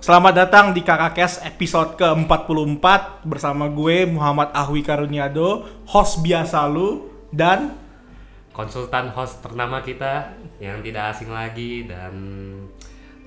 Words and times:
Selamat 0.00 0.32
datang 0.32 0.72
di 0.72 0.80
Kakak 0.80 1.12
Kes 1.12 1.44
episode 1.44 1.92
ke-44 2.00 3.20
bersama 3.28 3.68
gue 3.68 4.08
Muhammad 4.08 4.48
Ahwi 4.56 4.80
Karuniado, 4.80 5.68
host 5.84 6.24
biasa 6.24 6.64
lu 6.72 7.12
dan 7.28 7.76
konsultan 8.56 9.12
host 9.12 9.44
ternama 9.44 9.84
kita 9.84 10.40
yang 10.56 10.80
tidak 10.80 11.12
asing 11.12 11.28
lagi 11.28 11.84
dan 11.84 12.16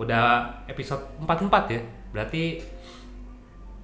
udah 0.01 0.65
episode 0.65 1.13
44 1.21 1.77
ya. 1.77 1.81
Berarti 2.09 2.65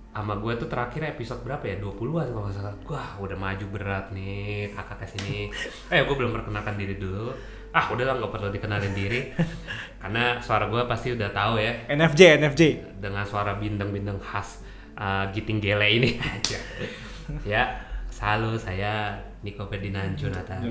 sama 0.10 0.42
gue 0.42 0.58
tuh 0.58 0.66
terakhir 0.66 1.14
episode 1.14 1.46
berapa 1.46 1.62
ya? 1.70 1.78
20-an 1.78 2.34
kalau 2.34 2.42
nggak 2.50 2.58
salah. 2.58 2.74
Wah, 2.90 3.21
udah 3.21 3.38
maju 3.38 3.66
berat 3.70 4.10
nih 4.18 4.74
kakak 4.74 5.06
kes 5.06 5.14
ini. 5.21 5.54
Eh, 5.94 6.02
gue 6.02 6.16
belum 6.18 6.34
perkenalkan 6.34 6.74
diri 6.74 6.98
dulu. 6.98 7.38
Ah, 7.70 7.86
udah 7.89 8.01
lah 8.04 8.15
nggak 8.17 8.31
perlu 8.31 8.49
dikenalin 8.49 8.93
diri. 8.93 9.29
Karena 10.01 10.39
suara 10.39 10.65
gue 10.65 10.81
pasti 10.86 11.11
udah 11.11 11.29
tahu 11.29 11.59
ya 11.59 11.86
NFJ 11.88 12.21
NFJ. 12.39 12.61
dengan 12.97 13.21
suara 13.21 13.54
bindeng-bindeng 13.55 14.18
khas 14.18 14.63
uh, 14.96 15.27
Giting 15.29 15.60
Gele 15.60 15.86
ini 15.86 16.15
aja. 16.24 16.60
ya, 17.43 17.63
halo 18.18 18.55
saya 18.55 19.13
Niko 19.39 19.68
Ferdinand 19.68 20.15
Jonathan. 20.15 20.65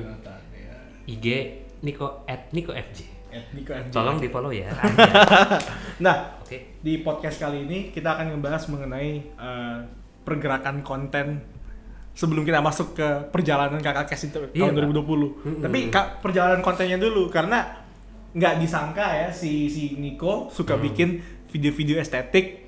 IG 1.06 1.27
Niko 1.80 2.25
at 2.25 2.51
Niko 2.51 2.73
FJ. 2.73 2.98
Niko 3.55 3.70
FJ. 3.73 3.92
Tolong 3.92 4.19
di 4.19 4.28
follow 4.28 4.51
ya. 4.51 4.73
Nah, 5.98 6.39
Oke. 6.41 6.78
di 6.78 7.03
podcast 7.03 7.39
kali 7.39 7.62
ini 7.62 7.91
kita 7.91 8.15
akan 8.15 8.39
membahas 8.39 8.70
mengenai 8.70 9.11
eh, 9.28 9.78
pergerakan 10.23 10.80
konten 10.80 11.42
sebelum 12.19 12.43
kita 12.43 12.59
masuk 12.59 12.93
ke 12.93 13.07
perjalanan 13.31 13.79
kakak 13.79 14.11
kes 14.11 14.27
itu 14.27 14.43
Iya, 14.51 14.67
tahun 14.67 14.75
Pak. 14.75 14.83
2020. 14.91 15.39
Mm-mm. 15.39 15.63
Tapi 15.63 15.79
Kak, 15.87 16.07
perjalanan 16.19 16.59
kontennya 16.59 16.99
dulu 16.99 17.31
karena 17.31 17.87
nggak 18.29 18.55
disangka 18.59 19.07
ya 19.07 19.29
si 19.31 19.71
si 19.71 19.95
Niko 19.95 20.51
suka 20.51 20.75
Hmm. 20.75 20.83
bikin 20.83 21.09
video-video 21.49 21.97
estetik 21.97 22.67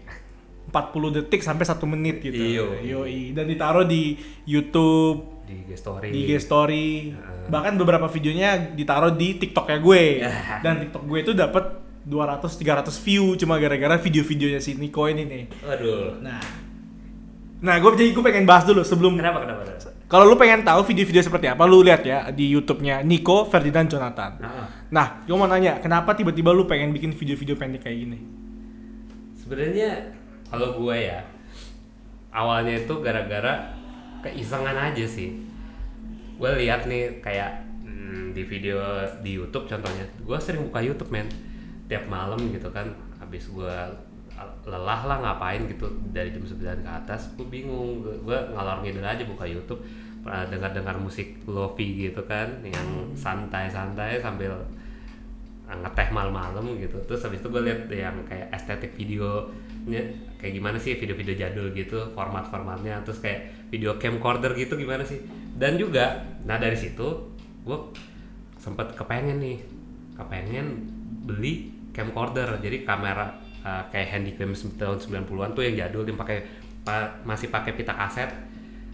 40 0.67 0.87
detik 1.13 1.43
sampai 1.43 1.67
satu 1.67 1.83
menit 1.85 2.23
gitu. 2.23 2.39
Iyo. 2.39 2.79
Yoi. 2.79 3.35
Dan 3.35 3.45
ditaruh 3.45 3.83
di 3.85 4.15
YouTube, 4.47 5.43
Di 5.43 5.67
IG 5.67 5.71
story. 5.75 6.09
di 6.09 6.19
IG 6.25 6.31
story, 6.39 6.87
Heeh. 7.11 7.51
bahkan 7.51 7.75
beberapa 7.75 8.07
videonya 8.07 8.71
ditaruh 8.71 9.11
di 9.13 9.35
TikToknya 9.37 9.79
gue. 9.81 10.05
Ya. 10.23 10.63
Dan 10.63 10.79
TikTok 10.81 11.03
gue 11.05 11.19
itu 11.21 11.33
dapat 11.35 11.75
200 12.01 12.55
300 12.55 12.87
view 12.97 13.35
cuma 13.35 13.59
gara-gara 13.59 13.99
video-videonya 13.99 14.63
si 14.63 14.73
Niko 14.75 15.05
ini 15.05 15.23
nih. 15.25 15.45
Aduh. 15.67 16.23
Nah. 16.23 16.70
Nah, 17.61 17.77
gue 17.77 17.91
jadi 17.93 18.11
gue 18.17 18.25
pengen 18.25 18.49
bahas 18.49 18.65
dulu 18.65 18.81
sebelum 18.81 19.21
Kenapa 19.21 19.45
kenapa? 19.45 19.63
kalau 20.11 20.27
lu 20.27 20.35
pengen 20.35 20.65
tahu 20.65 20.81
video-video 20.91 21.23
seperti 21.23 21.47
apa, 21.47 21.63
lu 21.69 21.85
lihat 21.85 22.03
ya 22.03 22.33
di 22.35 22.51
YouTube-nya 22.51 23.05
Niko 23.05 23.47
Ferdinand 23.47 23.87
Jonathan. 23.87 24.33
Nah, 24.41 24.67
Nah, 24.91 25.07
gue 25.23 25.37
mau 25.37 25.47
nanya, 25.47 25.79
kenapa 25.79 26.17
tiba-tiba 26.19 26.51
lu 26.51 26.67
pengen 26.67 26.91
bikin 26.91 27.15
video-video 27.15 27.55
pendek 27.55 27.87
kayak 27.87 27.99
gini? 28.09 28.19
sebenarnya 29.51 30.15
kalau 30.47 30.79
gue 30.79 31.11
ya 31.11 31.27
awalnya 32.31 32.87
itu 32.87 32.95
gara-gara 33.03 33.75
keisengan 34.23 34.79
aja 34.79 35.03
sih. 35.03 35.43
Gue 36.39 36.51
lihat 36.63 36.87
nih 36.87 37.19
kayak 37.19 37.67
hmm, 37.83 38.31
di 38.31 38.47
video 38.47 38.79
di 39.27 39.35
YouTube 39.43 39.67
contohnya, 39.67 40.07
gue 40.07 40.39
sering 40.39 40.71
buka 40.71 40.79
YouTube 40.79 41.11
men 41.11 41.27
tiap 41.91 42.07
malam 42.07 42.39
gitu 42.55 42.71
kan, 42.71 42.95
habis 43.19 43.51
gue 43.51 43.75
lelah 44.65 45.01
lah 45.07 45.19
ngapain 45.21 45.65
gitu 45.69 45.89
dari 46.13 46.33
jam 46.33 46.45
9 46.45 46.85
ke 46.85 46.91
atas 46.91 47.33
gue 47.37 47.47
bingung. 47.49 48.05
Gue 48.05 48.39
ngalor 48.53 48.85
ngidul 48.85 49.05
aja 49.05 49.25
buka 49.25 49.49
YouTube 49.49 49.81
pernah 50.21 50.45
dengar 50.53 50.77
dengar 50.77 51.01
musik 51.01 51.41
lofi 51.49 52.09
gitu 52.09 52.21
kan 52.29 52.61
yang 52.61 53.09
santai 53.17 53.73
santai 53.73 54.21
sambil 54.21 54.53
ngeteh 55.65 56.13
malam-malam 56.13 56.77
gitu. 56.77 57.01
Terus 57.09 57.25
habis 57.25 57.41
itu 57.41 57.49
gue 57.49 57.63
lihat 57.65 57.89
yang 57.89 58.21
kayak 58.29 58.53
estetik 58.53 58.93
videonya 58.99 60.03
kayak 60.37 60.53
gimana 60.59 60.77
sih 60.77 60.99
video-video 60.99 61.35
jadul 61.39 61.73
gitu 61.73 62.13
format-formatnya. 62.13 63.01
Terus 63.07 63.25
kayak 63.25 63.71
video 63.73 63.97
camcorder 63.97 64.53
gitu 64.59 64.77
gimana 64.77 65.07
sih? 65.09 65.25
Dan 65.57 65.81
juga 65.81 66.21
nah 66.45 66.61
dari 66.61 66.77
situ 66.77 67.33
gue 67.65 67.79
sempet 68.61 68.93
kepengen 68.93 69.41
nih 69.41 69.59
kepengen 70.21 70.67
beli 71.25 71.73
camcorder. 71.97 72.61
Jadi 72.61 72.85
kamera 72.85 73.40
uh, 73.63 73.83
kayak 73.89 74.09
handycam 74.13 74.51
tahun 74.77 74.99
90-an 74.99 75.51
tuh 75.53 75.63
yang 75.65 75.75
jadul 75.77 76.03
yang 76.05 76.17
pakai 76.17 76.39
pa- 76.81 77.13
masih 77.23 77.49
pakai 77.49 77.77
pita 77.77 77.93
kaset 77.93 78.29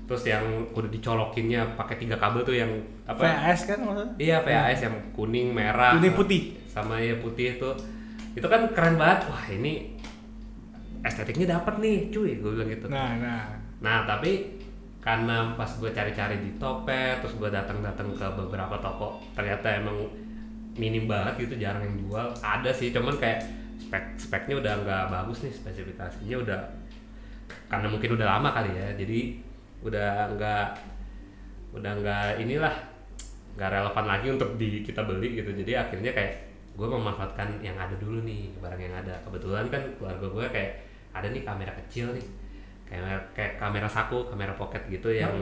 terus 0.07 0.23
yang 0.23 0.43
udah 0.71 0.87
dicolokinnya 0.87 1.75
pakai 1.75 1.99
tiga 1.99 2.15
kabel 2.15 2.47
tuh 2.47 2.55
yang 2.55 2.71
apa 3.11 3.27
VHS 3.27 3.61
kan 3.67 3.79
maksudnya? 3.83 4.15
Iya 4.23 4.37
VHS 4.39 4.81
yang 4.87 4.97
kuning, 5.11 5.51
merah, 5.51 5.99
Kuning 5.99 6.15
putih. 6.15 6.55
sama 6.71 7.03
ya 7.03 7.19
putih 7.19 7.59
itu, 7.59 7.71
itu 8.39 8.47
kan 8.47 8.71
keren 8.71 8.95
banget. 8.95 9.27
Wah 9.27 9.45
ini 9.51 9.99
estetiknya 11.03 11.59
dapat 11.59 11.83
nih, 11.83 12.11
cuy, 12.11 12.39
gue 12.39 12.51
bilang 12.55 12.71
gitu. 12.71 12.87
Nah, 12.87 13.19
nah. 13.19 13.51
Nah 13.83 14.07
tapi 14.07 14.63
karena 15.03 15.55
pas 15.55 15.71
gue 15.71 15.91
cari-cari 15.91 16.39
di 16.39 16.55
Topet, 16.55 17.23
terus 17.23 17.35
gue 17.35 17.51
datang-datang 17.51 18.11
ke 18.15 18.27
beberapa 18.35 18.79
toko, 18.79 19.23
ternyata 19.35 19.71
emang 19.79 20.07
minim 20.75 21.07
banget 21.07 21.47
gitu, 21.47 21.59
jarang 21.59 21.83
yang 21.83 21.97
jual. 22.07 22.27
Ada 22.39 22.71
sih, 22.71 22.91
cuman 22.91 23.15
kayak 23.19 23.43
spek 23.87 24.05
speknya 24.19 24.59
udah 24.59 24.73
nggak 24.83 25.05
bagus 25.15 25.47
nih, 25.47 25.55
spesifikasinya 25.55 26.37
udah 26.43 26.61
karena 27.71 27.87
mungkin 27.87 28.19
udah 28.19 28.27
lama 28.27 28.51
kali 28.51 28.75
ya, 28.75 28.89
jadi 28.99 29.21
udah 29.87 30.35
nggak 30.35 30.67
udah 31.79 31.93
nggak 32.03 32.43
inilah 32.43 32.75
nggak 33.55 33.71
relevan 33.71 34.07
lagi 34.11 34.27
untuk 34.35 34.51
di 34.59 34.83
kita 34.83 35.07
beli 35.07 35.39
gitu. 35.39 35.55
Jadi 35.55 35.73
akhirnya 35.79 36.11
kayak 36.11 36.47
gue 36.77 36.85
memanfaatkan 36.85 37.63
yang 37.65 37.75
ada 37.81 37.97
dulu 37.97 38.21
nih 38.27 38.53
barang 38.61 38.81
yang 38.83 38.93
ada 38.93 39.17
kebetulan 39.25 39.65
kan 39.73 39.81
keluarga 39.97 40.27
gue 40.29 40.47
kayak 40.53 40.73
ada 41.17 41.33
nih 41.33 41.41
kamera 41.41 41.73
kecil 41.73 42.13
nih 42.13 42.27
kamera 42.85 43.17
kayak 43.33 43.57
kamera 43.57 43.89
saku 43.89 44.29
kamera 44.29 44.53
pocket 44.53 44.85
gitu 44.93 45.09
yang 45.09 45.33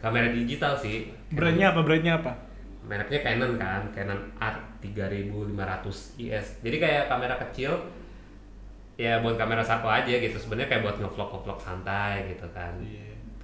kamera 0.00 0.32
digital 0.32 0.72
sih 0.72 1.12
Brandnya 1.28 1.76
apa? 1.76 1.84
Brandnya 1.84 2.16
apa? 2.24 2.32
mereknya 2.86 3.20
Canon 3.20 3.52
kan 3.60 3.82
Canon 3.92 4.20
R 4.40 4.56
3500 4.92 5.50
IS 6.18 6.46
jadi 6.60 6.76
kayak 6.76 7.02
kamera 7.06 7.34
kecil 7.40 7.72
ya 8.96 9.20
buat 9.20 9.34
kamera 9.34 9.60
saku 9.60 9.86
aja 9.86 10.08
gitu 10.10 10.36
sebenarnya 10.36 10.68
kayak 10.68 10.82
buat 10.82 10.96
ngevlog 10.96 11.28
ngevlog 11.30 11.58
santai 11.58 12.30
gitu 12.30 12.46
kan 12.50 12.72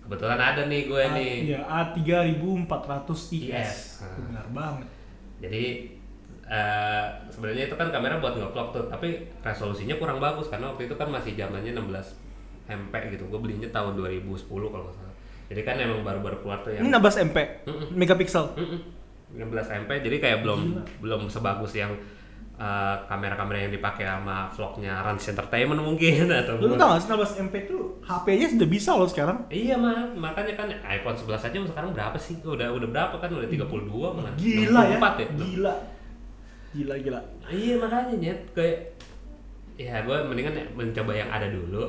kebetulan 0.03 0.37
ada 0.37 0.63
nih 0.65 0.83
gue 0.85 0.99
A, 0.99 1.13
nih 1.13 1.33
Iya, 1.47 1.61
A3400 1.63 3.11
IS. 3.31 3.31
IS. 3.45 3.79
Benar 4.19 4.47
banget. 4.51 4.89
jadi 5.39 5.65
eh, 6.45 7.05
sebenarnya 7.29 7.65
itu 7.67 7.75
kan 7.75 7.89
kamera 7.89 8.17
buat 8.17 8.35
ngevlog 8.35 8.69
tuh 8.71 8.85
tapi 8.87 9.09
resolusinya 9.41 9.95
kurang 9.95 10.19
bagus 10.19 10.47
karena 10.47 10.69
waktu 10.69 10.87
itu 10.87 10.95
kan 10.95 11.09
masih 11.09 11.33
zamannya 11.33 11.73
16 11.73 11.89
MP 12.65 12.93
gitu 13.11 13.25
gue 13.27 13.39
belinya 13.39 13.69
tahun 13.69 13.93
2010 13.95 14.25
kalau 14.49 14.85
nggak 14.85 14.97
salah 14.97 15.15
jadi 15.49 15.61
kan 15.63 15.77
emang 15.77 16.01
baru-baru 16.01 16.37
keluar 16.41 16.59
tuh 16.61 16.73
yang 16.73 16.89
16 16.89 17.29
MP 17.29 17.37
Mm-mm. 17.67 17.87
megapiksel. 17.93 18.57
Mm-mm. 18.57 18.81
16 19.33 19.49
MP 19.81 19.91
jadi 20.01 20.17
kayak 20.19 20.39
belum 20.41 20.61
belum 20.99 21.27
sebagus 21.27 21.73
yang 21.73 21.93
eh, 22.55 22.97
kamera-kamera 23.05 23.59
yang 23.61 23.73
dipakai 23.73 24.05
sama 24.05 24.47
vlognya 24.49 25.01
Rans 25.01 25.25
Entertainment 25.25 25.81
mungkin 25.81 26.29
atau 26.41 26.57
Lu 26.57 26.75
tau 26.75 26.93
gak 26.93 27.01
sih 27.01 27.09
16 27.09 27.43
MP 27.43 27.55
tuh 27.65 27.97
HP-nya 28.03 28.47
sudah 28.49 28.69
bisa 28.69 28.91
loh 28.93 29.07
sekarang. 29.07 29.39
Iya 29.49 29.75
mah, 29.75 30.13
makanya 30.13 30.55
kan 30.55 30.69
iPhone 30.85 31.17
11 31.17 31.33
aja 31.43 31.57
sekarang 31.65 31.91
berapa 31.91 32.15
sih? 32.17 32.37
Udah 32.41 32.69
udah 32.69 32.89
berapa 32.89 33.15
kan? 33.17 33.29
Udah 33.29 33.47
32 33.47 33.67
malah. 34.13 34.33
Gila 34.35 34.81
ya. 34.85 34.99
64 34.99 35.17
ya. 35.17 35.29
Gila. 35.35 35.75
Gila 36.73 36.95
gila. 36.99 37.21
Iya 37.47 37.75
makanya 37.77 38.15
nyet 38.15 38.41
kayak 38.53 38.79
ya 39.75 40.01
gue 40.01 40.17
mendingan 40.23 40.53
ya 40.53 40.65
mencoba 40.71 41.13
yang 41.13 41.29
ada 41.29 41.49
dulu 41.49 41.85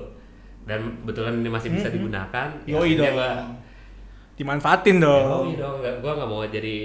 dan 0.64 0.80
kebetulan 0.98 1.36
ini 1.38 1.50
masih 1.50 1.70
bisa 1.70 1.88
Mm-mm. 1.88 1.98
digunakan. 2.00 2.48
ya 2.64 2.72
Yoi 2.74 2.80
akhirnya 2.90 3.04
dong. 3.04 3.14
gua- 3.14 3.44
Dimanfaatin 4.34 4.98
Ya, 4.98 5.04
dong. 5.04 5.44
Yoi 5.46 5.56
dong, 5.56 5.75
gua 6.00 6.12
nggak 6.16 6.25
mau 6.28 6.42
jadi 6.44 6.78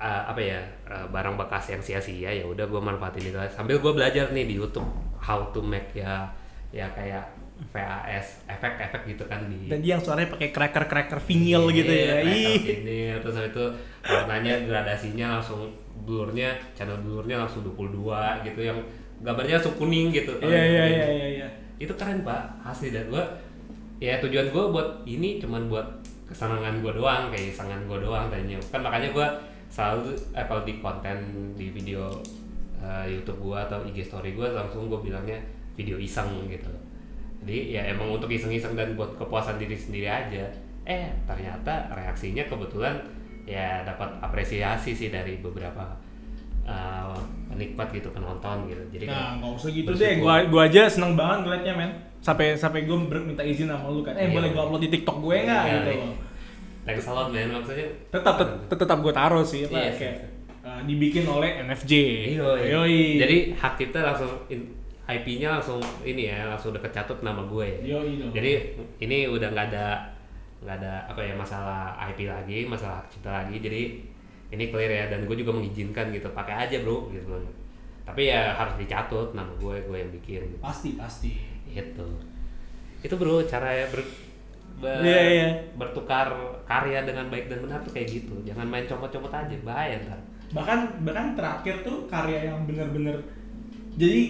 uh, 0.00 0.22
apa 0.30 0.40
ya 0.40 0.60
uh, 0.88 1.06
barang 1.08 1.36
bekas 1.40 1.72
yang 1.72 1.82
sia-sia 1.82 2.30
ya 2.32 2.44
udah 2.44 2.64
gue 2.68 2.80
manfaatin 2.80 3.32
itu 3.32 3.38
sambil 3.52 3.80
gue 3.80 3.92
belajar 3.92 4.32
nih 4.32 4.44
di 4.48 4.54
YouTube 4.56 4.88
how 5.20 5.48
to 5.52 5.60
make 5.64 5.92
ya 5.96 6.28
ya 6.74 6.86
kayak 6.92 7.24
VHS 7.56 8.44
efek-efek 8.52 9.16
gitu 9.16 9.24
kan 9.24 9.48
di 9.48 9.72
Dan 9.72 9.80
dia 9.80 9.96
yang 9.96 10.02
suaranya 10.04 10.28
pakai 10.36 10.52
cracker-cracker 10.52 11.20
vinyl 11.24 11.72
gitu 11.72 11.88
ya. 11.88 12.20
Iya, 12.20 12.52
ini 12.84 12.98
terus 13.16 13.32
habis 13.32 13.56
itu 13.56 13.64
warnanya 14.04 14.60
gradasinya 14.68 15.40
langsung 15.40 15.72
blurnya 16.04 16.52
channel 16.76 17.00
blurnya 17.00 17.40
langsung 17.40 17.64
22 17.64 18.44
gitu 18.44 18.60
yang 18.60 18.76
gambarnya 19.24 19.56
langsung 19.56 19.76
kuning 19.80 20.12
gitu. 20.12 20.36
Iya 20.44 20.62
iya 20.68 20.84
iya 20.84 21.06
iya 21.08 21.28
iya. 21.40 21.48
itu 21.80 21.92
keren 21.96 22.20
pak. 22.20 22.60
Asli. 22.60 22.92
Dan 22.92 23.08
gua 23.08 23.24
ya 24.04 24.20
tujuan 24.20 24.52
gua 24.52 24.64
buat 24.68 24.88
ini 25.08 25.40
cuman 25.40 25.72
buat 25.72 25.88
kesenangan 26.28 26.84
gua 26.84 26.92
doang 26.92 27.32
kayak 27.32 27.56
kesenangan 27.56 27.88
gua 27.88 27.98
doang 28.04 28.24
tadinya. 28.28 28.60
Kan 28.68 28.84
makanya 28.84 29.08
gua 29.16 29.26
selalu 29.68 30.02
eh, 30.32 30.44
kalau 30.44 30.62
di 30.62 30.74
konten 30.76 31.18
di 31.52 31.68
video 31.68 32.08
eh, 32.76 33.04
YouTube 33.08 33.40
gua 33.42 33.64
atau 33.64 33.82
IG 33.82 34.02
story 34.02 34.32
gua 34.32 34.50
langsung 34.50 34.86
gua 34.86 34.98
bilangnya 34.98 35.36
video 35.74 35.96
iseng 35.96 36.28
gitu 36.46 36.70
jadi 37.40 37.58
ya 37.70 37.82
emang 37.88 38.10
untuk 38.12 38.26
iseng-iseng 38.26 38.72
dan 38.72 38.94
buat 38.94 39.14
kepuasan 39.14 39.56
diri 39.56 39.74
sendiri 39.74 40.06
aja 40.06 40.44
eh 40.82 41.06
ternyata 41.24 41.70
reaksinya 41.90 42.42
kebetulan 42.44 42.96
ya 43.44 43.82
dapat 43.82 44.10
apresiasi 44.18 44.90
sih 44.90 45.08
dari 45.08 45.38
beberapa 45.38 45.94
uh, 46.62 47.14
penikmat 47.48 47.90
gitu 47.90 48.10
penonton 48.10 48.66
gitu 48.66 48.82
jadi 48.90 49.04
Nah, 49.06 49.38
nggak 49.38 49.52
usah 49.52 49.70
gitu 49.70 49.88
bersyukur. 49.88 50.02
deh. 50.02 50.14
Gua 50.18 50.34
gua 50.46 50.62
aja 50.64 50.82
seneng 50.86 51.14
banget 51.14 51.38
ngeliatnya, 51.42 51.74
men. 51.74 51.90
Sampai 52.18 52.54
sampai 52.54 52.82
gua 52.82 52.98
ber- 53.00 53.22
minta 53.22 53.40
izin 53.40 53.66
sama 53.66 53.86
lu 53.86 54.02
kan. 54.02 54.14
Eh, 54.14 54.26
Iya. 54.26 54.34
boleh 54.34 54.48
gua 54.50 54.62
upload 54.66 54.82
di 54.82 54.90
TikTok 54.90 55.16
gue 55.20 55.36
nggak 55.44 55.62
Iya, 55.62 55.74
gitu. 55.76 55.90
iya. 55.92 56.08
Thanks 56.86 57.04
a 57.04 57.12
lot 57.12 57.28
man 57.28 57.50
maksudnya 57.50 57.88
Tetap 58.08 58.34
tet- 58.38 58.78
tetap 58.78 58.98
gua 59.02 59.12
taruh 59.12 59.42
sih 59.42 59.66
apa 59.66 59.74
Iya, 59.76 59.90
kayak 59.92 60.16
uh, 60.62 60.80
dibikin 60.82 61.26
oleh 61.26 61.62
NFJ. 61.62 61.92
Iya. 62.34 62.46
Yoi. 62.74 63.18
Jadi 63.18 63.36
hak 63.54 63.74
kita 63.76 63.98
langsung 64.02 64.30
IP-nya 65.06 65.54
langsung 65.54 65.78
ini 66.02 66.26
ya, 66.26 66.50
langsung 66.50 66.74
udah 66.74 66.82
kecatut 66.82 67.22
nama 67.22 67.38
gue. 67.46 67.68
Yoi 67.86 68.18
dong. 68.18 68.34
Jadi 68.34 68.74
ini 68.98 69.30
udah 69.30 69.54
nggak 69.54 69.66
ada 69.70 69.86
nggak 70.66 70.76
ada 70.82 71.06
apa 71.06 71.22
ya 71.22 71.34
masalah 71.38 71.94
IP 72.10 72.26
lagi, 72.26 72.66
masalah 72.66 72.98
hak 72.98 73.14
cipta 73.14 73.30
lagi. 73.30 73.62
Jadi 73.62 73.82
ini 74.50 74.64
clear 74.66 74.90
ya 74.90 75.04
dan 75.06 75.22
gue 75.22 75.36
juga 75.38 75.54
mengizinkan 75.54 76.10
gitu, 76.10 76.26
pakai 76.34 76.66
aja 76.66 76.82
bro 76.82 77.06
gitu. 77.14 77.30
Tapi 78.02 78.26
ya 78.26 78.54
harus 78.54 78.74
dicatut 78.74 79.34
nama 79.34 79.50
gue, 79.58 79.78
gue 79.82 79.96
yang 79.98 80.10
bikin 80.10 80.42
gitu. 80.50 80.58
pasti 80.58 80.98
pasti. 80.98 81.38
Itu. 81.70 82.06
Itu 83.02 83.14
bro 83.14 83.42
cara 83.42 83.70
ya 83.70 83.86
ber, 83.86 84.02
ber- 84.76 85.00
Iya, 85.00 85.20
iya. 85.26 85.48
bertukar 85.72 86.28
karya 86.62 87.00
dengan 87.02 87.26
baik 87.26 87.46
dan 87.46 87.58
benar 87.60 87.80
tuh 87.80 87.92
kayak 87.92 88.08
gitu. 88.12 88.34
Jangan 88.42 88.64
main 88.64 88.84
comot-comot 88.84 89.30
aja, 89.30 89.56
bahaya 89.60 89.96
ntar. 90.00 90.20
bahkan 90.48 90.78
bahkan 91.02 91.34
terakhir 91.34 91.82
tuh 91.82 92.06
karya 92.06 92.46
yang 92.46 92.62
bener-bener 92.62 93.18
jadi 93.92 94.20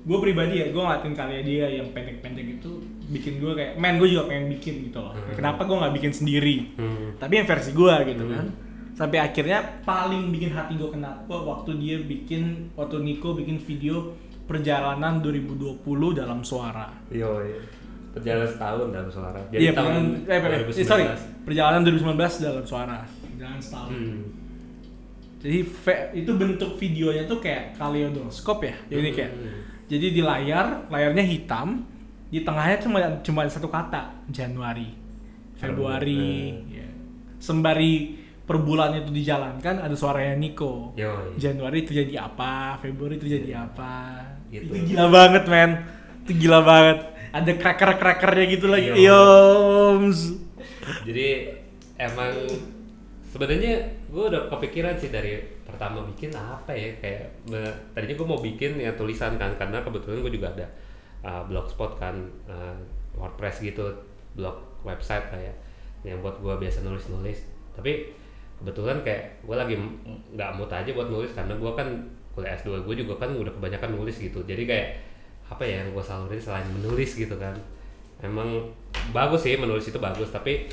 gue 0.00 0.18
pribadi 0.20 0.54
ya 0.56 0.66
gue 0.68 0.78
ngeliatin 0.78 1.10
karya 1.12 1.40
dia 1.42 1.66
yang 1.72 1.90
pendek-pendek 1.90 2.46
itu 2.54 2.70
bikin 3.08 3.42
gue 3.42 3.50
kayak 3.50 3.74
man 3.74 3.98
gue 3.98 4.06
juga 4.06 4.30
pengen 4.30 4.46
bikin 4.48 4.86
gitu 4.86 5.00
loh 5.00 5.10
Hmm. 5.10 5.34
kenapa 5.34 5.66
gue 5.66 5.74
nggak 5.74 5.94
bikin 5.94 6.12
sendiri 6.14 6.56
Hmm. 6.72 7.18
tapi 7.18 7.32
yang 7.34 7.48
versi 7.48 7.70
gue 7.72 7.94
gitu 8.06 8.22
Hmm. 8.22 8.32
kan 8.32 8.46
sampai 8.94 9.18
akhirnya 9.20 9.58
paling 9.82 10.30
bikin 10.30 10.54
hati 10.54 10.78
gue 10.78 10.86
kenapa 10.88 11.34
waktu 11.34 11.70
dia 11.76 11.96
bikin 11.98 12.42
waktu 12.72 12.96
Nico 13.00 13.34
bikin 13.34 13.58
video 13.58 14.14
perjalanan 14.46 15.18
2020 15.18 15.82
dalam 16.14 16.40
suara 16.40 16.94
Yo, 17.10 17.42
iya. 17.42 17.58
Perjalanan 18.16 18.48
setahun 18.48 18.86
dalam 18.90 19.10
suara. 19.12 19.40
iya 19.52 19.70
perjalanan 19.70 20.04
eh, 20.24 20.38
eh, 20.40 20.60
eh, 20.72 20.86
sorry 20.88 21.04
perjalanan 21.44 21.80
2019 21.84 22.16
dalam 22.42 22.64
suara 22.64 22.98
perjalanan 23.22 23.60
setahun 23.60 23.90
Hmm. 23.92 24.20
Jadi 25.36 25.58
itu 26.16 26.30
bentuk 26.32 26.74
videonya 26.74 27.22
tuh 27.22 27.38
kayak 27.38 27.76
kaleidoskop 27.76 28.64
ya. 28.64 28.74
Jadi 28.88 29.08
kayak 29.12 29.30
Hmm. 29.30 29.60
jadi 29.86 30.06
di 30.10 30.22
layar, 30.24 30.66
layarnya 30.88 31.22
hitam, 31.22 31.86
di 32.26 32.42
tengahnya 32.42 32.80
cuma 32.80 32.98
cuma 33.20 33.40
satu 33.46 33.68
kata, 33.68 34.10
Januari, 34.26 34.90
Februari. 35.54 36.56
ya. 36.66 36.88
Sembari 37.38 38.16
per 38.42 38.58
bulannya 38.58 39.02
itu 39.02 39.12
dijalankan 39.12 39.78
ada 39.78 39.94
suaranya 39.94 40.34
Nico. 40.34 40.94
Yo, 40.94 41.04
iya. 41.36 41.50
Januari 41.50 41.82
terjadi 41.82 42.14
apa, 42.22 42.80
Februari 42.80 43.14
terjadi 43.14 43.54
apa. 43.60 44.22
Gitu. 44.48 44.66
Itu 44.66 44.94
gila 44.94 45.06
banget, 45.06 45.44
men. 45.46 45.70
Itu 46.24 46.32
gila 46.34 46.60
banget. 46.62 46.98
Ada 47.36 47.52
cracker-crackernya 47.60 48.44
gitu 48.48 48.66
lagi. 48.72 48.88
Yo. 48.96 48.96
Yoms. 48.96 50.20
Jadi 51.04 51.52
emang 52.00 52.32
sebenarnya 53.28 53.84
gue 54.08 54.24
udah 54.32 54.48
kepikiran 54.48 54.96
sih 54.96 55.12
dari 55.12 55.36
pertama 55.68 56.00
bikin 56.08 56.32
apa 56.32 56.72
ya 56.72 56.88
kayak 57.02 57.22
tadinya 57.92 58.16
gue 58.16 58.28
mau 58.28 58.40
bikin 58.40 58.80
ya 58.80 58.96
tulisan 58.96 59.36
kan 59.36 59.52
karena 59.60 59.84
kebetulan 59.84 60.24
gue 60.24 60.32
juga 60.32 60.48
ada 60.56 60.66
uh, 61.26 61.42
blogspot 61.44 62.00
kan 62.00 62.16
uh, 62.48 62.72
WordPress 63.18 63.60
gitu 63.60 63.84
blog 64.38 64.56
website 64.86 65.28
lah 65.34 65.40
ya 65.42 65.54
yang 66.06 66.22
buat 66.24 66.40
gue 66.40 66.54
biasa 66.54 66.86
nulis 66.86 67.10
nulis 67.12 67.44
tapi 67.74 68.14
kebetulan 68.62 69.04
kayak 69.04 69.44
gue 69.44 69.56
lagi 69.58 69.74
nggak 70.32 70.50
mood 70.56 70.72
aja 70.72 70.88
buat 70.96 71.12
nulis 71.12 71.34
karena 71.36 71.52
gue 71.58 71.72
kan 71.76 71.88
kuliah 72.32 72.56
S2 72.56 72.88
gue 72.88 72.94
juga 73.04 73.26
kan 73.26 73.36
udah 73.36 73.52
kebanyakan 73.52 74.00
nulis 74.00 74.16
gitu 74.16 74.40
jadi 74.46 74.62
kayak 74.64 74.88
apa 75.46 75.62
ya 75.62 75.80
yang 75.80 75.90
gue 75.90 76.02
salurin 76.02 76.38
selain 76.38 76.66
menulis 76.70 77.14
gitu 77.14 77.36
kan. 77.36 77.54
Emang 78.18 78.66
bagus 79.10 79.42
sih 79.42 79.54
menulis 79.54 79.84
itu 79.84 79.98
bagus 79.98 80.28
tapi 80.28 80.66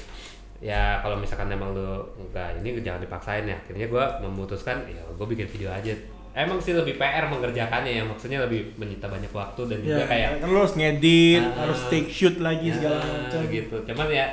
ya 0.57 0.97
kalau 0.99 1.19
misalkan 1.19 1.51
emang 1.51 1.75
lu 1.75 1.83
enggak 2.17 2.55
ini 2.57 2.79
jangan 2.79 2.99
dipaksain 2.99 3.43
ya. 3.43 3.55
Akhirnya 3.55 3.85
gue 3.85 4.03
memutuskan 4.21 4.81
ya 4.87 5.01
gue 5.03 5.27
bikin 5.27 5.45
video 5.45 5.69
aja. 5.69 5.93
Emang 6.33 6.57
sih 6.57 6.73
lebih 6.73 6.97
PR 6.97 7.29
mengerjakannya 7.29 7.93
ya 7.93 8.03
maksudnya 8.03 8.41
lebih 8.41 8.73
menyita 8.73 9.05
banyak 9.05 9.29
waktu 9.29 9.61
dan 9.69 9.77
juga 9.79 10.01
Ya, 10.01 10.05
kayak 10.09 10.29
kan 10.41 10.49
lu 10.49 10.57
harus 10.57 10.73
ngedit, 10.73 11.43
Ah. 11.45 11.53
harus 11.61 11.79
take 11.87 12.09
shoot 12.09 12.41
lagi 12.41 12.73
ya, 12.73 12.73
segala 12.73 12.97
macam. 13.05 13.41
gitu. 13.45 13.75
Cuman 13.85 14.07
ya 14.09 14.25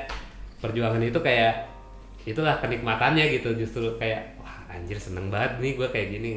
perjuangan 0.57 1.03
itu 1.05 1.21
kayak 1.21 1.69
itulah 2.25 2.57
kenikmatannya 2.57 3.37
gitu. 3.37 3.53
Justru 3.53 3.85
kayak 4.01 4.41
wah 4.41 4.65
anjir 4.73 4.97
seneng 4.97 5.29
banget 5.29 5.61
nih 5.61 5.77
gue 5.77 5.89
kayak 5.89 6.09
gini. 6.11 6.31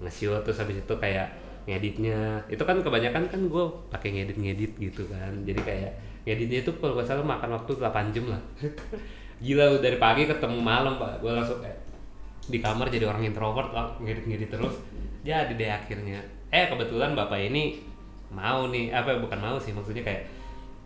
Nge-shoot 0.00 0.40
terus 0.42 0.56
habis 0.56 0.80
itu 0.80 0.94
kayak 0.96 1.28
ngeditnya. 1.68 2.42
Itu 2.50 2.62
kan 2.62 2.80
kebanyakan 2.80 3.28
kan 3.30 3.40
gue 3.46 3.64
pakai 3.92 4.08
ngedit 4.14 4.38
ngedit 4.38 4.72
gitu 4.78 5.06
kan. 5.08 5.32
Jadi 5.46 5.60
kayak 5.62 5.92
ngeditnya 6.26 6.58
itu 6.66 6.70
kalau 6.78 6.98
gak 6.98 7.08
salah 7.08 7.26
makan 7.26 7.58
waktu 7.58 7.72
8 7.78 8.14
jam 8.14 8.24
lah. 8.30 8.42
Gila 9.44 9.82
dari 9.82 9.98
pagi 9.98 10.26
ketemu 10.26 10.58
malam 10.58 10.98
pak. 10.98 11.22
Gue 11.22 11.32
langsung 11.34 11.58
kayak 11.62 11.78
di 12.42 12.58
kamar 12.58 12.90
jadi 12.90 13.06
orang 13.06 13.22
introvert 13.22 13.70
lah 13.70 13.94
ngedit 14.02 14.24
ngedit 14.26 14.50
terus. 14.50 14.74
Jadi 15.22 15.54
deh 15.54 15.70
akhirnya. 15.70 16.18
Eh 16.52 16.66
kebetulan 16.68 17.14
bapak 17.14 17.38
ini 17.38 17.78
mau 18.32 18.66
nih 18.68 18.88
apa 18.90 19.20
bukan 19.20 19.38
mau 19.38 19.56
sih 19.60 19.76
maksudnya 19.76 20.00
kayak 20.00 20.24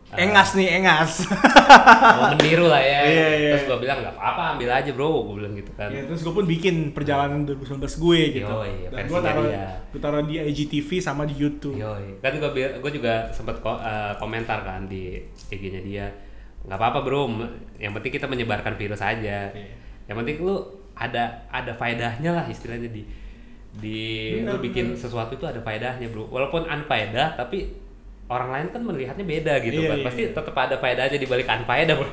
Engas 0.08 0.54
nih, 0.54 0.68
engas. 0.72 1.26
mau 1.26 2.30
meniru 2.32 2.66
lah 2.66 2.78
ya 2.78 3.00
Iya, 3.02 3.28
iya. 3.36 3.50
terus 3.52 3.66
gue 3.66 3.78
bilang 3.82 3.98
nggak 3.98 4.14
apa-apa 4.14 4.42
ambil 4.54 4.70
aja 4.70 4.90
bro 4.90 5.26
gue 5.26 5.34
bilang 5.36 5.52
gitu 5.52 5.72
kan 5.72 5.88
ya, 5.88 6.02
terus 6.04 6.22
gue 6.22 6.30
pun 6.30 6.44
bikin 6.44 6.90
perjalanan 6.90 7.42
2019 7.42 7.74
gue 7.98 8.20
gitu. 8.32 8.46
Yoi, 8.48 8.86
Dan 8.86 9.04
gue 9.04 9.18
taruh, 9.20 9.44
dia. 9.44 9.66
gue 9.84 10.00
taruh 10.00 10.22
di 10.22 10.34
IGTV 10.38 10.88
sama 11.00 11.22
di 11.22 11.34
YouTube. 11.34 11.74
Yoi. 11.74 12.18
kan 12.18 12.32
gue 12.32 12.50
gue 12.54 12.92
juga 12.92 13.28
sempat 13.30 13.58
ko- 13.58 13.76
eh, 13.76 14.14
komentar 14.16 14.62
kan 14.62 14.86
di 14.86 15.18
IG-nya 15.48 15.82
dia 15.82 16.06
nggak 16.62 16.74
apa-apa 16.76 16.98
bro 17.00 17.26
yang 17.76 17.90
penting 17.92 18.12
kita 18.12 18.26
menyebarkan 18.26 18.74
virus 18.74 18.98
aja 18.98 19.50
Iya. 19.50 19.74
yang 20.06 20.16
penting 20.16 20.38
lu 20.40 20.54
ada 20.94 21.44
ada 21.48 21.70
faedahnya 21.72 22.30
lah 22.32 22.44
istilahnya 22.44 22.88
di 22.88 23.02
di 23.72 23.98
Benar, 24.38 24.56
lu 24.56 24.58
bikin 24.62 24.86
sesuatu 24.92 25.34
itu 25.34 25.44
ada 25.44 25.58
faedahnya 25.58 26.08
bro 26.08 26.26
walaupun 26.26 26.64
unfaedah 26.64 27.34
tapi 27.34 27.70
orang 28.26 28.48
lain 28.50 28.66
kan 28.74 28.82
melihatnya 28.82 29.24
beda 29.24 29.54
gitu 29.62 29.78
Iya, 29.80 29.88
kan 29.90 29.98
iya, 30.02 30.06
pasti 30.06 30.22
iya. 30.26 30.30
tetap 30.34 30.56
ada 30.56 30.76
faedahnya 30.78 31.18
di 31.18 31.28
balik 31.30 31.46
unfaedah 31.46 31.94
bro 31.94 32.10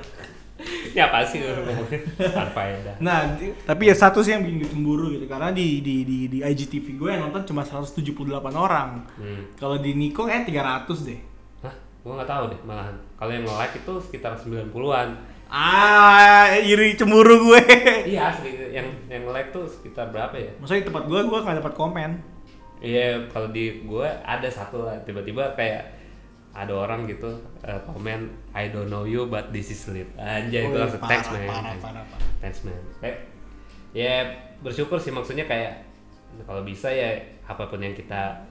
ini 0.94 1.00
apa 1.02 1.26
sih 1.26 1.42
unfaedah 1.42 2.96
Nah, 3.02 3.36
tapi 3.66 3.90
ya 3.90 3.96
satu 3.98 4.22
sih 4.22 4.38
yang 4.38 4.46
bikin 4.46 4.62
gue 4.62 4.70
cemburu 4.70 5.08
gitu 5.12 5.26
karena 5.26 5.50
di 5.50 5.82
di 5.82 6.06
di, 6.06 6.18
di 6.30 6.40
IGTV 6.46 6.88
gue 6.96 7.10
yang 7.10 7.28
nonton 7.28 7.44
cuma 7.50 7.66
178 7.66 8.30
orang. 8.54 9.02
hmm. 9.18 9.58
Kalau 9.58 9.82
di 9.82 9.92
Nico 9.98 10.30
eh 10.30 10.46
300 10.46 10.86
deh. 11.04 11.20
Hah? 11.66 11.74
Gua 12.06 12.22
nggak 12.22 12.30
tahu 12.30 12.44
deh 12.54 12.60
malahan. 12.64 12.96
Kalau 13.18 13.32
yang 13.34 13.44
nge-like 13.44 13.76
itu 13.82 13.94
sekitar 14.06 14.38
90-an. 14.38 15.10
Ah, 15.50 16.50
iri 16.58 16.94
cemburu 16.98 17.50
gue. 17.50 17.62
iya 18.14 18.30
asli 18.30 18.54
yang 18.72 18.88
yang 19.10 19.26
nge-like 19.26 19.50
tuh 19.50 19.66
sekitar 19.66 20.14
berapa 20.14 20.34
ya? 20.38 20.52
Maksudnya 20.62 20.82
di 20.86 20.88
tempat 20.94 21.04
gue 21.10 21.20
gue 21.26 21.40
gak 21.42 21.58
dapat 21.60 21.74
komen. 21.74 22.12
Iya, 22.84 23.32
kalau 23.32 23.48
di 23.48 23.82
gue 23.88 24.08
ada 24.28 24.50
satu 24.52 24.84
lah 24.84 25.00
tiba-tiba 25.08 25.56
kayak 25.56 26.03
ada 26.54 26.70
orang 26.72 27.06
gitu 27.06 27.34
eh, 27.62 27.82
komen 27.84 28.30
I 28.54 28.70
don't 28.70 28.88
know 28.88 29.04
you 29.04 29.26
but 29.26 29.50
this 29.50 29.70
is 29.70 29.82
lit. 29.90 30.06
Anjay, 30.16 30.64
gue 30.64 30.72
Oh, 30.72 30.78
langsung 30.80 31.02
parah, 31.02 31.10
thanks 31.10 31.28
man. 31.28 31.42
parah, 31.44 31.74
parah, 31.76 32.04
parah. 32.06 32.30
Thanks 32.40 32.60
man. 32.62 32.78
Kayak 33.00 33.18
ya 33.92 34.14
bersyukur 34.60 34.98
sih 34.98 35.10
maksudnya 35.10 35.44
kayak 35.44 35.82
kalau 36.44 36.62
bisa 36.62 36.88
ya 36.88 37.14
apa 37.44 37.66
pun 37.66 37.78
yang 37.78 37.94
kita 37.94 38.42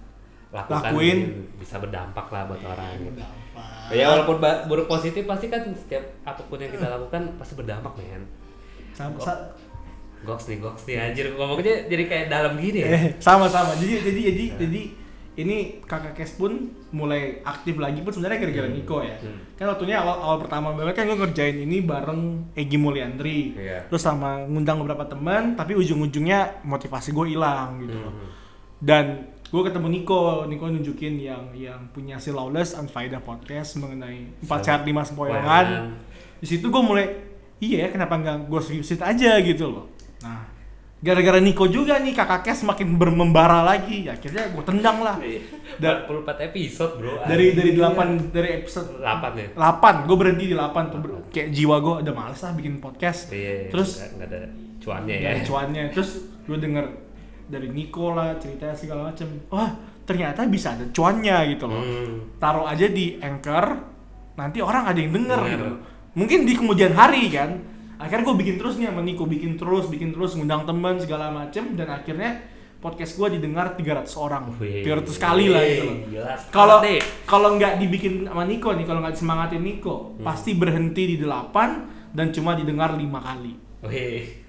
lakukan 0.50 0.92
Lakuin. 0.92 1.18
bisa 1.56 1.78
berdampak 1.78 2.26
lah 2.28 2.44
buat 2.44 2.60
orang 2.60 2.90
gitu. 3.00 3.10
Berdampak. 3.16 3.90
Ya 3.90 4.04
walaupun 4.08 4.36
buruk 4.66 4.86
positif 4.86 5.22
pasti 5.24 5.46
kan 5.46 5.62
setiap 5.72 6.02
apa 6.22 6.42
pun 6.42 6.58
yang 6.58 6.68
kita 6.68 6.86
lakukan 6.86 7.22
pasti 7.38 7.54
berdampak 7.54 7.94
men. 7.96 8.26
Sama, 8.92 9.16
Goks 10.22 10.46
nih, 10.46 10.62
goks 10.62 10.86
nih 10.86 11.02
anjir 11.02 11.34
ngomongnya 11.34 11.90
jadi 11.90 12.04
kayak 12.06 12.26
dalam 12.30 12.54
gini 12.54 12.86
ya. 12.86 12.88
eh, 12.94 13.04
sama 13.18 13.50
sama. 13.50 13.74
Jadi 13.74 13.98
jadi 14.06 14.20
jadi 14.30 14.44
jadi 14.54 14.82
ini 15.32 15.80
kakak 15.88 16.12
Kes 16.12 16.36
pun 16.36 16.68
mulai 16.92 17.40
aktif 17.40 17.80
lagi 17.80 18.04
pun 18.04 18.12
sebenarnya 18.12 18.44
gara-gara 18.44 18.68
Hmm. 18.68 18.76
Niko 18.76 18.96
ya. 19.00 19.16
Hmm. 19.16 19.40
Kan 19.56 19.66
waktunya 19.72 19.96
awal, 19.96 20.16
awal 20.20 20.36
pertama 20.44 20.76
banget 20.76 20.94
kan 21.00 21.04
gue 21.08 21.16
ngerjain 21.16 21.56
ini 21.56 21.80
bareng 21.80 22.52
Egi 22.52 22.76
Mulyandri. 22.76 23.56
Iya. 23.56 23.88
Terus 23.88 24.04
sama 24.04 24.44
ngundang 24.44 24.84
beberapa 24.84 25.08
teman, 25.08 25.56
tapi 25.56 25.72
ujung-ujungnya 25.72 26.60
motivasi 26.68 27.16
gue 27.16 27.32
hilang 27.32 27.80
gitu 27.80 27.96
loh. 27.96 28.12
Hmm. 28.12 28.28
Dan 28.76 29.04
gue 29.48 29.62
ketemu 29.64 29.88
Niko, 29.88 30.44
Niko 30.44 30.64
nunjukin 30.68 31.16
yang 31.16 31.48
yang 31.56 31.80
punya 31.96 32.20
si 32.20 32.28
Lawless 32.28 32.76
Unfaida 32.76 33.16
podcast 33.24 33.80
mengenai 33.80 34.44
empat 34.44 34.60
sehat 34.68 34.84
lima 34.84 35.00
sempoyongan. 35.00 35.96
Di 36.44 36.46
situ 36.48 36.68
gue 36.68 36.82
mulai, 36.84 37.08
iya 37.56 37.86
ya 37.86 37.88
kenapa 37.88 38.20
nggak 38.20 38.52
gue 38.52 38.60
seriusin 38.60 39.00
aja 39.00 39.40
gitu 39.40 39.64
loh. 39.72 39.88
Nah, 40.20 40.51
gara-gara 41.02 41.36
Niko 41.36 41.66
juga 41.66 41.98
nih 41.98 42.14
kakak 42.14 42.40
Kes 42.44 42.62
makin 42.62 42.94
bermembara 42.94 43.60
lagi, 43.60 44.06
akhirnya 44.06 44.46
gue 44.48 44.62
tendang 44.62 45.02
lah. 45.02 45.18
Da- 45.74 46.06
44 46.06 46.46
episode 46.46 46.92
bro. 46.96 47.18
dari 47.24 47.52
dari 47.52 47.74
delapan 47.74 48.30
dari 48.30 48.62
episode 48.62 48.96
8 48.96 49.34
ya. 49.34 49.48
8 49.52 50.06
gue 50.06 50.16
berhenti 50.16 50.44
di 50.46 50.54
8 50.54 50.70
tuh 50.88 50.98
kayak 51.28 51.48
jiwa 51.50 51.76
gue 51.76 51.94
udah 52.02 52.14
males 52.14 52.38
lah 52.38 52.52
bikin 52.52 52.78
podcast 52.78 53.28
Iya. 53.28 53.66
Terus- 53.68 53.98
nggak- 53.98 54.22
ada 54.22 54.40
cuannya 54.78 55.16
ya. 55.16 55.30
ya 55.32 55.42
cuannya 55.42 55.82
terus 55.90 56.10
gue 56.42 56.56
denger 56.56 56.86
dari 57.44 57.68
Nico 57.68 58.10
lah 58.10 58.34
ceritanya 58.36 58.74
segala 58.74 59.00
macem 59.08 59.26
wah 59.48 59.70
ternyata 60.02 60.42
bisa 60.44 60.74
ada 60.74 60.84
cuannya 60.88 61.36
gitu 61.48 61.64
loh 61.64 61.78
Hmm. 61.78 62.36
taruh 62.36 62.66
aja 62.66 62.84
di 62.84 63.14
anchor 63.16 63.78
nanti 64.34 64.58
orang 64.58 64.84
ada 64.84 64.98
yang 64.98 65.12
denger 65.12 65.38
Denger. 65.38 65.50
gitu 65.52 65.66
mungkin 66.12 66.38
di 66.42 66.52
kemudian 66.52 66.92
hari 66.92 67.26
kan 67.28 67.50
akhirnya 68.02 68.26
gue 68.26 68.36
bikin 68.42 68.56
terus 68.58 68.74
nih 68.76 68.90
sama 68.90 69.00
Nico 69.00 69.24
bikin 69.24 69.54
terus 69.54 69.86
bikin 69.86 70.10
terus 70.10 70.34
ngundang 70.34 70.66
teman 70.66 70.98
segala 70.98 71.30
macem 71.30 71.78
dan 71.78 71.86
akhirnya 71.86 72.42
podcast 72.82 73.14
gue 73.14 73.38
didengar 73.38 73.78
300 73.78 74.10
orang. 74.18 74.58
Wih. 74.58 74.82
300 74.82 75.06
kali 75.14 75.46
lah 75.46 75.62
gitu 75.62 75.84
loh. 75.86 75.96
kalau 76.50 76.82
kalau 77.24 77.48
nggak 77.54 77.78
dibikin 77.78 78.26
sama 78.26 78.42
Nico 78.42 78.74
nih 78.74 78.82
kalau 78.82 78.98
nggak 78.98 79.14
disemangatin 79.14 79.62
Nico 79.62 80.18
Hmm. 80.18 80.26
pasti 80.26 80.50
berhenti 80.58 81.14
di 81.14 81.16
8 81.22 82.10
dan 82.10 82.34
cuma 82.34 82.58
didengar 82.58 82.98
lima 82.98 83.22
kali. 83.22 83.54
Wih. 83.86 84.42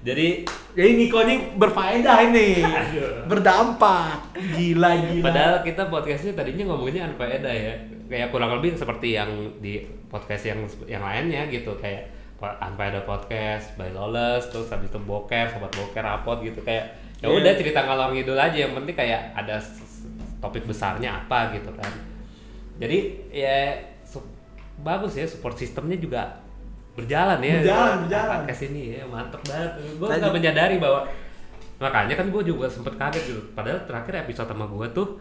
Jadi 0.00 0.42
jadi 0.74 0.90
Nico 0.96 1.20
ini 1.22 1.54
berfaedah 1.54 2.18
ini. 2.26 2.66
Berdampak. 3.30 4.34
Gila 4.56 4.90
gila. 4.96 5.24
Padahal 5.30 5.56
kita 5.62 5.82
podcastnya 5.86 6.32
tadinya 6.34 6.72
ngomonginnya 6.72 7.14
unfaedah 7.14 7.54
ya, 7.54 7.74
kayak 8.08 8.32
kurang 8.32 8.58
lebih 8.58 8.74
seperti 8.74 9.14
yang 9.14 9.30
di 9.60 9.82
podcast 10.08 10.50
yang 10.50 10.64
yang 10.88 11.04
lainnya 11.04 11.46
gitu. 11.52 11.76
Kayak 11.76 12.19
po- 12.40 12.58
unfaedah 12.58 13.04
podcast, 13.04 13.76
by 13.76 13.92
lawless, 13.92 14.48
terus 14.48 14.66
habis 14.66 14.88
itu 14.88 14.98
boker, 14.98 15.44
sobat 15.46 15.68
boker, 15.70 16.00
rapot 16.00 16.40
gitu 16.40 16.58
kayak 16.60 16.88
ya 17.20 17.28
Iya. 17.28 17.36
udah 17.36 17.52
cerita 17.52 17.84
ngalor 17.84 18.10
ngidul 18.10 18.34
aja 18.34 18.56
yang 18.58 18.72
penting 18.72 18.96
kayak 18.96 19.36
ada 19.36 19.60
topik 20.40 20.64
besarnya 20.64 21.20
apa 21.20 21.52
gitu 21.52 21.68
kan. 21.70 21.92
Jadi 22.80 22.98
ya 23.30 23.76
bagus 24.80 25.12
ya 25.14 25.28
support 25.28 25.52
sistemnya 25.54 25.94
juga 25.94 26.40
berjalan 26.96 27.36
ya. 27.38 27.60
Berjalan, 27.60 27.96
berjalan. 28.02 28.36
Podcast 28.40 28.62
ini 28.66 28.82
ya 28.96 29.04
mantep 29.04 29.40
banget. 29.44 29.70
Gue 30.00 30.08
nggak 30.08 30.32
menyadari 30.32 30.76
bahwa 30.80 31.04
makanya 31.76 32.12
kan 32.14 32.28
gue 32.28 32.42
juga 32.42 32.68
sempet 32.68 32.92
kaget 32.94 33.24
gitu 33.26 33.40
padahal 33.52 33.80
terakhir 33.84 34.20
episode 34.20 34.48
sama 34.48 34.68
gue 34.68 34.84
tuh 34.92 35.16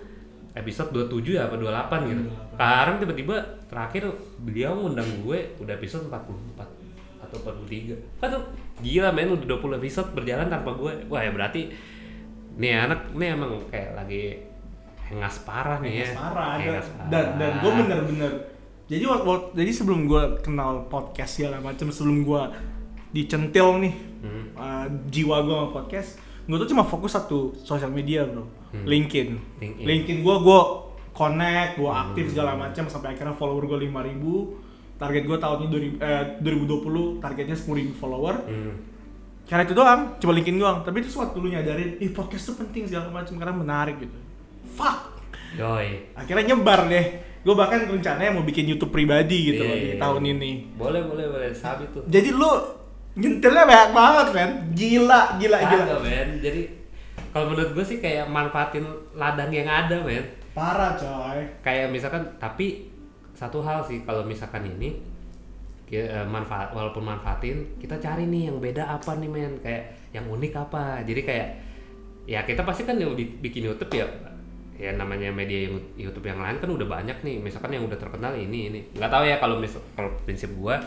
episode 0.51 0.91
27 1.07 1.39
ya 1.39 1.47
apa 1.47 1.55
28 1.55 2.03
gitu 2.03 2.21
28. 2.27 2.51
sekarang 2.51 2.95
tiba-tiba 2.99 3.35
terakhir 3.71 4.03
beliau 4.43 4.75
ngundang 4.75 5.07
gue 5.23 5.55
udah 5.55 5.71
episode 5.71 6.11
44 6.11 6.78
atau 7.29 7.39
43 7.63 7.93
kan 8.17 8.27
tuh 8.29 8.43
gila 8.79 9.09
men 9.09 9.29
udah 9.29 9.47
20 9.55 9.77
episode 9.77 10.09
berjalan 10.11 10.47
tanpa 10.47 10.73
gue 10.73 11.05
wah 11.05 11.21
ya 11.21 11.29
berarti 11.29 11.69
nih 12.55 12.73
anak 12.75 13.13
nih 13.13 13.29
emang 13.31 13.61
kayak 13.67 13.93
lagi 13.93 14.41
hengas 15.01 15.41
parah 15.41 15.77
nih 15.79 15.93
ya 15.95 16.07
Hengas 16.07 16.17
parah 16.17 16.49
dan 16.49 16.59
Hengas 16.59 16.87
dan, 16.87 17.07
parah. 17.07 17.37
dan 17.37 17.51
gue 17.55 17.71
bener-bener 17.75 18.31
jadi 18.89 19.05
waktu, 19.05 19.29
jadi 19.53 19.71
sebelum 19.71 20.01
gue 20.03 20.23
kenal 20.39 20.85
podcast 20.85 21.37
segala 21.37 21.61
macam 21.61 21.87
sebelum 21.89 22.23
gue 22.23 22.41
dicentil 23.11 23.79
nih 23.79 23.95
Hmm. 24.19 24.51
uh, 24.51 24.83
jiwa 25.07 25.39
gue 25.41 25.55
sama 25.55 25.69
podcast 25.71 26.19
gue 26.43 26.57
tuh 26.57 26.67
cuma 26.67 26.83
fokus 26.83 27.15
satu 27.15 27.55
sosial 27.57 27.87
media 27.89 28.25
bro 28.25 28.43
Hmm. 28.69 28.83
LinkedIn 28.83 29.29
LinkedIn. 29.57 29.85
LinkedIn 29.87 30.17
gue 30.19 30.35
gue 30.39 30.61
connect 31.11 31.71
gue 31.75 31.87
aktif 31.87 32.25
segala 32.29 32.53
macam 32.53 32.85
sampai 32.85 33.13
akhirnya 33.13 33.31
follower 33.31 33.65
gue 33.65 33.79
5000 33.81 34.68
target 34.99 35.23
gue 35.23 35.37
tahun 35.39 35.57
ini 35.65 35.69
2000, 35.95 36.03
eh, 36.03 36.23
2020 36.43 37.23
targetnya 37.23 37.57
10.000 37.57 37.95
follower. 37.95 38.35
Hmm. 38.45 38.75
karena 39.49 39.65
itu 39.65 39.73
doang 39.73 40.01
coba 40.21 40.31
LinkedIn 40.37 40.61
doang. 40.61 40.77
Tapi 40.85 41.01
terus 41.01 41.17
waktu 41.17 41.37
lu 41.41 41.49
nyadarin 41.49 41.97
ih 41.97 42.13
podcast 42.13 42.53
tuh 42.53 42.61
penting 42.61 42.85
segala 42.85 43.09
macam 43.09 43.33
karena 43.33 43.55
menarik 43.57 43.97
gitu. 43.97 44.13
Fuck. 44.77 45.17
Yoi. 45.57 46.13
akhirnya 46.13 46.53
nyebar 46.53 46.85
deh. 46.85 47.05
Gue 47.41 47.55
bahkan 47.57 47.81
rencananya 47.89 48.29
mau 48.29 48.45
bikin 48.45 48.69
YouTube 48.69 48.93
pribadi 48.93 49.49
gitu 49.49 49.65
loh 49.65 49.73
di 49.73 49.89
iya. 49.95 49.97
tahun 49.97 50.21
ini. 50.37 50.77
Boleh 50.77 51.01
boleh 51.01 51.25
boleh. 51.33 51.49
Sabi 51.57 51.89
tuh. 51.89 52.05
Jadi 52.05 52.29
lu 52.29 52.45
nyentilnya 53.17 53.65
banyak 53.65 53.89
banget 53.89 54.27
kan 54.37 54.49
gila 54.77 55.21
gila 55.41 55.57
gila. 55.65 55.83
Kagak, 55.87 56.01
men. 56.05 56.29
Jadi 56.45 56.61
kalau 57.33 57.45
menurut 57.49 57.71
gue 57.73 57.85
sih 57.89 57.97
kayak 57.97 58.29
manfaatin 58.29 58.85
ladang 59.17 59.49
yang 59.49 59.65
ada 59.65 59.97
men. 60.05 60.29
Parah 60.53 60.93
coy. 60.93 61.41
Kayak 61.65 61.89
misalkan 61.89 62.37
tapi 62.37 62.98
satu 63.39 63.63
hal 63.63 63.79
sih 63.87 64.03
kalau 64.03 64.27
misalkan 64.27 64.67
ini 64.67 64.99
ki- 65.87 66.11
eh, 66.11 66.27
manfaat 66.27 66.75
walaupun 66.75 67.07
manfaatin 67.07 67.79
kita 67.79 67.95
cari 67.95 68.27
nih 68.27 68.51
yang 68.51 68.59
beda 68.59 68.83
apa 68.83 69.15
nih 69.15 69.31
men? 69.31 69.55
Kayak 69.63 69.95
yang 70.11 70.27
unik 70.27 70.53
apa? 70.59 70.99
Jadi 71.07 71.21
kayak 71.23 71.47
ya 72.27 72.43
kita 72.43 72.67
pasti 72.67 72.83
kan 72.83 72.99
bikin 73.39 73.63
YouTube 73.63 73.95
ya 73.95 74.05
ya 74.75 74.91
namanya 74.95 75.31
media 75.31 75.71
YouTube 75.95 76.27
yang 76.27 76.43
lain 76.43 76.59
kan 76.59 76.67
udah 76.67 76.83
banyak 76.83 77.15
nih. 77.23 77.39
Misalkan 77.39 77.71
yang 77.71 77.87
udah 77.87 77.95
terkenal 77.95 78.35
ini 78.35 78.67
ini. 78.67 78.79
Nggak 78.91 79.07
tahu 79.07 79.23
ya 79.23 79.39
kalau 79.39 79.55
misal 79.55 79.79
prinsip 80.27 80.51
gua 80.59 80.83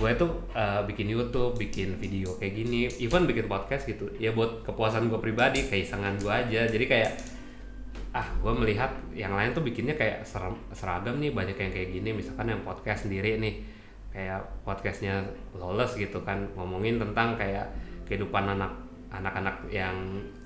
gue 0.00 0.08
tuh 0.16 0.32
eh, 0.56 0.80
bikin 0.88 1.12
YouTube, 1.12 1.60
bikin 1.60 2.00
video 2.00 2.32
kayak 2.40 2.56
gini, 2.56 2.88
even 3.04 3.28
bikin 3.28 3.44
podcast 3.44 3.84
gitu, 3.84 4.08
ya 4.16 4.32
buat 4.32 4.64
kepuasan 4.64 5.12
gue 5.12 5.20
pribadi, 5.20 5.68
keisengan 5.68 6.16
gue 6.16 6.32
aja. 6.32 6.64
Jadi 6.64 6.84
kayak 6.88 7.20
ah 8.10 8.26
gue 8.42 8.52
melihat 8.52 8.90
yang 9.14 9.38
lain 9.38 9.54
tuh 9.54 9.62
bikinnya 9.62 9.94
kayak 9.94 10.26
seragam 10.74 11.22
nih 11.22 11.30
banyak 11.30 11.54
yang 11.54 11.70
kayak 11.70 11.88
gini. 11.94 12.10
Misalkan 12.10 12.50
yang 12.50 12.62
podcast 12.66 13.06
sendiri 13.06 13.38
nih 13.38 13.62
kayak 14.10 14.42
podcastnya 14.66 15.22
lawless 15.54 15.94
gitu 15.94 16.18
kan 16.26 16.42
ngomongin 16.58 16.98
tentang 16.98 17.38
kayak 17.38 17.70
kehidupan 18.10 18.42
anak 18.58 18.74
anak-anak 19.10 19.66
yang 19.70 19.94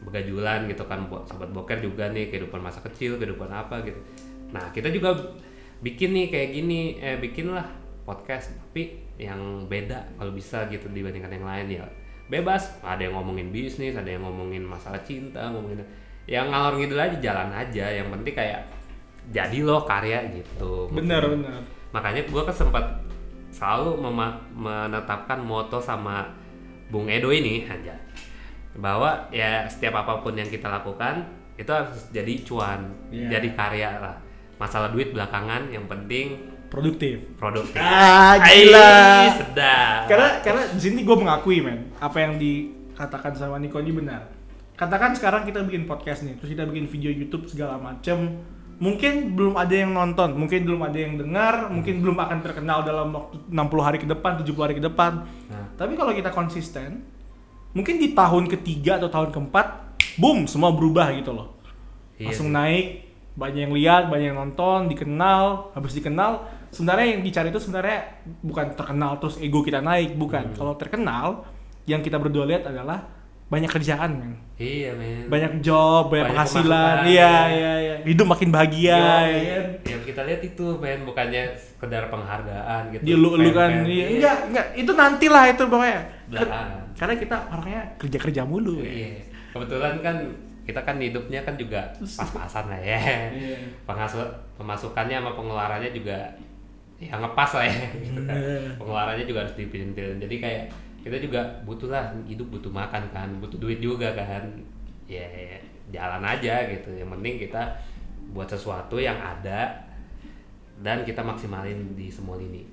begajulan 0.05 0.69
gitu 0.69 0.85
kan 0.89 1.09
buat 1.09 1.29
sobat 1.29 1.53
boker 1.53 1.81
juga 1.81 2.09
nih 2.13 2.33
kehidupan 2.33 2.61
masa 2.61 2.81
kecil 2.85 3.17
kehidupan 3.17 3.49
apa 3.49 3.81
gitu. 3.85 4.01
Nah 4.53 4.69
kita 4.73 4.93
juga 4.93 5.17
bikin 5.81 6.13
nih 6.13 6.27
kayak 6.29 6.49
gini 6.53 6.81
eh 7.01 7.17
bikin 7.17 7.53
lah 7.53 7.65
podcast 8.05 8.53
tapi 8.53 9.01
yang 9.17 9.65
beda 9.65 10.17
kalau 10.21 10.33
bisa 10.37 10.69
gitu 10.69 10.89
dibandingkan 10.93 11.33
yang 11.33 11.49
lain 11.49 11.67
ya. 11.81 11.85
Bebas 12.29 12.81
ada 12.85 13.01
yang 13.01 13.17
ngomongin 13.17 13.53
bisnis 13.53 13.97
ada 13.97 14.09
yang 14.09 14.25
ngomongin 14.25 14.65
masalah 14.65 15.01
cinta 15.05 15.45
ngomongin 15.53 15.85
yang 16.25 16.49
ngalor 16.49 16.81
ngidul 16.81 17.01
aja 17.01 17.17
jalan 17.21 17.51
aja. 17.53 17.85
Yang 17.91 18.09
penting 18.13 18.35
kayak 18.35 18.61
jadi 19.33 19.59
loh 19.65 19.85
karya 19.85 20.21
gitu. 20.33 20.89
Bener 20.93 21.25
bener 21.25 21.61
makanya 21.95 22.27
gue 22.27 22.43
kan 22.43 22.51
sempat 22.51 22.83
selalu 23.55 24.03
menetapkan 24.51 25.39
moto 25.39 25.79
sama 25.79 26.27
Bung 26.91 27.07
Edo 27.07 27.31
ini 27.31 27.65
aja. 27.65 27.95
Bahwa 28.75 29.31
ya 29.31 29.71
setiap 29.71 30.03
apa 30.03 30.19
pun 30.19 30.35
yang 30.35 30.51
kita 30.51 30.67
lakukan 30.67 31.23
itu 31.55 31.71
harus 31.71 32.11
jadi 32.11 32.35
cuan 32.43 32.91
Iya. 33.15 33.39
jadi 33.39 33.49
karya 33.55 33.91
lah. 34.03 34.17
Masalah 34.59 34.91
duit 34.91 35.15
belakangan 35.15 35.71
yang 35.71 35.87
penting 35.87 36.51
produktif. 36.67 37.23
produktif. 37.39 37.79
Ah 37.79 38.35
gila. 38.43 39.31
sedap. 39.39 40.11
Karena 40.11 40.43
karena 40.43 40.63
di 40.75 40.81
sini 40.83 41.07
gue 41.07 41.15
mengakui 41.15 41.63
men 41.63 41.95
apa 42.03 42.19
yang 42.19 42.35
dikatakan 42.35 43.39
sama 43.39 43.63
Niko 43.63 43.79
ini 43.79 43.95
benar 43.95 44.27
katakan 44.75 45.15
sekarang 45.15 45.43
kita 45.45 45.63
bikin 45.63 45.85
podcast 45.85 46.23
nih 46.23 46.35
terus 46.35 46.51
kita 46.51 46.67
bikin 46.67 46.85
video 46.85 47.11
YouTube 47.11 47.47
segala 47.47 47.79
macem 47.79 48.43
mungkin 48.75 49.33
belum 49.33 49.55
ada 49.55 49.71
yang 49.71 49.95
nonton 49.95 50.35
mungkin 50.35 50.67
belum 50.67 50.83
ada 50.83 50.99
yang 50.99 51.15
dengar 51.15 51.71
mungkin 51.71 52.03
belum 52.03 52.19
akan 52.19 52.39
terkenal 52.41 52.83
dalam 52.83 53.15
waktu 53.15 53.39
60 53.47 53.55
hari 53.81 53.99
ke 53.99 54.09
depan 54.09 54.43
70 54.43 54.51
hari 54.61 54.75
ke 54.75 54.83
depan 54.83 55.13
Nah. 55.47 55.71
tapi 55.75 55.95
kalau 55.95 56.11
kita 56.11 56.29
konsisten 56.29 57.07
mungkin 57.71 57.99
di 57.99 58.11
tahun 58.13 58.51
ketiga 58.51 58.99
atau 58.99 59.07
tahun 59.09 59.31
keempat 59.31 59.67
boom 60.17 60.47
semua 60.47 60.71
berubah 60.71 61.15
gitu 61.15 61.31
loh 61.31 61.55
Iya 62.15 62.31
langsung 62.31 62.51
sih. 62.51 62.55
naik 62.55 62.87
banyak 63.35 63.61
yang 63.61 63.75
lihat 63.75 64.03
banyak 64.07 64.27
yang 64.31 64.39
nonton 64.41 64.87
dikenal 64.87 65.71
habis 65.71 65.95
dikenal 65.95 66.43
sebenarnya 66.71 67.07
yang 67.15 67.23
dicari 67.23 67.51
itu 67.51 67.59
sebenarnya 67.59 67.99
bukan 68.43 68.75
terkenal 68.75 69.19
terus 69.19 69.39
ego 69.39 69.63
kita 69.63 69.79
naik 69.79 70.15
bukan 70.15 70.51
Hmm. 70.51 70.57
kalau 70.57 70.75
terkenal 70.75 71.47
yang 71.87 71.99
kita 72.01 72.19
berdua 72.19 72.43
lihat 72.43 72.67
adalah 72.67 73.07
banyak 73.45 73.71
kerjaan 73.71 74.11
men 74.17 74.33
iya 74.57 74.91
men 74.97 75.29
banyak 75.29 75.61
job 75.61 76.09
banyak, 76.09 76.27
Banyak 76.27 76.31
penghasilan 76.33 76.97
iya 77.05 77.21
ya. 77.21 77.35
iya 77.51 77.73
iya 77.79 77.95
hidup 78.05 78.27
makin 78.27 78.49
bahagia 78.49 78.97
Yo, 78.97 79.01
ya 79.01 79.55
kan 79.55 79.67
yang 79.85 80.03
kita 80.03 80.21
lihat 80.25 80.41
itu 80.43 80.65
men 80.79 81.01
bukannya 81.05 81.43
sekedar 81.55 82.09
penghargaan 82.09 82.83
gitu 82.91 83.03
dia 83.05 83.17
lu 83.17 83.37
lu 83.37 83.51
kan 83.51 83.71
Fan-fan, 83.71 83.91
iya 83.91 84.07
enggak 84.11 84.37
enggak 84.49 84.67
itu 84.75 84.91
nantilah 84.93 85.45
itu 85.53 85.63
pokoknya 85.67 86.01
belakangan 86.29 86.83
karena 86.95 87.15
kita 87.19 87.37
orangnya 87.51 87.83
kerja 87.99 88.19
kerja 88.19 88.43
mulu 88.47 88.81
ya 88.81 88.91
Iya. 88.91 89.13
Kebetulan 89.55 89.95
kan 90.03 90.17
kita 90.65 90.81
kan 90.83 90.97
hidupnya 90.99 91.41
kan 91.47 91.55
juga 91.55 91.87
pas-pasan 92.01 92.67
lah 92.67 92.81
ya. 92.83 92.99
Iya. 93.31 93.59
Pemasukannya 94.59 95.17
sama 95.21 95.31
pengeluarannya 95.35 95.91
juga 95.95 96.19
ya 96.99 97.15
ngepas 97.19 97.51
lah 97.59 97.67
ya. 97.67 97.87
gitu 98.03 98.21
kan. 98.25 98.35
Iya. 98.35 98.71
Pengeluarannya 98.79 99.25
juga 99.27 99.39
harus 99.47 99.55
dipintil. 99.55 100.19
Jadi 100.19 100.37
kayak 100.41 100.65
kita 101.05 101.21
juga 101.21 101.61
butuh 101.69 101.93
lah 101.93 102.17
hidup 102.25 102.49
butuh 102.49 102.73
makan 102.73 103.13
kan, 103.13 103.29
butuh 103.45 103.61
duit 103.61 103.79
juga 103.85 104.17
kan. 104.17 104.49
Ya, 105.05 105.29
ya, 105.29 105.61
jalan 105.93 106.25
aja 106.25 106.65
gitu. 106.73 106.97
Yang 106.97 107.13
penting 107.13 107.35
kita 107.45 107.63
buat 108.33 108.49
sesuatu 108.49 108.97
yang 108.97 109.21
ada 109.21 109.85
dan 110.81 111.05
kita 111.05 111.21
maksimalin 111.21 111.93
di 111.93 112.09
semua 112.09 112.41
lini. 112.41 112.65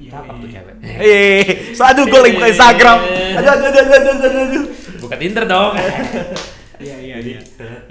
Iya, 0.00 0.16
Cakep 0.16 0.34
tuh 0.36 0.48
iya. 0.48 0.54
cewek. 0.60 0.74
Eh, 1.00 1.44
so 1.76 1.82
aduh 1.84 2.04
gue 2.04 2.20
lagi 2.20 2.34
buka 2.36 2.48
Instagram. 2.52 2.98
Aduh, 3.40 3.50
aduh, 3.52 3.68
aduh, 3.68 3.82
aduh, 3.84 4.12
aduh, 4.16 4.42
aduh. 4.44 4.64
Buka 5.00 5.16
Tinder 5.16 5.44
dong. 5.48 5.72
Iya, 6.80 6.96
iya, 6.96 7.16
iya. 7.20 7.40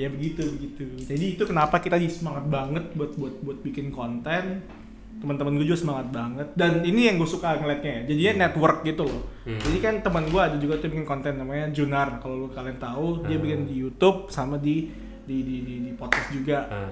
Ya 0.02 0.10
begitu, 0.10 0.42
begitu. 0.50 0.82
Jadi 1.06 1.38
itu 1.38 1.44
kenapa 1.46 1.78
kita 1.78 2.02
semangat 2.10 2.50
banget 2.50 2.90
buat 2.98 3.14
buat 3.22 3.38
buat 3.46 3.62
bikin 3.62 3.94
konten. 3.94 4.66
Teman-teman 5.20 5.56
gue 5.56 5.66
juga 5.66 5.80
semangat 5.80 6.08
banget. 6.10 6.48
Dan 6.54 6.82
ini 6.82 7.06
yang 7.06 7.16
gue 7.16 7.28
suka 7.28 7.56
ngeliatnya 7.56 7.92
ya. 7.92 8.02
Jadinya 8.08 8.34
network 8.46 8.84
gitu 8.84 9.04
loh. 9.04 9.24
Hmm. 9.44 9.58
jadi 9.60 9.78
kan 9.80 9.94
teman 10.00 10.24
gue 10.26 10.38
ada 10.40 10.56
juga 10.56 10.78
tuh 10.78 10.88
bikin 10.88 11.04
konten 11.04 11.36
namanya 11.36 11.68
Junar. 11.70 12.18
Kalau 12.18 12.48
kalian 12.48 12.78
tahu 12.78 13.26
dia 13.26 13.36
Hmm. 13.36 13.44
bikin 13.44 13.62
di 13.66 13.76
YouTube 13.78 14.28
sama 14.28 14.56
di 14.56 14.88
di 15.24 15.38
di 15.42 15.56
di, 15.62 15.74
di 15.86 15.92
podcast 15.94 16.30
juga. 16.30 16.58
Ah, 16.66 16.92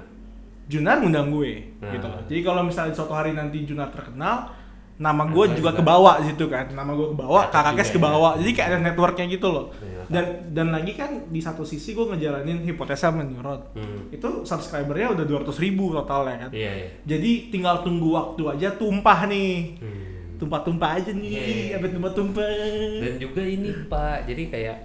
Junar 0.65 0.99
ngundang 0.99 1.31
gue 1.31 1.79
Hmm. 1.79 1.89
gitu 1.89 2.05
loh. 2.05 2.21
Jadi 2.25 2.39
kalau 2.41 2.61
misalnya 2.61 2.91
suatu 2.91 3.13
hari 3.13 3.31
nanti 3.31 3.63
Junar 3.63 3.87
terkenal 3.87 4.51
nama 4.97 5.23
gue 5.23 5.45
Nama 5.45 5.53
juga 5.53 5.69
juga. 5.69 5.77
kebawa 5.77 6.11
di 6.17 6.25
situ 6.27 6.45
kan 6.47 6.65
nama 6.73 6.89
gue 6.91 7.07
kebawa 7.11 7.41
Catat 7.45 7.53
kakak 7.53 7.73
kes 7.77 7.87
ya. 7.87 7.93
kebawa 7.95 8.29
jadi 8.35 8.51
kayak 8.51 8.67
ada 8.67 8.79
networknya 8.81 9.25
gitu 9.29 9.47
loh 9.47 9.65
Iya. 9.77 10.01
dan 10.09 10.25
dan 10.51 10.67
lagi 10.71 10.91
kan 10.91 11.11
di 11.27 11.37
satu 11.37 11.61
sisi 11.61 11.93
gue 11.93 12.05
ngejalanin 12.07 12.63
hipotesa 12.63 13.09
menurut 13.09 13.61
hmm. 13.71 14.09
itu 14.09 14.27
subscribernya 14.41 15.13
udah 15.13 15.25
200 15.43 15.53
ribu 15.59 15.93
totalnya 15.93 16.35
kan 16.43 16.49
Iya, 16.49 16.71
iya. 16.73 16.89
jadi 17.05 17.31
tinggal 17.47 17.81
tunggu 17.81 18.09
waktu 18.09 18.41
aja 18.49 18.73
tumpah 18.73 19.19
nih 19.25 19.77
Hmm. 19.77 20.05
tumpah-tumpah 20.37 20.89
aja 20.95 21.11
nih 21.11 21.29
Iya. 21.29 21.75
sampai 21.75 21.89
tumpah-tumpah 21.91 22.49
Dan 22.97 23.13
juga 23.17 23.41
ini 23.41 23.69
Pak, 23.85 24.17
jadi 24.25 24.43
kayak 24.47 24.77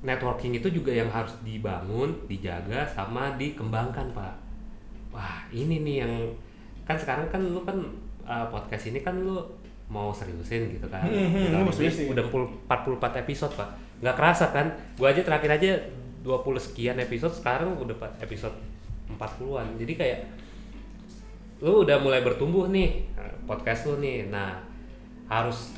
networking 0.00 0.52
itu 0.52 0.68
juga 0.70 0.92
yang 0.92 1.08
harus 1.08 1.32
dibangun, 1.40 2.12
dijaga 2.26 2.84
sama 2.86 3.32
dikembangkan 3.34 4.12
Pak. 4.12 4.34
Wah 5.10 5.48
ini 5.48 5.80
nih 5.80 5.96
yang 6.00 6.12
kan 6.84 6.96
sekarang 6.96 7.24
kan 7.28 7.40
lu 7.40 7.64
kan 7.64 7.80
uh, 8.24 8.46
podcast 8.48 8.90
ini 8.90 9.00
kan 9.04 9.16
lu 9.20 9.40
mau 9.88 10.10
seriusin 10.10 10.72
gitu 10.74 10.88
kan. 10.88 11.04
Hmm, 11.04 11.28
hmm, 11.30 11.44
Udah 11.52 11.58
lu 11.60 11.64
mau 11.68 11.74
ini 11.74 11.78
seriusin. 11.78 12.06
Udah 12.10 12.24
40 12.28 12.66
44 12.98 13.22
episode 13.24 13.52
Pak. 13.54 13.68
Nggak 14.00 14.16
kerasa 14.16 14.44
kan? 14.50 14.66
Gua 14.96 15.12
aja 15.12 15.22
terakhir 15.22 15.50
aja 15.60 15.70
20 16.24 16.56
sekian 16.56 16.96
episode 16.96 17.34
sekarang 17.36 17.76
udah 17.76 17.96
episode 18.24 18.56
40-an. 19.12 19.76
Jadi 19.76 19.92
kayak 19.94 20.20
lu 21.60 21.84
udah 21.84 21.96
mulai 22.00 22.24
bertumbuh 22.24 22.68
nih 22.72 23.04
eh, 23.14 23.34
podcast 23.44 23.88
lu 23.92 24.00
nih. 24.00 24.32
Nah, 24.32 24.60
harus 25.28 25.76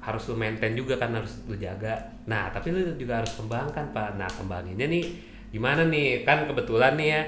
harus 0.00 0.22
lu 0.30 0.38
maintain 0.38 0.76
juga 0.76 1.00
kan 1.00 1.10
harus 1.16 1.40
lu 1.48 1.56
jaga. 1.56 1.96
Nah, 2.28 2.52
tapi 2.52 2.70
lu 2.70 2.94
juga 2.94 3.24
harus 3.24 3.32
kembangkan, 3.34 3.90
Pak. 3.90 4.20
Nah, 4.20 4.28
kembanginnya 4.28 4.86
nih 4.86 5.04
gimana 5.50 5.88
nih? 5.88 6.22
Kan 6.28 6.44
kebetulan 6.44 6.94
nih 6.94 7.08
ya 7.10 7.22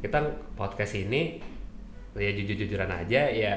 kita 0.00 0.18
podcast 0.56 0.96
ini 0.96 1.40
ya 2.16 2.32
jujur-jujuran 2.32 2.88
aja 2.88 3.28
ya 3.28 3.52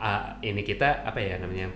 ah, 0.00 0.40
ini 0.40 0.62
kita 0.62 1.04
apa 1.04 1.18
ya 1.18 1.36
namanya? 1.36 1.68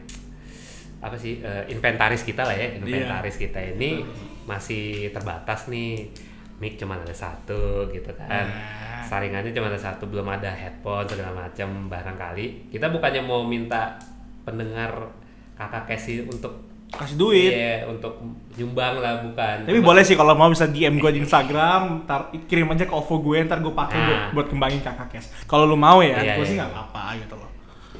apa 0.98 1.14
sih 1.14 1.36
eh, 1.38 1.68
inventaris 1.68 2.24
kita 2.24 2.42
lah 2.42 2.52
ya 2.52 2.74
inventaris 2.74 3.36
kita 3.36 3.60
ini 3.60 4.00
masih 4.42 5.08
terbatas 5.10 5.68
nih 5.68 6.08
mic 6.56 6.74
cuma 6.74 6.96
ada 6.96 7.12
satu 7.12 7.84
gitu 7.88 8.08
kan 8.16 8.48
Nah. 8.48 9.04
saringannya 9.04 9.52
cuma 9.52 9.68
ada 9.68 9.76
satu 9.76 10.06
belum 10.06 10.24
ada 10.24 10.48
headphone 10.48 11.04
segala 11.04 11.36
macam 11.38 11.68
barangkali 11.86 12.72
kita 12.72 12.88
bukannya 12.88 13.20
mau 13.20 13.44
minta 13.44 14.00
pendengar 14.40 15.12
kakak 15.54 15.84
Casey 15.86 16.24
untuk 16.24 16.56
kasih 16.90 17.18
duit 17.18 17.52
iya, 17.52 17.84
untuk 17.84 18.16
nyumbang 18.54 18.96
lah 18.96 19.20
bukan 19.20 19.56
tapi 19.62 19.76
Cuma- 19.76 19.88
boleh 19.90 20.02
sih 20.02 20.14
kalau 20.14 20.32
mau 20.32 20.48
bisa 20.48 20.64
DM 20.66 20.96
gue 20.96 21.10
di 21.10 21.20
Instagram 21.20 22.04
ntar 22.04 22.20
kirim 22.46 22.64
aja 22.66 22.86
ke 22.86 22.94
OVO 22.94 23.20
gue 23.20 23.44
ntar 23.44 23.60
gue 23.60 23.74
pakai 23.74 23.98
Nah. 23.98 24.28
buat, 24.30 24.46
kembangin 24.46 24.80
kakak 24.80 25.12
kes 25.12 25.26
kalau 25.44 25.66
lu 25.66 25.76
mau 25.76 26.00
ya 26.00 26.16
Iya, 26.16 26.32
gue 26.34 26.46
sih 26.46 26.54
iya. 26.54 26.64
nggak 26.64 26.72
apa-apa 26.72 27.20
gitu 27.20 27.34
loh 27.34 27.50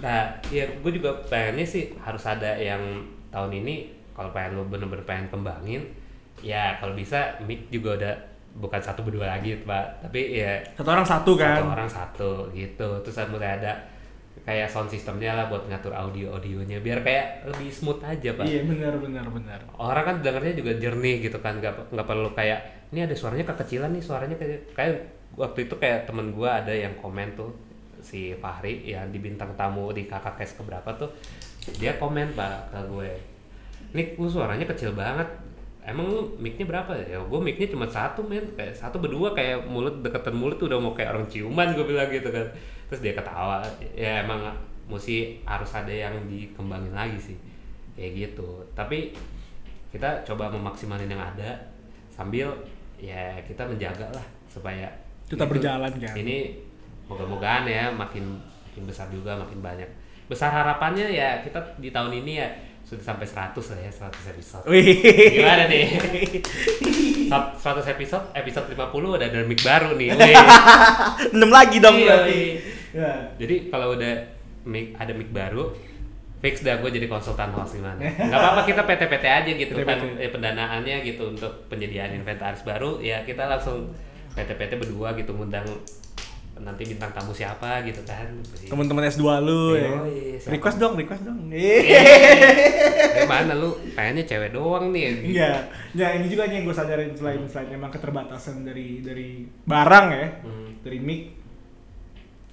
Nah, 0.05 0.37
ya 0.53 0.69
gue 0.69 0.93
juga 0.93 1.17
pengennya 1.25 1.65
sih 1.65 1.97
harus 1.97 2.21
ada 2.29 2.53
yang 2.61 3.01
tahun 3.33 3.65
ini 3.65 3.75
kalau 4.13 4.31
pengen 4.37 4.61
lo 4.61 4.69
bener-bener 4.69 5.03
pengen 5.09 5.33
kembangin, 5.33 5.81
ya 6.45 6.77
kalau 6.77 6.93
bisa 6.93 7.41
mic 7.49 7.73
juga 7.73 7.97
udah 7.97 8.15
bukan 8.61 8.79
satu 8.79 9.01
berdua 9.03 9.27
lagi 9.27 9.57
pak, 9.65 10.05
tapi 10.05 10.39
ya 10.45 10.61
satu 10.77 10.93
orang 10.93 11.09
satu 11.09 11.31
kan 11.35 11.59
satu 11.59 11.67
orang 11.73 11.91
satu 11.91 12.31
gitu. 12.53 12.89
Terus 13.03 13.17
mulai 13.33 13.59
ada 13.59 13.73
kayak 14.45 14.69
sound 14.69 14.93
systemnya 14.93 15.33
lah 15.33 15.49
buat 15.49 15.65
ngatur 15.67 15.97
audio 15.97 16.37
audionya 16.37 16.79
biar 16.85 17.01
kayak 17.01 17.49
lebih 17.49 17.73
smooth 17.73 18.05
aja 18.05 18.37
pak. 18.37 18.45
iya 18.45 18.61
benar 18.67 18.93
benar 19.01 19.25
benar 19.33 19.59
Orang 19.81 20.05
kan 20.05 20.17
dengarnya 20.21 20.53
juga 20.53 20.77
jernih 20.77 21.25
gitu 21.25 21.41
kan, 21.41 21.59
nggak 21.65 21.91
nggak 21.97 22.07
perlu 22.07 22.29
kayak 22.37 22.61
ini 22.93 23.09
ada 23.09 23.15
suaranya 23.17 23.49
kekecilan 23.49 23.91
nih 23.97 24.05
suaranya 24.05 24.37
kayak 24.37 24.77
kayak 24.77 24.95
waktu 25.35 25.67
itu 25.67 25.75
kayak 25.81 26.07
temen 26.07 26.31
gua 26.31 26.61
ada 26.63 26.71
yang 26.71 26.93
komen 27.01 27.35
tuh 27.35 27.51
si 28.05 28.37
Fahri 28.37 28.85
yang 28.85 29.09
di 29.09 29.19
bintang 29.19 29.57
tamu 29.57 29.89
di 29.91 30.05
kakak 30.05 30.37
kes 30.37 30.61
keberapa 30.61 30.93
tuh 30.95 31.09
dia 31.81 31.97
komen 31.97 32.37
pak 32.37 32.69
ke 32.69 32.81
gue 32.93 33.11
Nick 33.95 34.19
lu 34.19 34.27
suaranya 34.27 34.67
kecil 34.67 34.91
banget. 34.93 35.25
Emang 35.81 36.03
lu 36.11 36.27
mic-nya 36.37 36.67
berapa 36.67 36.91
ya? 36.99 37.15
Gue 37.21 37.39
mic-nya 37.39 37.71
cuma 37.71 37.87
satu 37.87 38.27
men. 38.27 38.43
Kayak 38.59 38.75
satu 38.75 38.99
berdua 38.99 39.31
kayak 39.31 39.63
mulut 39.65 40.03
deketan 40.03 40.35
mulut 40.35 40.59
udah 40.59 40.83
mau 40.83 40.91
kayak 40.91 41.15
orang 41.15 41.29
ciuman 41.31 41.71
gue 41.71 41.87
bilang 41.87 42.11
gitu 42.11 42.27
kan. 42.27 42.43
Terus 42.91 43.01
dia 43.05 43.15
ketawa. 43.15 43.63
Ya 43.95 44.27
emang 44.27 44.51
mesti 44.91 45.39
harus 45.47 45.71
ada 45.71 45.95
yang 45.95 46.11
dikembangin 46.27 46.91
lagi 46.91 47.21
sih. 47.23 47.37
Kayak 47.95 48.35
gitu. 48.35 48.67
Tapi 48.75 49.15
kita 49.95 50.27
coba 50.27 50.51
memaksimalin 50.51 51.07
yang 51.07 51.23
ada 51.23 51.55
sambil 52.11 52.51
ya 52.99 53.39
kita 53.47 53.63
menjaga 53.63 54.11
lah 54.11 54.27
supaya 54.51 54.91
Tetap 55.31 55.47
itu- 55.47 55.53
berjalan, 55.55 55.93
kan? 56.03 56.15
ini 56.19 56.59
moga-mogaan 57.05 57.65
ya 57.65 57.91
makin 57.91 58.37
makin 58.67 58.83
besar 58.85 59.07
juga 59.09 59.37
makin 59.37 59.61
banyak. 59.61 59.89
Besar 60.25 60.51
harapannya 60.51 61.09
ya 61.09 61.41
kita 61.41 61.61
di 61.77 61.89
tahun 61.89 62.25
ini 62.25 62.33
ya 62.39 62.49
sudah 62.85 63.01
sampai 63.01 63.25
100 63.25 63.57
lah 63.57 63.79
ya 63.81 63.91
100 63.91 64.33
episode. 64.33 64.65
Wih. 64.69 65.01
gimana 65.33 65.65
nih? 65.67 65.85
100 67.29 67.61
episode 67.89 68.25
episode 68.33 68.67
50 68.69 68.77
udah 68.93 69.27
ada 69.27 69.41
mic 69.43 69.61
baru 69.61 69.97
nih. 69.97 70.09
Wih. 70.17 70.37
enam 71.33 71.51
lagi 71.51 71.81
dong 71.81 71.97
Iya, 71.97 72.07
berarti. 72.07 72.37
iya. 72.37 73.01
ya. 73.01 73.11
Jadi 73.41 73.55
kalau 73.69 73.97
udah 73.97 74.13
mic 74.65 74.97
ada 74.97 75.13
mic 75.13 75.29
baru 75.29 75.73
fix 76.41 76.61
dah 76.61 76.77
gue 76.77 76.93
jadi 76.93 77.09
konsultan 77.09 77.49
host 77.57 77.81
gimana 77.81 78.05
nggak 78.29 78.37
apa-apa 78.37 78.69
kita 78.69 78.85
PT-PT 78.85 79.25
aja 79.25 79.51
gitu 79.51 79.73
kan. 79.81 79.97
Eh, 80.21 80.29
pendanaannya 80.29 81.01
gitu 81.01 81.33
untuk 81.33 81.69
penyediaan 81.69 82.13
inventaris 82.13 82.61
baru 82.61 83.01
ya 83.01 83.25
kita 83.25 83.49
langsung 83.49 83.89
PT-PT 84.37 84.77
berdua 84.77 85.17
gitu 85.17 85.33
ngundang 85.33 85.65
nanti 86.57 86.87
bintang 86.87 87.11
tamu 87.11 87.31
siapa 87.31 87.83
gitu 87.83 87.99
kan. 88.03 88.31
Teman-teman 88.65 89.07
S2 89.07 89.23
lu 89.41 89.75
ya 89.75 89.91
siapa? 90.39 90.51
request 90.51 90.77
dong 90.79 90.95
request 90.95 91.23
dong. 91.23 91.51
Eh, 91.51 91.83
mana 93.31 93.53
lu? 93.53 93.75
Pengennya 93.93 94.25
cewek 94.25 94.51
doang 94.51 94.91
nih 94.91 95.35
Iya, 95.35 95.51
ya 95.93 96.15
ini 96.15 96.27
juga 96.27 96.47
nih 96.47 96.59
yang 96.59 96.65
gue 96.65 96.77
sadarin 96.77 97.13
selain 97.13 97.43
selain 97.45 97.69
emang 97.71 97.91
keterbatasan 97.91 98.63
dari 98.63 99.01
dari 99.01 99.45
barang 99.65 100.07
ya, 100.11 100.27
Hmm. 100.41 100.69
dari 100.81 100.99
mic. 100.99 101.21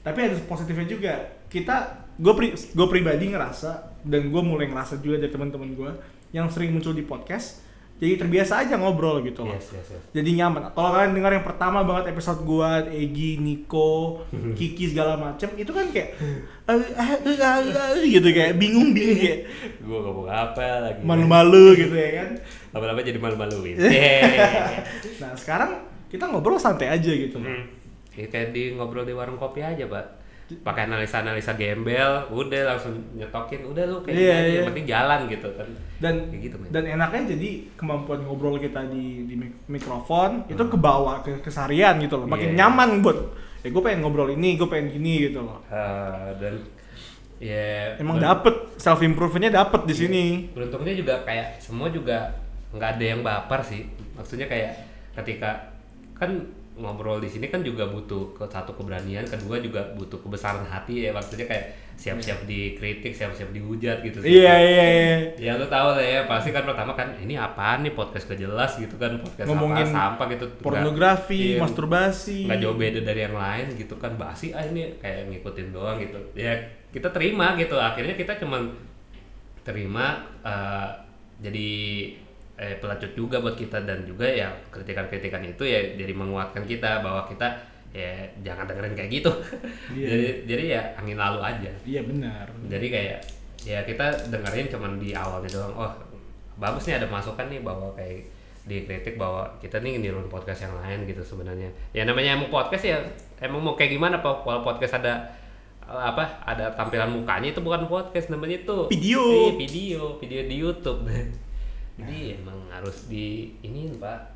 Tapi 0.02 0.18
ada 0.20 0.36
positifnya 0.42 0.88
juga. 0.88 1.14
Kita, 1.46 1.76
gue 2.16 2.34
pri, 2.34 2.48
gue 2.54 2.88
pribadi 2.90 3.30
ngerasa 3.30 3.72
dan 4.02 4.28
gue 4.28 4.42
mulai 4.42 4.66
ngerasa 4.66 4.98
juga 4.98 5.20
dari 5.20 5.30
teman-teman 5.30 5.70
gue 5.72 5.92
yang 6.32 6.48
sering 6.48 6.72
muncul 6.72 6.92
di 6.92 7.04
podcast, 7.04 7.62
jadi 8.02 8.18
terbiasa 8.18 8.66
aja 8.66 8.82
ngobrol 8.82 9.22
gitu 9.22 9.46
loh. 9.46 9.54
yes 9.54 9.78
yes 9.78 9.94
yes 9.94 10.02
Jadi 10.10 10.34
nyaman. 10.34 10.74
Kalau 10.74 10.90
kalian 10.90 11.14
dengar 11.14 11.38
yang 11.38 11.46
pertama 11.46 11.86
banget 11.86 12.10
episode 12.10 12.42
gua, 12.42 12.82
Egi, 12.90 13.38
Niko, 13.38 14.26
Kiki 14.58 14.90
segala 14.90 15.22
macem, 15.22 15.54
itu 15.54 15.70
kan 15.70 15.86
kayak 15.94 16.18
gitu 18.16 18.28
kayak 18.34 18.58
bingung 18.58 18.90
bingung 18.96 19.20
kayak 19.22 19.40
gue 19.78 20.00
ngomong 20.02 20.26
apa 20.26 20.90
lagi 20.90 21.02
malu-malu 21.06 21.78
gitu 21.78 21.94
ya 21.94 22.26
kan. 22.26 22.30
lama-lama 22.74 23.00
jadi 23.04 23.20
malu-maluin 23.20 23.76
Yeay. 23.86 24.82
Nah 25.22 25.38
sekarang 25.38 25.86
kita 26.10 26.26
ngobrol 26.26 26.58
santai 26.58 26.90
aja 26.90 27.12
gitu. 27.12 27.38
Hmm. 27.38 27.70
Ya, 28.12 28.28
kayak 28.28 28.52
di 28.52 28.76
ngobrol 28.76 29.08
di 29.08 29.16
warung 29.16 29.40
kopi 29.40 29.64
aja, 29.64 29.88
Pak. 29.88 30.06
Pakai 30.60 30.84
analisa-analisa 30.84 31.54
gembel, 31.54 32.28
udah 32.28 32.62
langsung 32.68 33.00
nyetokin, 33.14 33.64
udah 33.64 33.84
lu 33.86 33.98
kayak 34.00 34.14
Iya, 34.14 34.32
aja, 34.32 34.42
iya. 34.42 34.54
yang 34.54 34.68
penting 34.68 34.86
jalan 34.86 35.20
gitu 35.26 35.48
kan. 35.54 35.68
Dan 35.98 36.14
Kayak 36.28 36.42
gitu, 36.42 36.56
dan 36.68 36.84
enaknya 36.86 37.22
jadi 37.32 37.50
kemampuan 37.74 38.20
ngobrol 38.22 38.58
kita 38.58 38.84
di 38.86 39.24
di 39.24 39.36
mik- 39.36 39.70
mikrofon 39.70 40.44
itu 40.46 40.60
kebawa 40.60 41.22
ke 41.22 41.40
keseharian 41.40 41.96
gitu 41.98 42.18
loh. 42.18 42.26
Makin 42.26 42.52
Iya. 42.52 42.58
nyaman 42.60 43.00
buat 43.00 43.18
ya 43.62 43.70
gue 43.70 43.82
pengen 43.82 44.02
ngobrol 44.02 44.30
ini, 44.30 44.56
gue 44.56 44.66
pengen 44.66 44.90
gini 44.90 45.30
gitu 45.30 45.40
loh. 45.40 45.62
Eh, 45.68 46.30
dan 46.36 46.54
ya 47.38 47.94
Emang 47.98 48.18
ber- 48.18 48.26
dapet 48.28 48.56
self 48.76 49.00
improvementnya 49.00 49.54
dapet 49.56 49.86
di 49.86 49.94
sini. 49.94 50.24
beruntungnya 50.50 50.94
juga 50.94 51.22
kayak 51.22 51.58
semua 51.58 51.88
juga 51.88 52.34
nggak 52.72 52.90
ada 52.96 53.06
yang 53.08 53.22
baper 53.22 53.62
sih. 53.62 53.86
Maksudnya 54.14 54.46
kayak 54.46 54.74
ketika 55.14 55.74
kan 56.14 56.32
ngobrol 56.82 57.22
di 57.22 57.30
sini 57.30 57.48
kan 57.48 57.62
juga 57.62 57.86
butuh 57.86 58.34
ke 58.34 58.44
satu 58.50 58.74
keberanian, 58.74 59.24
kedua 59.30 59.62
juga 59.62 59.94
butuh 59.94 60.18
kebesaran 60.20 60.66
hati 60.66 61.06
ya 61.06 61.14
maksudnya 61.14 61.46
kayak 61.46 61.66
siap-siap 62.02 62.50
dikritik, 62.50 63.14
siap-siap 63.14 63.54
dihujat 63.54 64.02
gitu 64.02 64.26
sih. 64.26 64.42
Iya 64.42 64.56
iya 64.58 64.86
iya. 64.90 65.18
Ya 65.38 65.52
lu 65.62 65.70
tahu 65.70 65.94
lah 65.94 66.02
ya, 66.02 66.26
pasti 66.26 66.50
kan 66.50 66.66
pertama 66.66 66.98
kan 66.98 67.14
ini 67.22 67.38
apaan 67.38 67.86
nih 67.86 67.94
podcast 67.94 68.26
gak 68.26 68.42
jelas 68.42 68.74
gitu 68.82 68.98
kan, 68.98 69.22
podcast 69.22 69.46
Ngomongin 69.46 69.94
apa 69.94 70.18
sampah 70.18 70.26
gitu. 70.34 70.46
Pornografi, 70.66 71.56
iya, 71.56 71.62
masturbasi. 71.62 72.50
nggak 72.50 72.58
jauh 72.58 72.74
beda 72.74 73.00
dari 73.06 73.22
yang 73.30 73.38
lain 73.38 73.78
gitu 73.78 73.94
kan, 74.02 74.18
basi 74.18 74.50
ah 74.50 74.66
ini 74.66 74.98
kayak 74.98 75.30
ngikutin 75.30 75.70
doang 75.70 76.02
gitu. 76.02 76.18
Ya 76.34 76.58
kita 76.90 77.14
terima 77.14 77.54
gitu, 77.62 77.78
akhirnya 77.78 78.18
kita 78.18 78.42
cuman 78.42 78.74
terima 79.62 80.26
eh, 80.42 80.90
jadi 81.38 81.70
eh, 82.62 82.78
pelacut 82.78 83.12
juga 83.12 83.42
buat 83.42 83.58
kita 83.58 83.82
dan 83.82 84.06
juga 84.06 84.24
ya 84.24 84.54
kritikan-kritikan 84.70 85.42
itu 85.42 85.66
ya 85.66 85.82
jadi 85.98 86.14
menguatkan 86.14 86.62
kita 86.64 87.02
bahwa 87.02 87.26
kita 87.26 87.50
ya 87.90 88.08
jangan 88.40 88.64
dengerin 88.64 88.94
kayak 88.94 89.10
gitu 89.12 89.32
Iya. 89.98 90.08
jadi 90.08 90.28
jadi 90.46 90.64
ya 90.70 90.82
angin 90.96 91.18
lalu 91.18 91.40
aja 91.42 91.72
Iya 91.82 92.02
benar. 92.06 92.46
jadi 92.70 92.88
kayak 92.88 93.20
ya 93.62 93.80
kita 93.84 94.06
dengerin 94.30 94.70
cuman 94.70 94.92
di 94.96 95.12
awalnya 95.12 95.50
doang 95.52 95.74
oh 95.76 95.92
bagus 96.56 96.86
nih 96.86 96.98
ada 96.98 97.08
masukan 97.08 97.46
nih 97.46 97.60
bahwa 97.60 97.92
kayak 97.92 98.30
dikritik 98.62 99.18
bahwa 99.18 99.50
kita 99.58 99.82
nih 99.82 99.98
niruin 99.98 100.30
podcast 100.30 100.64
yang 100.64 100.78
lain 100.78 101.04
gitu 101.04 101.20
sebenarnya 101.20 101.68
ya 101.92 102.06
namanya 102.06 102.38
emang 102.38 102.48
podcast 102.48 102.86
ya 102.86 103.02
emang 103.40 103.58
mau 103.60 103.74
kayak 103.74 103.92
gimana 103.92 104.22
pak 104.22 104.46
kalau 104.46 104.62
podcast 104.62 105.02
ada 105.02 105.14
eh, 105.82 105.98
apa 106.00 106.46
ada 106.46 106.70
tampilan 106.72 107.10
mukanya 107.12 107.50
itu 107.50 107.60
bukan 107.60 107.90
podcast 107.90 108.30
namanya 108.30 108.62
itu 108.62 108.78
Video. 108.88 109.22
Iya, 109.26 109.52
video 109.58 110.02
video 110.16 110.42
di 110.46 110.56
YouTube 110.56 111.02
jadi 112.02 112.42
emang 112.42 112.58
harus 112.74 113.06
di 113.06 113.54
ini 113.62 113.94
pak 114.02 114.34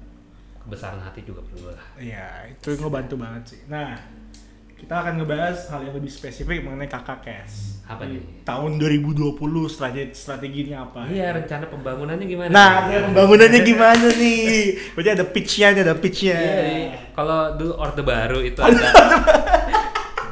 kebesaran 0.65 1.01
hati 1.01 1.21
juga 1.25 1.41
perlu 1.45 1.69
lah 1.73 1.85
Iya, 1.97 2.49
itu 2.49 2.73
ngebantu 2.77 3.15
banget 3.21 3.43
sih. 3.53 3.61
Nah, 3.69 3.93
kita 4.75 5.01
akan 5.01 5.21
ngebahas 5.21 5.69
hal 5.71 5.81
yang 5.85 5.95
lebih 5.97 6.09
spesifik 6.09 6.65
mengenai 6.65 6.89
kakak 6.89 7.21
kes. 7.21 7.81
Apa 7.85 8.09
nih? 8.09 8.17
Tahun 8.41 8.81
2020 8.81 9.37
strategi 9.69 10.17
strateginya 10.17 10.89
apa? 10.89 11.05
iya 11.05 11.29
rencana 11.37 11.69
pembangunannya 11.69 12.25
gimana 12.25 12.49
Nah, 12.49 12.89
ya, 12.89 13.05
pembangunannya 13.05 13.61
gimana 13.61 14.07
nih? 14.09 14.73
Berarti 14.97 15.09
ada 15.13 15.25
pitch-nya, 15.29 15.67
ada 15.85 15.93
pitch-nya. 15.93 16.37
Iya, 16.37 16.65
iya. 16.65 16.97
kalau 17.13 17.53
dulu 17.53 17.73
orde 17.77 18.01
baru 18.01 18.39
itu 18.41 18.57
ada 18.65 18.89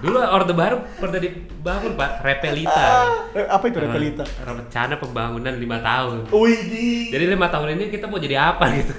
dulu 0.04 0.20
orde 0.20 0.52
baru 0.52 0.78
pernah 0.94 1.16
dibangun 1.18 1.96
pak 1.96 2.12
repelita 2.20 2.86
Eh, 3.32 3.48
Apa 3.48 3.66
itu 3.66 3.80
repelita? 3.80 4.22
Eh, 4.22 4.44
rencana 4.44 4.96
pembangunan 4.96 5.56
lima 5.56 5.80
tahun 5.80 6.28
Wih, 6.30 6.60
di. 6.66 6.88
jadi 7.10 7.26
lima 7.26 7.48
tahun 7.48 7.80
ini 7.80 7.88
kita 7.88 8.06
mau 8.06 8.20
jadi 8.20 8.36
apa 8.52 8.68
gitu 8.76 8.94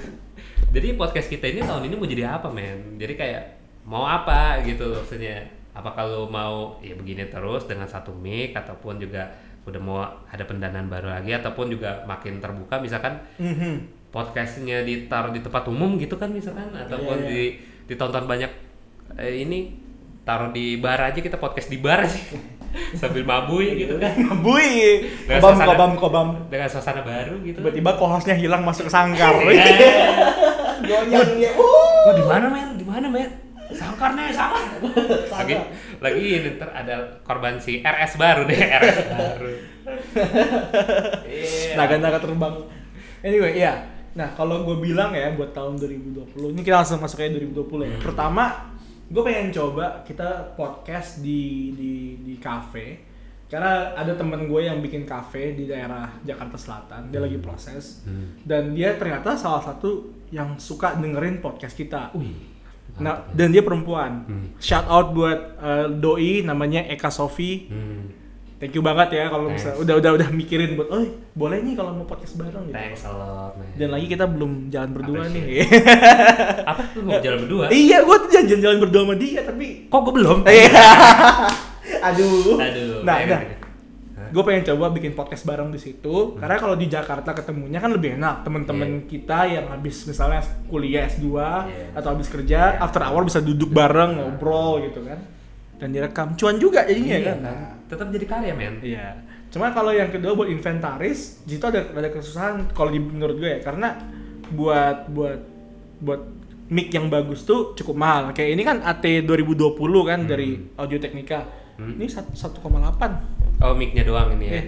jadi 0.71 0.91
podcast 0.93 1.29
kita 1.29 1.45
ini 1.45 1.61
tahun 1.61 1.85
ini 1.85 1.95
mau 1.95 2.03
jadi 2.03 2.23
apa 2.31 2.49
men 2.49 2.97
jadi 2.97 3.13
kayak 3.13 3.43
mau 3.83 4.03
apa 4.03 4.59
gitu 4.61 4.91
maksudnya 4.91 5.45
apa 5.71 5.93
kalau 5.93 6.25
mau 6.25 6.53
ya 6.81 6.91
begini 6.91 7.25
terus 7.25 7.63
dengan 7.63 7.85
satu 7.85 8.09
mic 8.11 8.51
ataupun 8.51 8.97
juga 8.97 9.29
udah 9.63 9.77
mau 9.79 10.01
ada 10.25 10.41
pendanaan 10.41 10.85
baru 10.85 11.09
lagi 11.11 11.31
ataupun 11.31 11.69
juga 11.69 12.01
makin 12.03 12.37
terbuka 12.39 12.77
misalkan 12.77 13.21
Mhm. 13.37 14.09
podcastnya 14.09 14.81
ditaruh 14.81 15.29
di 15.29 15.39
tempat 15.39 15.67
umum 15.67 15.95
gitu 15.95 16.15
kan 16.15 16.29
misalkan 16.29 16.71
ataupun 16.71 17.19
Iya, 17.19 17.23
iya. 17.23 17.29
di 17.29 17.41
ditonton 17.85 18.25
banyak 18.25 18.51
eh, 19.15 19.43
ini 19.43 19.84
taruh 20.25 20.49
di 20.49 20.75
bar 20.75 20.97
aja 20.99 21.15
kita 21.15 21.37
podcast 21.37 21.69
di 21.69 21.77
bar 21.77 22.01
aja 22.01 22.17
sambil 22.99 23.23
mabui 23.23 23.79
gitu 23.79 23.95
kan 23.95 24.11
Bui, 24.41 25.05
Dengan 25.23 25.39
kobam, 25.39 25.55
suasana- 25.55 25.69
kobam, 25.69 25.91
kobam. 25.95 26.27
dengan 26.49 26.67
suasana 26.67 27.01
baru 27.01 27.39
gitu 27.39 27.61
Tiba-tiba 27.61 27.95
kohosnya 27.95 28.35
hilang 28.35 28.61
masuk 28.61 28.89
ke 28.89 28.91
sangkar. 28.91 29.37
Iya. 30.75 31.07
Goyang 31.07 31.39
dia. 31.39 31.51
Oh, 31.55 32.11
di 32.11 32.21
mana 32.21 32.51
men? 32.51 32.75
Di 32.75 32.83
mana 32.83 33.07
men? 33.07 33.31
Sangkar 33.71 34.11
nih, 34.11 34.27
sangkar. 34.29 34.83
lagi 35.33 35.55
lagi 35.97 36.19
ini 36.35 36.49
ntar 36.59 36.69
ada 36.69 36.95
korban 37.23 37.57
si 37.57 37.79
RS 37.79 38.19
baru 38.19 38.43
deh, 38.43 38.59
RS 38.59 38.97
baru. 39.07 39.49
Iya. 41.25 41.79
Naga-naga 41.79 42.19
terbang. 42.19 42.55
Anyway, 43.21 43.55
ya. 43.55 43.73
Nah, 44.13 44.31
kalau 44.31 44.63
gue 44.63 44.77
bilang 44.79 45.11
ya 45.11 45.31
buat 45.31 45.51
tahun 45.51 45.75
2020, 45.75 46.53
ini 46.53 46.61
kita 46.61 46.83
langsung 46.83 46.99
masuk 46.99 47.19
aja 47.19 47.31
2020 47.33 47.55
ya. 47.85 47.97
Pertama, 47.99 48.74
gue 49.05 49.21
pengen 49.21 49.53
coba 49.53 50.01
kita 50.01 50.57
podcast 50.57 51.21
di 51.21 51.73
di 51.77 51.93
di 52.25 52.35
cafe. 52.41 53.13
Karena 53.45 53.93
ada 53.93 54.17
temen 54.17 54.49
gue 54.49 54.65
yang 54.65 54.81
bikin 54.81 55.05
cafe 55.05 55.53
di 55.53 55.69
daerah 55.69 56.09
Jakarta 56.25 56.57
Selatan, 56.57 57.13
dia 57.13 57.21
lagi 57.21 57.37
proses. 57.37 58.01
Hmm. 58.01 58.41
Dan 58.41 58.73
dia 58.73 58.97
ternyata 58.97 59.37
salah 59.37 59.61
satu 59.61 60.09
yang 60.33 60.57
suka 60.57 60.97
dengerin 60.97 61.45
podcast 61.45 61.77
kita. 61.77 62.09
Wih. 62.17 62.33
Nah, 62.97 63.27
dan 63.29 63.53
dia 63.53 63.61
perempuan. 63.61 64.25
Hmm. 64.25 64.47
Shout 64.57 64.89
out 64.89 65.13
buat 65.13 65.39
eh, 65.61 65.87
doi 65.93 66.41
namanya 66.41 66.89
Eka 66.89 67.13
Sofi. 67.13 67.69
Hmm. 67.69 68.24
Thank 68.55 68.71
you 68.71 68.79
banget 68.79 69.11
ya 69.11 69.27
kalau 69.27 69.51
misalnya 69.51 69.83
udah 69.83 69.95
udah 69.99 70.11
udah 70.15 70.27
mikirin 70.31 70.79
buat, 70.79 70.87
oh 70.87 71.03
boleh 71.33 71.59
nih 71.59 71.75
kalau 71.75 71.91
mau 71.91 72.07
podcast 72.07 72.39
bareng 72.39 72.71
gitu. 72.71 72.75
Thanks 72.75 73.03
a 73.03 73.11
lot, 73.11 73.51
man. 73.59 73.67
Dan 73.75 73.91
lagi 73.91 74.07
kita 74.07 74.25
belum 74.25 74.71
jalan 74.71 74.95
berdua 74.95 75.27
nih. 75.27 75.67
Apa 76.71 76.81
lu 76.95 77.01
mau 77.03 77.19
jalan 77.19 77.39
berdua? 77.43 77.63
iya, 77.67 77.99
gua 78.01 78.15
tuh 78.15 78.31
jangan 78.31 78.59
jalan 78.63 78.77
berdua 78.79 79.01
sama 79.03 79.15
dia 79.15 79.41
tapi 79.43 79.65
Kok 79.85 79.99
gue 80.01 80.13
belum? 80.15 80.37
Iya. 80.47 80.71
Aduh. 82.07 82.55
Aduh. 82.57 83.03
Nah, 83.03 83.17
nah. 83.27 83.41
Gue 84.25 84.43
pengen 84.43 84.63
coba 84.65 84.89
bikin 84.89 85.13
podcast 85.13 85.43
bareng 85.43 85.69
di 85.69 85.79
situ 85.79 86.35
karena 86.35 86.57
kalau 86.57 86.75
di 86.75 86.87
Jakarta 86.87 87.31
ketemunya 87.31 87.77
kan 87.77 87.91
lebih 87.91 88.15
enak. 88.15 88.43
Temen-temen 88.43 89.03
kita 89.05 89.47
yang 89.47 89.67
habis 89.67 90.03
misalnya 90.03 90.39
kuliah 90.65 91.07
S2 91.07 91.27
Iya. 91.27 91.91
atau 91.93 92.09
habis 92.11 92.27
kerja, 92.27 92.75
Iya. 92.75 92.81
after 92.81 93.03
hour 93.03 93.23
bisa 93.23 93.39
duduk 93.39 93.69
bareng 93.69 94.15
ngobrol 94.15 94.79
gitu 94.81 95.03
kan. 95.03 95.19
Dan 95.75 95.91
direkam 95.91 96.33
cuan 96.33 96.55
juga 96.55 96.83
jadinya 96.83 97.15
Iya, 97.15 97.27
kan. 97.27 97.37
kan? 97.43 97.57
Tetap 97.85 98.07
jadi 98.09 98.25
karya, 98.25 98.53
men. 98.53 98.79
Iya. 98.79 99.21
Cuma 99.47 99.69
kalau 99.69 99.89
yang 99.89 100.09
kedua 100.09 100.33
buat 100.33 100.47
inventaris, 100.47 101.39
situ 101.41 101.61
ada 101.61 101.85
ada 101.87 102.09
kesusahan 102.09 102.69
kalau 102.71 102.89
di 102.89 102.97
menurut 102.97 103.35
gue 103.35 103.49
ya 103.49 103.59
karena 103.59 103.95
buat 104.49 105.07
buat 105.07 105.39
buat 105.97 106.21
mic 106.67 106.89
yang 106.89 107.07
bagus 107.07 107.43
tuh 107.43 107.71
cukup 107.73 107.95
mahal. 107.95 108.23
Kayak 108.31 108.49
ini 108.51 108.63
kan 108.63 108.77
AT 108.81 109.05
2020 109.21 109.77
kan 110.03 110.19
Hmm. 110.19 110.27
dari 110.27 110.49
Audio 110.75 110.97
Technica. 110.97 111.45
Hmm. 111.75 111.93
Ini 111.93 112.05
sat- 112.05 112.31
1,8. 112.31 113.11
Oh, 113.59 113.71
mic-nya 113.71 114.03
doang 114.03 114.33
ini 114.33 114.45
ya. 114.45 114.55
Eh. 114.55 114.65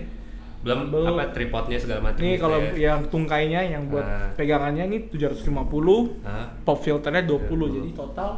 Belum, 0.58 0.90
Belum. 0.90 1.16
apa 1.16 1.32
tripodnya 1.32 1.78
segala 1.78 2.02
macam. 2.04 2.20
Ini 2.20 2.32
gitu 2.32 2.42
kalau 2.42 2.60
ya. 2.60 2.72
yang 2.76 3.00
tungkainya 3.08 3.62
yang 3.64 3.88
buat 3.88 4.04
Ah. 4.04 4.30
pegangannya 4.34 4.84
ini 4.86 4.98
750, 5.08 6.18
Hah? 6.22 6.48
pop 6.62 6.78
filternya 6.78 7.24
20. 7.24 7.68
20. 7.68 7.78
Jadi 7.78 7.92
total 7.94 8.30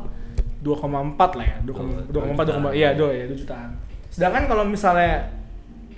2,4 0.59 1.29
lah 1.33 1.45
ya. 1.47 1.57
2,4 1.63 2.05
Dua- 2.05 2.21
2,4 2.21 2.45
dua 2.45 2.55
2,4 2.55 2.63
jutaan. 2.65 2.73
iya, 2.75 2.89
2 2.93 3.09
ya 3.11 3.25
2 3.25 3.37
jutaan. 3.37 3.69
Sedangkan 4.19 4.51
kalau 4.51 4.67
misalnya 4.67 5.31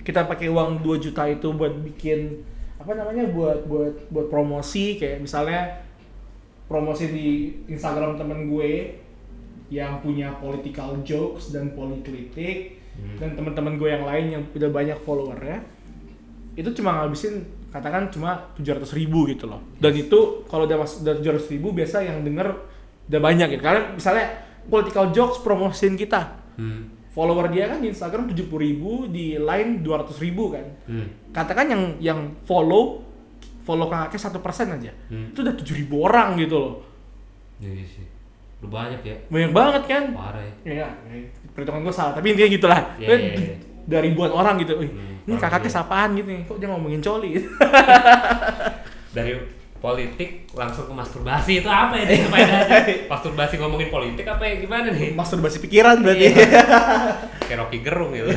kita 0.06 0.30
pakai 0.30 0.46
uang 0.46 0.78
2 0.78 1.02
juta 1.02 1.26
itu 1.26 1.50
buat 1.50 1.74
bikin 1.82 2.38
apa 2.78 2.94
namanya 2.94 3.26
buat 3.30 3.66
buat 3.66 3.94
buat 4.10 4.26
promosi 4.30 4.94
kayak 4.94 5.22
misalnya 5.22 5.82
promosi 6.66 7.10
di 7.10 7.26
Instagram 7.66 8.14
temen 8.14 8.46
gue 8.46 8.94
yang 9.70 9.98
punya 9.98 10.38
political 10.38 11.02
jokes 11.02 11.50
dan 11.50 11.74
politikritik 11.74 12.78
Hmm. 12.92 13.16
dan 13.16 13.32
teman-teman 13.32 13.80
gue 13.80 13.88
yang 13.88 14.04
lain 14.04 14.24
yang 14.28 14.42
udah 14.52 14.68
banyak 14.68 15.00
followernya 15.00 15.64
itu 16.52 16.68
cuma 16.76 17.00
ngabisin 17.00 17.40
katakan 17.72 18.12
cuma 18.12 18.52
700 18.60 18.84
ribu 18.92 19.24
gitu 19.32 19.48
loh 19.48 19.64
dan 19.80 19.96
itu 19.96 20.44
kalau 20.44 20.68
udah 20.68 20.76
masuk 20.76 21.00
udah 21.00 21.40
700 21.40 21.56
ribu 21.56 21.72
biasa 21.72 22.04
yang 22.04 22.20
denger 22.20 22.52
udah 23.08 23.20
banyak 23.24 23.48
gitu 23.48 23.64
karena 23.64 23.96
misalnya 23.96 24.44
political 24.68 25.08
jokes 25.08 25.40
promosiin 25.40 25.96
kita 25.96 26.36
Hmm. 26.60 26.92
Follower 27.12 27.46
dia 27.46 27.68
kan 27.68 27.78
di 27.78 27.88
Instagram 27.88 28.24
70 28.26 28.48
ribu 28.58 29.04
di 29.06 29.36
line 29.36 29.80
200 29.80 30.16
ribu 30.18 30.48
kan 30.48 30.64
Hmm. 30.84 31.06
katakan 31.30 31.66
yang 31.66 31.82
yang 31.98 32.18
follow 32.42 33.04
follow 33.62 33.86
kakaknya 33.86 34.20
satu 34.22 34.38
persen 34.38 34.68
aja 34.70 34.90
Hmm. 35.06 35.28
itu 35.28 35.40
udah 35.40 35.54
7 35.54 35.76
ribu 35.76 36.02
orang 36.02 36.34
gitu 36.36 36.56
loh 36.56 36.74
Iya 37.58 37.86
sih. 37.86 38.02
Lu 38.58 38.66
banyak 38.66 39.02
ya. 39.02 39.14
banyak 39.26 39.50
banget 39.50 39.82
kan 39.86 40.04
Parah 40.10 40.42
ya. 40.62 40.82
ya 40.82 40.88
perhitungan 41.52 41.82
gue 41.82 41.92
salah 41.92 42.10
tapi 42.12 42.30
intinya 42.30 42.50
gitulah 42.50 42.80
Iya, 42.96 43.06
Kan 43.06 43.18
iya, 43.20 43.32
iya. 43.36 43.54
dari 43.84 44.06
ribuan 44.08 44.30
orang 44.30 44.58
gitu 44.58 44.74
Hmm, 44.76 45.22
ini 45.22 45.34
kakaknya 45.36 45.70
sapaan 45.72 46.14
gitu 46.14 46.26
nih 46.26 46.42
kok 46.42 46.58
dia 46.58 46.66
ngomongin 46.66 46.98
coli 46.98 47.38
Dari 49.10 49.30
politik 49.82 50.46
langsung 50.54 50.86
ke 50.86 50.94
masturbasi 50.94 51.58
itu 51.58 51.66
apa 51.66 51.98
ya? 51.98 52.06
Aja? 52.06 52.22
Masturbasi 53.12 53.58
ngomongin 53.58 53.90
politik 53.90 54.22
apa 54.22 54.40
ya 54.40 54.54
gimana 54.56 54.88
nih? 54.88 55.10
masturbasi 55.12 55.58
pikiran 55.60 55.98
berarti 55.98 56.30
Iya. 56.30 56.46
Kayak 57.50 57.58
Rocky 57.60 57.78
Gerung 57.82 58.14
gitu. 58.14 58.30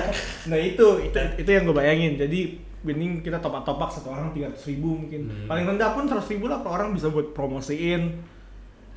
nah 0.48 0.56
itu 0.56 0.86
itu 1.02 1.18
itu 1.36 1.50
yang 1.50 1.66
gue 1.66 1.74
bayangin 1.74 2.14
jadi 2.16 2.40
mending 2.82 3.20
kita 3.20 3.38
topak 3.38 3.62
topak 3.62 3.90
satu 3.90 4.10
orang 4.10 4.30
tiga 4.30 4.46
ribu 4.56 4.94
mungkin 4.96 5.20
Hmm. 5.22 5.46
paling 5.46 5.66
rendah 5.66 5.90
pun 5.92 6.06
seratus 6.06 6.30
ribu 6.30 6.46
lah 6.46 6.62
per 6.62 6.70
orang 6.72 6.90
bisa 6.90 7.06
buat 7.08 7.30
promosiin 7.30 8.22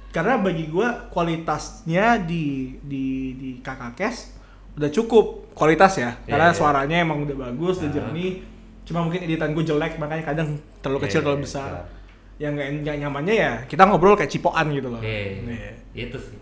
karena 0.10 0.38
bagi 0.38 0.66
gue 0.66 0.88
kualitasnya 1.10 2.18
di 2.20 2.78
di 2.82 3.06
di 3.34 3.50
kakak 3.60 3.94
kes 3.94 4.18
udah 4.74 4.90
cukup 4.90 5.52
kualitas 5.52 5.98
ya 5.98 6.18
karena 6.24 6.50
iya. 6.50 6.56
suaranya 6.56 6.98
emang 7.00 7.24
udah 7.24 7.38
bagus 7.42 7.78
udah 7.78 7.90
Ah. 7.90 7.94
jernih 7.94 8.34
cuma 8.86 9.00
mungkin 9.02 9.22
editan 9.22 9.52
gue 9.52 9.66
jelek 9.66 9.98
makanya 9.98 10.24
kadang 10.24 10.50
terlalu 10.80 11.00
Iya, 11.00 11.06
kecil 11.06 11.18
iya, 11.18 11.26
terlalu 11.26 11.40
iya, 11.40 11.46
besar 11.46 11.70
betul. 11.72 11.86
yang 12.36 12.52
nggak 12.54 12.70
nggak 12.82 12.96
nyamannya 13.02 13.36
ya 13.36 13.52
kita 13.66 13.82
ngobrol 13.84 14.14
kayak 14.14 14.30
cipokan 14.30 14.68
gitu 14.70 14.88
loh 14.88 15.02
Iya. 15.02 15.42
Iya. 15.42 15.72
Itu 16.06 16.18
sih. 16.18 16.38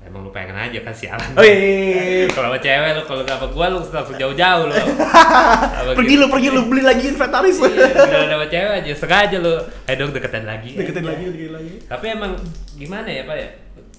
Emang 0.00 0.20
lu 0.20 0.28
pengen 0.28 0.52
aja 0.52 0.80
kan 0.80 0.92
sialan. 0.92 1.32
oh 1.32 1.40
iya, 1.40 1.56
iya, 1.56 2.02
iya. 2.04 2.26
Kalau 2.36 2.52
sama 2.52 2.60
cewek 2.60 2.90
lu 2.92 3.02
kalau 3.02 3.22
sama 3.24 3.46
gua 3.48 3.66
lu 3.72 3.80
langsung 3.80 4.16
jauh-jauh 4.18 4.64
lu. 4.64 4.74
Apa 4.76 5.90
pergi 5.96 6.12
gitu. 6.12 6.20
lu 6.20 6.26
pergi 6.28 6.48
lu 6.50 6.60
beli 6.68 6.82
lagi 6.84 7.04
inventaris 7.08 7.56
Kalau 7.56 8.28
sama 8.28 8.44
cewek 8.44 8.72
aja 8.84 8.92
sengaja 8.92 9.36
lu. 9.40 9.54
Ayo 9.88 9.94
dong 9.96 10.12
deketan 10.12 10.44
lagi. 10.44 10.76
deketin 10.76 11.04
aja. 11.04 11.08
lagi 11.08 11.24
deketin 11.26 11.52
lagi 11.52 11.74
Tapi 11.88 12.04
emang 12.10 12.32
gimana 12.74 13.08
ya 13.08 13.22
Pak 13.24 13.36
ya? 13.38 13.48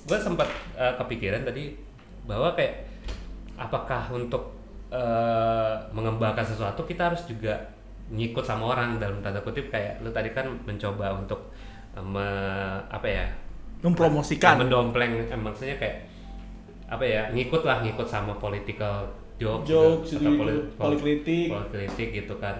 Gue 0.05 0.17
sempat 0.19 0.45
eh, 0.77 0.93
kepikiran 0.95 1.41
tadi 1.41 1.73
bahwa 2.21 2.53
kayak 2.53 2.85
apakah 3.57 4.05
untuk 4.11 4.53
eh, 4.89 5.73
mengembangkan 5.89 6.45
sesuatu 6.45 6.85
kita 6.85 7.09
harus 7.09 7.25
juga 7.25 7.73
ngikut 8.07 8.41
sama 8.41 8.71
orang 8.71 8.97
dalam 8.97 9.17
tanda 9.19 9.39
kutip 9.39 9.67
kayak 9.67 9.97
lu 9.99 10.09
tadi 10.09 10.29
kan 10.29 10.45
mencoba 10.63 11.15
untuk 11.15 11.49
eh, 11.91 12.01
me- 12.01 12.81
apa 12.87 13.07
ya? 13.07 13.25
mempromosikan 13.81 14.57
mendompleng 14.57 15.25
eh, 15.25 15.37
maksudnya 15.37 15.77
kayak 15.77 16.09
apa 16.85 17.01
ya 17.01 17.21
ngikut 17.29 17.61
lah 17.61 17.81
ngikut 17.81 18.05
sama 18.05 18.33
political 18.35 19.05
jokes, 19.35 19.67
Jokes, 19.67 20.09
atau 20.15 20.31
gitu, 20.31 20.39
poli- 20.39 20.65
politik. 20.75 21.47
politik 21.49 22.09
gitu 22.15 22.33
kan 22.37 22.55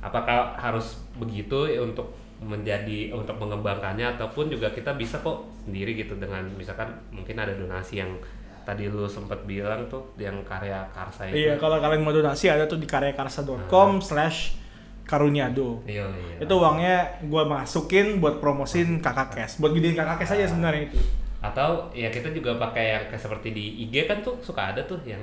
apakah 0.00 0.52
harus 0.54 0.96
begitu 1.14 1.68
ya 1.68 1.80
untuk 1.80 2.08
menjadi 2.40 3.12
untuk 3.12 3.36
mengembangkannya 3.36 4.16
ataupun 4.16 4.48
juga 4.48 4.72
kita 4.72 4.96
bisa 4.96 5.20
kok 5.20 5.44
sendiri 5.60 5.92
gitu 5.94 6.16
dengan 6.16 6.40
misalkan 6.56 6.88
mungkin 7.10 7.36
ada 7.36 7.52
donasi 7.52 8.00
yang 8.00 8.08
tadi 8.60 8.88
lu 8.88 9.04
sempat 9.04 9.44
bilang 9.44 9.84
tuh 9.86 10.00
yang 10.16 10.40
karya 10.42 10.80
karsa 10.90 11.28
itu 11.28 11.36
Iya, 11.46 11.54
kalau 11.56 11.76
kalian 11.78 12.00
mau 12.00 12.10
donasi 12.10 12.48
ada 12.48 12.64
tuh 12.64 12.76
di 12.76 12.88
karyakarsa.com 12.88 14.00
slash 14.00 14.56
karuniado. 15.10 15.82
iya 15.84 16.06
iya. 16.06 16.36
Itu 16.38 16.54
uangnya 16.56 16.96
gua 17.26 17.42
masukin 17.44 18.16
buat 18.16 18.38
promosin 18.38 18.98
kakak 18.98 19.34
kes, 19.34 19.58
buat 19.58 19.74
gedein 19.74 19.92
kakak 19.92 20.22
kes 20.22 20.30
aja 20.32 20.46
sebenarnya 20.46 20.86
itu. 20.86 20.98
atau 21.40 21.88
ya 21.90 22.06
kita 22.06 22.30
juga 22.30 22.54
pakai 22.54 22.84
yang 22.92 23.04
kayak 23.06 23.16
seperti 23.18 23.48
di 23.50 23.64
IG 23.82 24.04
kan 24.04 24.20
tuh 24.20 24.36
suka 24.38 24.70
ada 24.70 24.84
tuh 24.84 25.00
yang 25.02 25.18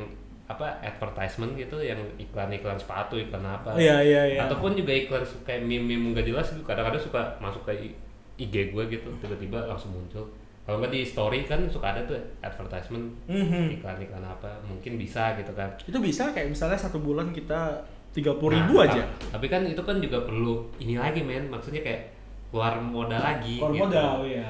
apa 0.45 0.65
advertisement 0.81 1.53
gitu 1.53 1.77
yang 1.77 1.99
iklan-iklan 2.17 2.73
sepatu 2.73 3.15
iklan 3.15 3.43
apa. 3.43 3.77
Iya, 3.77 4.01
iya, 4.01 4.21
iya. 4.25 4.39
ataupun 4.43 4.73
juga 4.73 4.89
iklan 4.91 5.21
su- 5.21 5.43
kayak 5.43 5.61
meme-meme 5.61 6.11
nggak 6.11 6.25
jelas 6.25 6.49
gitu. 6.49 6.63
Kadang-kadang 6.63 6.97
suka 6.97 7.21
masuk 7.37 7.61
ke 7.63 7.93
IG 8.35 8.71
gue 8.71 8.83
gitu 8.89 9.09
tiba-tiba 9.19 9.61
langsung 9.63 9.93
muncul. 9.93 10.25
Kalau 10.63 10.79
nggak 10.79 10.89
di 10.89 11.03
story 11.03 11.43
kan 11.43 11.63
suka 11.67 11.93
ada 11.93 12.01
tuh 12.03 12.17
advertisement 12.41 13.13
Mhm. 13.29 13.77
iklan-iklan 13.77 14.23
apa. 14.23 14.57
Mungkin 14.63 14.97
bisa 14.97 15.37
gitu 15.37 15.53
kan. 15.53 15.69
Itu 15.79 15.99
bisa 15.99 16.31
kayak 16.31 16.49
misalnya 16.49 16.75
satu 16.75 16.97
bulan 16.97 17.29
kita 17.29 17.77
30 18.17 18.49
ribu 18.49 18.73
Nah, 18.75 18.83
aja. 18.83 19.01
ta- 19.05 19.37
tapi 19.37 19.45
kan 19.45 19.61
itu 19.61 19.77
kan 19.79 19.97
juga 19.97 20.17
perlu 20.19 20.65
ini 20.77 20.97
lagi 20.97 21.21
men 21.21 21.45
maksudnya 21.45 21.79
kayak 21.79 22.01
keluar 22.49 22.79
modal 22.79 23.21
lagi 23.21 23.61
Kalau 23.61 23.69
gitu. 23.71 23.83
modal 23.85 24.13
ya. 24.25 24.49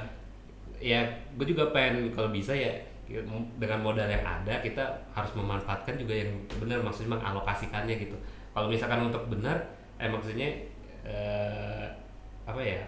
ya 0.80 1.00
gue 1.36 1.46
juga 1.46 1.68
pengen 1.70 2.08
kalau 2.12 2.30
bisa 2.30 2.54
ya 2.54 2.72
dengan 3.58 3.80
modal 3.82 4.06
yang 4.06 4.22
ada 4.22 4.60
kita 4.60 4.84
harus 5.12 5.32
memanfaatkan 5.34 5.96
juga 5.96 6.14
yang 6.14 6.30
benar 6.58 6.80
maksudnya 6.80 7.16
mengalokasikannya 7.16 7.96
gitu 7.98 8.16
kalau 8.52 8.68
misalkan 8.68 9.04
untuk 9.04 9.26
benar 9.28 9.58
eh 9.98 10.06
maksudnya 10.06 10.48
eh, 11.02 11.86
apa 12.44 12.60
ya 12.60 12.80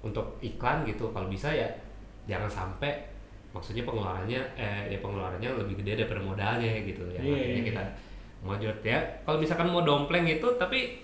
untuk 0.00 0.38
iklan 0.40 0.84
gitu 0.84 1.10
kalau 1.10 1.26
bisa 1.26 1.48
ya 1.48 1.66
jangan 2.26 2.46
sampai 2.46 3.08
maksudnya 3.50 3.82
pengeluarannya 3.82 4.38
eh 4.54 4.82
ya 4.88 4.98
pengeluarannya 4.98 5.50
lebih 5.56 5.80
gede 5.80 6.04
daripada 6.04 6.20
modalnya 6.20 6.70
gitu 6.84 7.02
ya 7.08 7.18
Iya, 7.18 7.34
akhirnya 7.34 7.54
iya. 7.56 7.66
kita 7.66 7.82
mojot 8.40 8.78
ya 8.80 8.98
kalau 9.24 9.36
misalkan 9.36 9.68
mau 9.68 9.84
dompleng 9.84 10.24
itu 10.24 10.46
tapi 10.56 11.00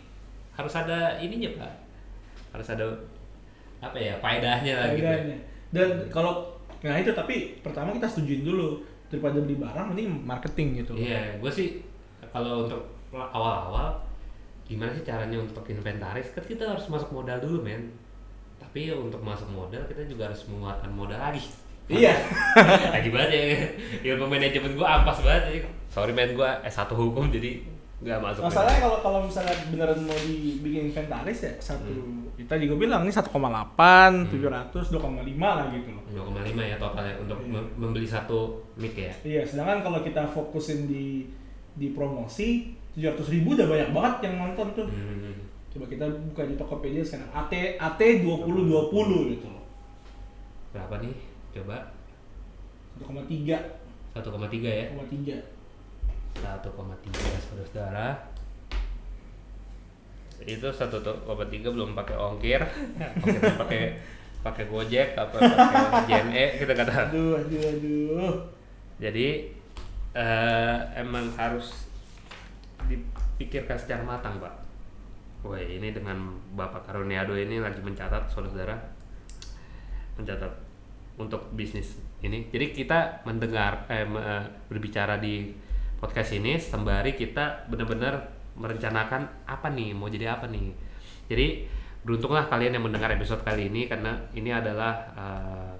harus 0.56 0.72
ada 0.72 1.20
ininya 1.20 1.52
pak 1.60 1.72
harus 2.56 2.68
ada 2.72 2.86
apa 3.80 3.98
ya 4.00 4.16
faedahnya 4.24 4.72
lah 4.72 4.88
gitu 4.96 5.04
Harganya. 5.04 5.36
Dan 5.68 5.88
kalau 6.08 6.48
nah 6.80 6.96
itu 6.96 7.10
tapi 7.12 7.58
pertama 7.60 7.92
kita 7.92 8.06
setujuin 8.08 8.46
dulu 8.46 8.80
daripada 9.10 9.38
beli 9.42 9.56
barang 9.58 9.86
mending 9.92 10.10
marketing 10.24 10.82
gitu. 10.82 10.92
Iya, 10.96 11.38
gue 11.38 11.50
sih 11.52 11.68
kalau 12.32 12.66
untuk 12.66 12.82
awal-awal 13.12 13.94
gimana 14.66 14.90
sih 14.94 15.06
caranya 15.06 15.38
untuk 15.38 15.62
inventaris? 15.70 16.34
Kan 16.34 16.42
kita 16.42 16.66
harus 16.66 16.86
masuk 16.90 17.14
modal 17.14 17.38
dulu, 17.38 17.62
men. 17.62 17.86
Tapi 18.58 18.90
untuk 18.90 19.22
masuk 19.22 19.46
modal 19.52 19.84
kita 19.86 20.02
juga 20.10 20.32
harus 20.32 20.42
mengeluarkan 20.50 20.90
modal 20.90 21.20
lagi. 21.20 21.42
Iya. 21.86 22.14
lagi 22.94 23.08
banget 23.08 23.30
ya. 23.30 23.42
Ilmu 24.06 24.26
manajemen 24.26 24.72
gue 24.72 24.86
ampas 24.86 25.18
banget 25.20 25.42
ya. 25.46 25.60
Sorry 25.86 26.10
men, 26.10 26.32
gue 26.32 26.50
S1 26.62 26.90
hukum 26.90 27.28
jadi 27.28 27.62
nggak 27.96 28.18
masuk. 28.18 28.42
Masalahnya 28.44 28.80
kalau 28.82 28.98
kalau 29.00 29.20
misalnya 29.22 29.56
beneran 29.66 29.96
mau 30.02 30.18
dibikin 30.18 30.90
inventaris 30.90 31.40
ya 31.40 31.52
satu 31.56 31.88
Hmm. 31.88 32.28
kita 32.36 32.52
juga 32.58 32.76
bilang 32.76 33.00
ini 33.00 33.10
1,8, 33.10 33.32
700, 34.28 34.92
2,5 34.92 35.00
lah 35.48 35.66
gitu 35.70 35.88
loh. 35.88 36.04
2,5 36.06 36.36
ya 36.60 36.76
totalnya 36.76 37.16
untuk 37.16 37.40
Iya. 37.40 37.48
mem- 37.50 37.72
membeli 37.74 38.04
satu 38.04 38.38
mic 38.74 38.92
ya. 38.92 39.08
Iya, 39.24 39.42
sedangkan 39.42 39.80
kalau 39.80 40.02
kita 40.02 40.28
fokusin 40.28 40.84
di 40.84 41.24
di 41.72 41.88
promosi 41.90 42.76
700 42.92 43.28
ribu 43.30 43.52
udah 43.52 43.64
banyak 43.64 43.90
banget 43.90 44.14
yang 44.22 44.34
nonton 44.38 44.66
tuh. 44.74 44.84
Hmm. 44.86 45.32
Coba 45.70 45.84
kita 45.86 46.04
buka 46.26 46.42
di 46.44 46.54
Tokopedia 46.54 47.00
sekarang 47.00 47.28
AT 47.32 47.52
AT 47.76 48.00
2020 48.20 49.32
gitu 49.32 49.46
loh. 49.46 49.64
Berapa 50.70 51.00
nih? 51.00 51.12
Coba. 51.56 51.78
1,3 53.00 53.56
1,3 54.16 54.64
ya. 54.64 54.86
1,3. 54.92 55.40
1,3 56.36 57.44
saudara-saudara. 57.44 58.08
Itu 60.44 60.68
1,3 60.68 61.72
belum 61.72 61.96
pakai 61.96 62.16
ongkir. 62.16 62.60
Pakai 63.60 63.82
pakai 64.46 64.70
gojek 64.70 65.18
apa 65.18 65.42
pakai 65.42 66.06
JNE 66.06 66.44
kita 66.62 66.70
kata 66.78 67.10
Aduh, 67.10 67.34
aduh, 67.34 67.62
aduh. 67.66 68.34
jadi 69.02 69.50
eh, 70.14 70.78
emang 70.94 71.34
harus 71.34 71.90
dipikirkan 72.86 73.74
secara 73.74 74.06
matang 74.06 74.38
pak. 74.38 74.54
Woi 75.42 75.78
ini 75.78 75.90
dengan 75.90 76.38
Bapak 76.54 76.86
Karuniado 76.86 77.34
ini 77.34 77.58
lagi 77.58 77.82
mencatat 77.82 78.30
saudara-saudara. 78.30 78.78
Mencatat 80.14 80.52
untuk 81.16 81.48
bisnis 81.52 81.96
ini. 82.20 82.48
Jadi 82.52 82.72
kita 82.72 83.24
mendengar 83.24 83.88
eh, 83.88 84.04
eh, 84.04 84.44
berbicara 84.68 85.16
di 85.16 85.52
podcast 85.96 86.36
ini 86.36 86.60
sembari 86.60 87.16
kita 87.16 87.68
benar-benar 87.72 88.20
merencanakan 88.56 89.48
apa 89.48 89.68
nih 89.72 89.92
mau 89.96 90.08
jadi 90.08 90.36
apa 90.36 90.48
nih. 90.48 90.72
Jadi 91.28 91.46
beruntunglah 92.06 92.46
kalian 92.46 92.78
yang 92.78 92.84
mendengar 92.86 93.10
episode 93.10 93.42
kali 93.42 93.66
ini 93.72 93.88
karena 93.88 94.14
ini 94.36 94.52
adalah 94.52 94.94
eh, 95.16 95.72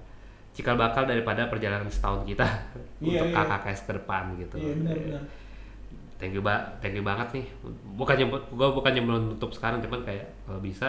cikal 0.57 0.81
bakal 0.81 1.05
daripada 1.05 1.53
perjalanan 1.53 1.89
setahun 1.93 2.25
kita 2.25 2.45
Iya, 3.05 3.21
untuk 3.21 3.29
iya. 3.29 3.45
KKKS 3.45 3.81
ke 3.85 3.93
depan 4.01 4.23
gitu. 4.41 4.57
Iya, 4.57 4.73
benar 4.81 4.97
benar. 4.97 5.23
thank 6.17 6.33
you 6.33 6.41
ba 6.41 6.65
thank 6.81 6.97
you 6.97 7.05
banget 7.05 7.29
nih. 7.37 7.47
Bukannya 7.93 8.25
gua 8.57 8.73
bukannya 8.73 9.05
menutup 9.05 9.53
sekarang 9.53 9.85
cuman 9.85 10.01
kayak 10.01 10.25
kalau 10.49 10.65
bisa 10.65 10.89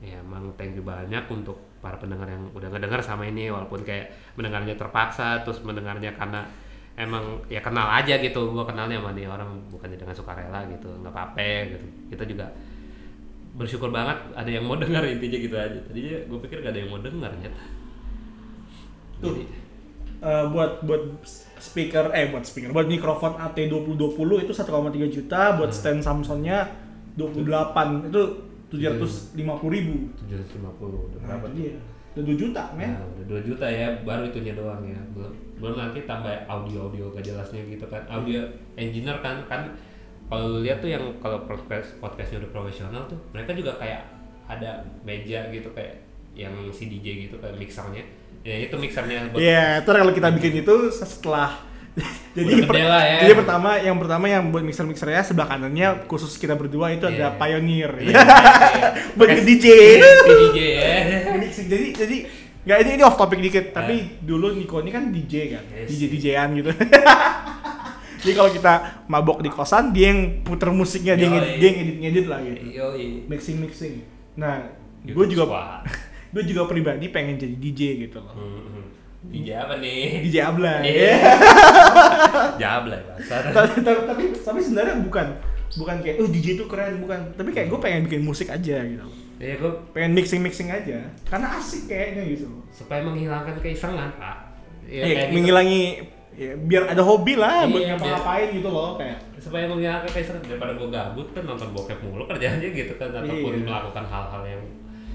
ya 0.00 0.16
emang 0.20 0.52
thank 0.56 0.72
you 0.72 0.84
banyak 0.84 1.24
untuk 1.28 1.60
para 1.84 1.96
pendengar 2.00 2.28
yang 2.28 2.48
udah 2.56 2.68
ngedengar 2.72 3.00
sama 3.04 3.28
ini 3.28 3.52
walaupun 3.52 3.84
kayak 3.84 4.12
mendengarnya 4.36 4.76
terpaksa 4.76 5.44
terus 5.44 5.60
mendengarnya 5.60 6.16
karena 6.16 6.44
emang 6.96 7.44
ya 7.52 7.60
kenal 7.60 7.88
aja 7.88 8.16
gitu. 8.20 8.52
Gua 8.52 8.64
kenalnya 8.64 9.00
sama 9.00 9.12
nih 9.12 9.28
orang 9.28 9.60
bukannya 9.68 9.96
dengan 10.00 10.16
sukarela 10.16 10.64
gitu 10.72 10.88
nggak 11.04 11.12
apa-apa 11.12 11.48
gitu. 11.68 11.86
Kita 12.16 12.24
juga 12.24 12.46
bersyukur 13.56 13.92
banget 13.92 14.18
ada 14.32 14.50
yang 14.50 14.64
mau 14.64 14.76
dengar 14.80 15.04
intinya 15.04 15.38
gitu 15.38 15.56
aja. 15.56 15.78
Tadinya 15.84 16.16
gue 16.28 16.38
pikir 16.48 16.62
gak 16.64 16.72
ada 16.72 16.80
yang 16.80 16.90
mau 16.94 17.02
dengar 17.02 17.30
ternyata 17.34 17.62
Tuh. 19.20 19.36
Jadi, 19.36 19.44
Eh, 20.20 20.44
buat 20.52 20.84
buat 20.84 21.24
speaker 21.56 22.12
eh 22.12 22.28
buat 22.28 22.44
speaker 22.44 22.76
buat 22.76 22.84
mikrofon 22.84 23.40
AT 23.40 23.56
2020 23.56 24.44
itu 24.44 24.52
1,3 24.52 25.08
juta 25.08 25.56
buat 25.56 25.72
Hmm. 25.72 25.78
stand 25.80 26.00
Samsungnya 26.04 26.68
28 27.16 28.12
itu 28.12 28.49
750 28.70 29.74
ribu 29.74 29.94
750 30.24 30.62
udah 31.10 31.18
nah 31.26 31.36
berapa 31.36 31.46
itu 31.50 31.52
tuh? 31.52 31.58
dia 31.58 31.72
udah 32.10 32.24
2 32.26 32.42
juta 32.42 32.62
men 32.74 32.90
Nah, 32.90 33.06
udah 33.06 33.26
2 33.38 33.48
juta 33.48 33.66
ya, 33.70 33.86
baru 34.02 34.22
itunya 34.26 34.54
doang 34.58 34.82
ya. 34.82 34.98
Belum 35.14 35.30
belum 35.60 35.74
nanti 35.76 36.08
tambah 36.08 36.32
audio-audio 36.48 37.12
gak 37.14 37.22
jelasnya 37.22 37.62
gitu 37.70 37.86
kan. 37.86 38.02
Audio 38.10 38.42
engineer 38.74 39.20
kan 39.22 39.44
kan 39.46 39.70
kalau 40.30 40.58
lu 40.58 40.58
lihat 40.62 40.78
tuh 40.78 40.90
yang 40.90 41.02
kalau 41.18 41.42
podcast 41.46 41.98
podcastnya 41.98 42.42
udah 42.46 42.50
profesional 42.54 43.02
tuh, 43.10 43.18
mereka 43.34 43.50
juga 43.54 43.74
kayak 43.78 44.06
ada 44.46 44.82
meja 45.02 45.50
gitu 45.50 45.70
kayak 45.74 46.06
yang 46.34 46.54
si 46.70 46.86
DJ 46.86 47.26
gitu 47.30 47.38
kayak 47.38 47.58
mixernya. 47.58 48.02
Ya 48.46 48.56
itu 48.56 48.74
mixernya 48.78 49.30
Iya, 49.36 49.82
terus 49.84 50.00
kalau 50.00 50.14
kita 50.14 50.30
bikin 50.32 50.62
itu 50.64 50.74
setelah 50.94 51.69
jadi 52.38 52.52
lah 52.86 53.02
ya. 53.02 53.18
jadi 53.26 53.34
pertama 53.34 53.70
yang 53.76 53.96
pertama 53.98 54.24
yang 54.24 54.42
buat 54.48 54.62
mixer 54.62 54.86
mixernya 54.86 55.26
sebelah 55.26 55.50
kanannya 55.50 56.06
khusus 56.06 56.38
kita 56.38 56.54
berdua 56.54 56.94
itu 56.94 57.02
Iya. 57.04 57.34
ada 57.34 57.36
Pioneer 57.36 57.90
Iya, 57.98 58.14
iya. 58.14 58.22
buat 59.18 59.28
Pakai 59.28 59.42
DJ 59.42 59.64
DJ 60.22 60.58
ya. 60.58 60.90
mixing 61.42 61.66
jadi 61.66 61.86
jadi 61.92 62.16
nggak 62.60 62.78
ini 62.78 62.90
ini 62.94 63.02
off 63.02 63.16
topic 63.16 63.40
dikit 63.40 63.72
tapi 63.72 64.20
dulu 64.20 64.54
Niko 64.54 64.78
ini 64.78 64.90
kan 64.90 65.10
DJ 65.10 65.34
kan 65.50 65.64
Yes. 65.72 65.88
DJ 65.90 66.02
DJan 66.12 66.48
gitu 66.56 66.70
jadi 68.20 68.32
kalau 68.36 68.50
kita 68.52 68.72
mabok 69.08 69.40
di 69.40 69.48
kosan 69.48 69.90
dia 69.90 70.12
yang 70.12 70.44
puter 70.44 70.68
musiknya 70.68 71.16
dia 71.16 71.24
yang 71.24 71.34
ngedit, 71.34 71.52
dia 71.56 71.66
yang 71.66 71.76
ngedit 71.80 71.96
ngedit 71.98 72.26
lah 72.28 72.38
gitu 72.44 72.60
Yoi. 72.70 73.06
mixing 73.26 73.56
mixing 73.58 74.04
nah 74.36 74.60
gue 75.00 75.10
YouTube 75.10 75.40
juga 75.48 75.82
gue 76.30 76.42
juga 76.46 76.62
pribadi 76.68 77.08
pengen 77.08 77.34
jadi 77.34 77.56
DJ 77.56 77.80
gitu 77.98 78.20
loh 78.20 78.36
Hmm, 78.36 78.60
hmm. 78.60 78.84
DJ 79.22 79.48
apa 79.54 79.74
nih? 79.76 80.24
DJ 80.24 80.36
Abla 80.42 80.80
Iya. 80.80 81.12
ya 81.12 81.12
Jablay 82.58 83.00
bahasa. 83.02 83.34
tapi, 83.52 84.24
tapi, 84.40 84.58
sebenarnya 84.60 84.96
bukan 85.00 85.26
bukan 85.72 85.96
kayak 86.00 86.16
oh 86.18 86.26
DJ 86.26 86.46
itu 86.54 86.64
keren 86.64 86.98
bukan 86.98 87.20
tapi 87.34 87.50
kayak 87.50 87.68
gue 87.68 87.78
pengen 87.78 88.02
bikin 88.04 88.22
musik 88.22 88.48
aja 88.48 88.80
gitu 88.80 89.06
Iya 89.36 89.54
gue 89.56 89.72
pengen 89.92 90.12
mixing 90.12 90.40
mixing 90.40 90.68
aja 90.68 91.00
karena 91.24 91.56
asik 91.56 91.86
kayaknya 91.86 92.28
gitu 92.28 92.48
supaya 92.70 93.00
menghilangkan 93.00 93.56
keisengan 93.58 94.12
pak. 94.14 94.36
Ya, 94.84 95.00
Eh, 95.00 95.06
kayak 95.06 95.16
gitu. 95.22 95.34
menghilangi 95.34 95.82
ya, 96.34 96.52
biar 96.58 96.82
ada 96.88 97.00
hobi 97.00 97.34
lah 97.34 97.64
buat 97.64 97.76
Iya, 97.78 97.88
ngapa-ngapain 97.94 98.48
gitu 98.52 98.68
loh 98.68 98.96
kayak 98.96 99.16
supaya 99.36 99.64
menghilangkan 99.64 100.10
keisengan 100.10 100.42
daripada 100.42 100.72
gue 100.74 100.88
gabut 100.88 101.28
kan 101.30 101.44
nonton 101.46 101.68
bokep 101.70 101.98
mulu 102.00 102.24
kerjanya 102.26 102.68
gitu 102.68 102.92
kan 102.96 103.08
ataupun 103.14 103.52
Iya. 103.54 103.64
melakukan 103.64 104.04
hal-hal 104.06 104.42
yang 104.44 104.62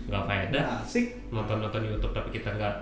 nggak 0.05 0.23
faedah 0.23 0.61
nah, 0.63 0.79
asik 0.79 1.05
nonton 1.29 1.57
nonton 1.59 1.81
YouTube 1.83 2.13
tapi 2.13 2.29
kita 2.31 2.49
nggak 2.51 2.73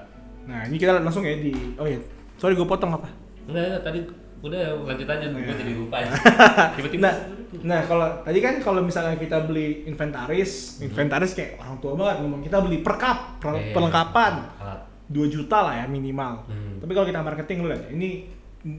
nah 0.43 0.61
ini 0.63 0.75
kita 0.75 0.97
langsung 0.97 1.21
ya 1.21 1.33
di 1.33 1.49
oh 1.75 1.85
ya 1.85 1.99
sorry 2.35 2.53
gue 2.53 2.63
potong 2.63 2.91
apa 2.91 3.07
Enggak, 3.43 3.63
enggak, 3.65 3.81
tadi 3.83 3.99
udah 4.41 4.59
lanjut 4.81 5.03
aja, 5.05 5.25
gue 5.25 5.39
Iya. 5.41 5.51
jadi 5.53 5.71
lupa 5.73 5.95
aja. 5.97 6.11
Tiba-tiba. 6.75 6.99
Nah, 7.01 7.13
nah 7.61 7.79
kalau 7.81 8.07
tadi 8.21 8.39
kan 8.39 8.55
kalau 8.57 8.79
misalnya 8.79 9.15
kita 9.15 9.39
beli 9.41 9.83
inventaris, 9.85 10.79
inventaris 10.79 11.31
kayak 11.31 11.55
orang 11.57 11.75
tua 11.77 11.91
banget 11.93 12.15
ngomong 12.19 12.39
kita 12.39 12.59
beli 12.59 12.79
per 12.79 12.95
cup, 12.97 13.39
per- 13.39 13.55
Iya. 13.57 13.71
perlengkapan 13.71 14.33
Alat. 14.57 14.79
2 15.05 15.27
juta 15.29 15.57
lah 15.61 15.75
ya 15.75 15.85
minimal. 15.85 16.43
Hmm. 16.45 16.75
Tapi 16.77 16.91
kalau 16.91 17.03
kita 17.05 17.19
marketing 17.21 17.57
lu 17.57 17.67
lihat, 17.67 17.83
ini 17.89 18.09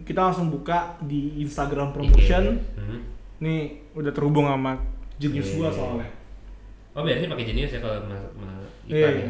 kita 0.02 0.20
langsung 0.22 0.48
buka 0.48 0.96
di 1.00 1.40
Instagram 1.40 1.92
promotion. 1.92 2.60
Hmm. 2.74 3.00
Nih 3.38 3.60
udah 3.92 4.12
terhubung 4.12 4.44
sama 4.44 4.80
Genius 5.14 5.48
Iya. 5.50 5.56
gua 5.58 5.68
soalnya. 5.70 6.08
Oh 6.92 7.02
biasanya 7.02 7.28
pakai 7.30 7.46
Genius 7.46 7.68
ya 7.70 7.80
kalau 7.80 8.00
ma- 8.02 8.32
ma- 8.34 8.64
iklan 8.86 9.12
ya? 9.14 9.28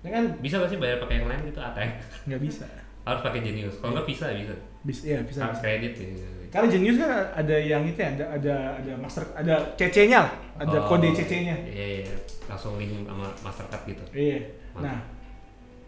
Ini 0.00 0.08
kan 0.08 0.24
Bisa 0.40 0.54
gak 0.56 0.70
sih 0.70 0.78
bayar 0.78 0.96
pakai 0.98 1.14
yang 1.16 1.28
lain 1.28 1.40
gitu 1.44 1.60
ATM? 1.60 1.90
nggak 2.26 2.40
bisa. 2.40 2.64
Harus 3.00 3.20
pakai 3.20 3.40
Genius. 3.40 3.74
Kalau 3.78 3.92
nggak 3.92 4.06
bisa 4.06 4.24
bisa. 4.32 4.54
Bisa, 4.80 5.00
iya 5.04 5.18
bisa. 5.20 5.40
Harus 5.44 5.60
kredit 5.60 5.92
ya. 5.94 6.08
Karena 6.50 6.66
Genius 6.66 6.96
kan 6.96 7.10
ada 7.30 7.56
yang 7.56 7.82
itu 7.84 7.96
ya, 7.96 8.10
ada 8.10 8.26
ada 8.32 8.54
ada 8.76 8.92
master 8.96 9.22
ada 9.32 9.54
CC-nya 9.74 10.18
lah, 10.20 10.32
ada 10.58 10.78
Oh, 10.78 10.88
kode 10.88 11.08
CC-nya. 11.12 11.54
Iya, 11.62 11.86
iya. 12.02 12.14
Langsung 12.44 12.74
link 12.74 13.06
sama 13.06 13.30
Mastercard 13.40 13.82
gitu. 13.86 14.02
Iya. 14.10 14.38
Mantap. 14.74 14.82
Nah, 14.82 14.98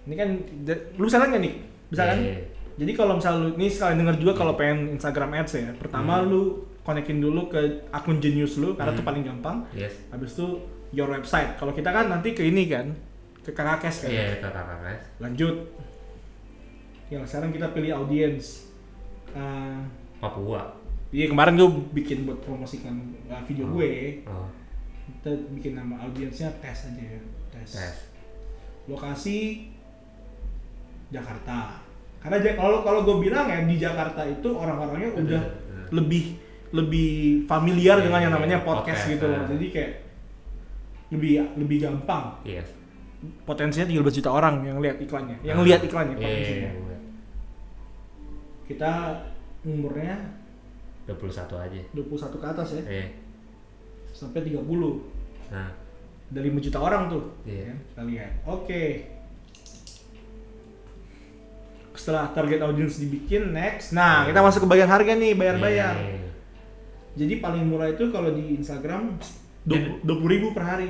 ini 0.03 0.15
kan 0.15 0.29
lu 0.95 1.05
bisa 1.05 1.19
nggak 1.19 1.41
nih? 1.41 1.55
Bisa 1.91 2.03
kan? 2.07 2.19
Iya. 2.19 2.37
Jadi 2.73 2.93
kalau 2.95 3.13
misal 3.17 3.35
lu 3.37 3.49
ini 3.55 3.67
sekalian 3.69 3.99
denger 3.99 4.17
juga 4.19 4.33
kalau 4.35 4.55
pengen 4.55 4.95
Instagram 4.95 5.35
Ads 5.37 5.53
ya, 5.55 5.71
pertama 5.75 6.21
Hmm. 6.21 6.31
lu 6.31 6.43
konekin 6.83 7.19
dulu 7.19 7.47
ke 7.47 7.61
akun 7.91 8.17
Genius 8.19 8.57
lu 8.57 8.73
karena 8.73 8.93
itu 8.93 9.03
Hmm. 9.03 9.09
paling 9.09 9.23
gampang. 9.25 9.57
Yes. 9.73 9.99
Habis 10.09 10.33
itu 10.33 10.47
your 10.91 11.09
website. 11.09 11.57
Kalau 11.57 11.73
kita 11.73 11.91
kan 11.91 12.07
nanti 12.07 12.33
ke 12.33 12.43
ini 12.43 12.65
kan, 12.67 12.87
ke 13.43 13.51
kakak 13.51 13.79
Kes 13.83 13.97
kan. 14.03 14.11
Iya, 14.11 14.25
itu 14.33 14.45
kakak 14.45 14.79
guys. 14.81 15.05
Lanjut. 15.19 15.57
Ya, 17.07 17.19
sekarang 17.23 17.51
kita 17.51 17.71
pilih 17.71 17.93
audience. 17.93 18.71
Eh, 19.33 19.79
Papua. 20.17 20.79
Iya 21.11 21.29
kemarin 21.29 21.61
gue 21.61 21.69
bikin 21.93 22.25
buat 22.25 22.41
promosikan 22.41 22.97
uh, 23.29 23.43
video 23.45 23.69
Oh. 23.69 23.77
gue, 23.77 24.25
Oh, 24.25 24.49
kita 25.05 25.29
bikin 25.53 25.77
nama 25.77 26.01
audiensnya 26.01 26.49
tes 26.57 26.89
aja 26.89 27.03
ya, 27.03 27.21
tes. 27.53 27.69
tes. 27.69 27.97
Lokasi 28.87 29.69
Jakarta. 31.13 31.85
Karena 32.17 32.39
kalau 32.57 32.81
kalau 32.81 33.01
gue 33.05 33.29
bilang 33.29 33.45
ya 33.45 33.61
di 33.61 33.77
Jakarta 33.77 34.25
itu 34.25 34.49
orang-orangnya 34.49 35.13
udah 35.13 35.43
lebih 35.93 36.39
lebih 36.73 37.45
familiar 37.45 38.01
Iya, 38.01 38.05
dengan 38.09 38.21
yang 38.23 38.33
iya, 38.33 38.39
namanya 38.41 38.59
iya, 38.63 38.65
podcast, 38.65 39.05
podcast, 39.05 39.13
gitu 39.13 39.25
loh. 39.29 39.37
nah. 39.37 39.49
Jadi 39.53 39.67
kayak 39.69 39.93
lebih 41.13 41.33
lebih 41.61 41.77
gampang. 41.85 42.25
Yes. 42.49 42.69
Potensinya 43.23 43.87
13 43.87 44.19
juta 44.19 44.31
orang 44.31 44.67
yang 44.67 44.83
lihat 44.83 44.99
iklannya, 44.99 45.39
yang 45.47 45.63
Ah. 45.63 45.65
lihat 45.65 45.81
iklannya 45.81 46.17
Iya, 46.19 46.27
potensinya. 46.27 46.71
iya, 46.71 46.71
iya. 46.75 46.99
Kita 48.67 48.93
umurnya 49.63 50.15
21 51.07 51.55
aja. 51.59 51.81
21 51.95 52.39
ke 52.39 52.47
atas 52.47 52.69
ya, 52.75 52.83
Iya. 52.83 53.07
sampai 54.11 54.43
30. 54.43 55.07
Nah, 55.51 55.71
Ada 56.33 56.41
5 56.41 56.65
juta 56.65 56.81
orang 56.81 57.13
tuh. 57.13 57.29
Iya. 57.45 57.69
Ya, 57.69 57.75
kita 57.77 58.03
lihat. 58.09 58.31
Oke. 58.49 59.05
Setelah 61.93 62.33
target 62.33 62.65
audience 62.65 62.97
dibikin, 62.97 63.53
next. 63.53 63.93
Nah, 63.93 64.25
kita 64.25 64.41
masuk 64.41 64.65
ke 64.65 64.69
bagian 64.73 64.89
harga 64.89 65.13
nih, 65.13 65.37
bayar-bayar. 65.37 65.93
iya. 65.93 66.33
Jadi 67.13 67.45
paling 67.45 67.69
murah 67.69 67.93
itu 67.93 68.09
kalau 68.09 68.33
di 68.33 68.57
Instagram 68.57 69.21
Dan- 69.69 70.01
20 70.01 70.33
ribu 70.33 70.57
per 70.57 70.65
hari. 70.65 70.89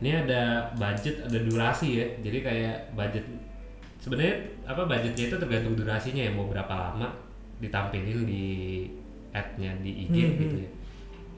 Ini 0.00 0.10
ada 0.18 0.42
budget, 0.72 1.22
ada 1.22 1.38
durasi 1.38 1.88
ya. 1.94 2.06
Jadi 2.18 2.38
kayak 2.40 2.76
budget 2.92 3.24
sebenarnya 3.96 4.34
apa 4.64 4.82
budgetnya 4.84 5.24
itu 5.26 5.36
tergantung 5.36 5.74
durasinya 5.74 6.22
ya 6.22 6.32
mau 6.32 6.44
berapa 6.44 6.72
lama 6.72 7.08
ditampilin 7.58 8.24
di 8.24 8.44
ad-nya 9.30 9.76
di 9.78 10.08
IG 10.08 10.16
Hmm, 10.16 10.32
gitu 10.38 10.56
hmm. 10.56 10.64
ya. 10.64 10.70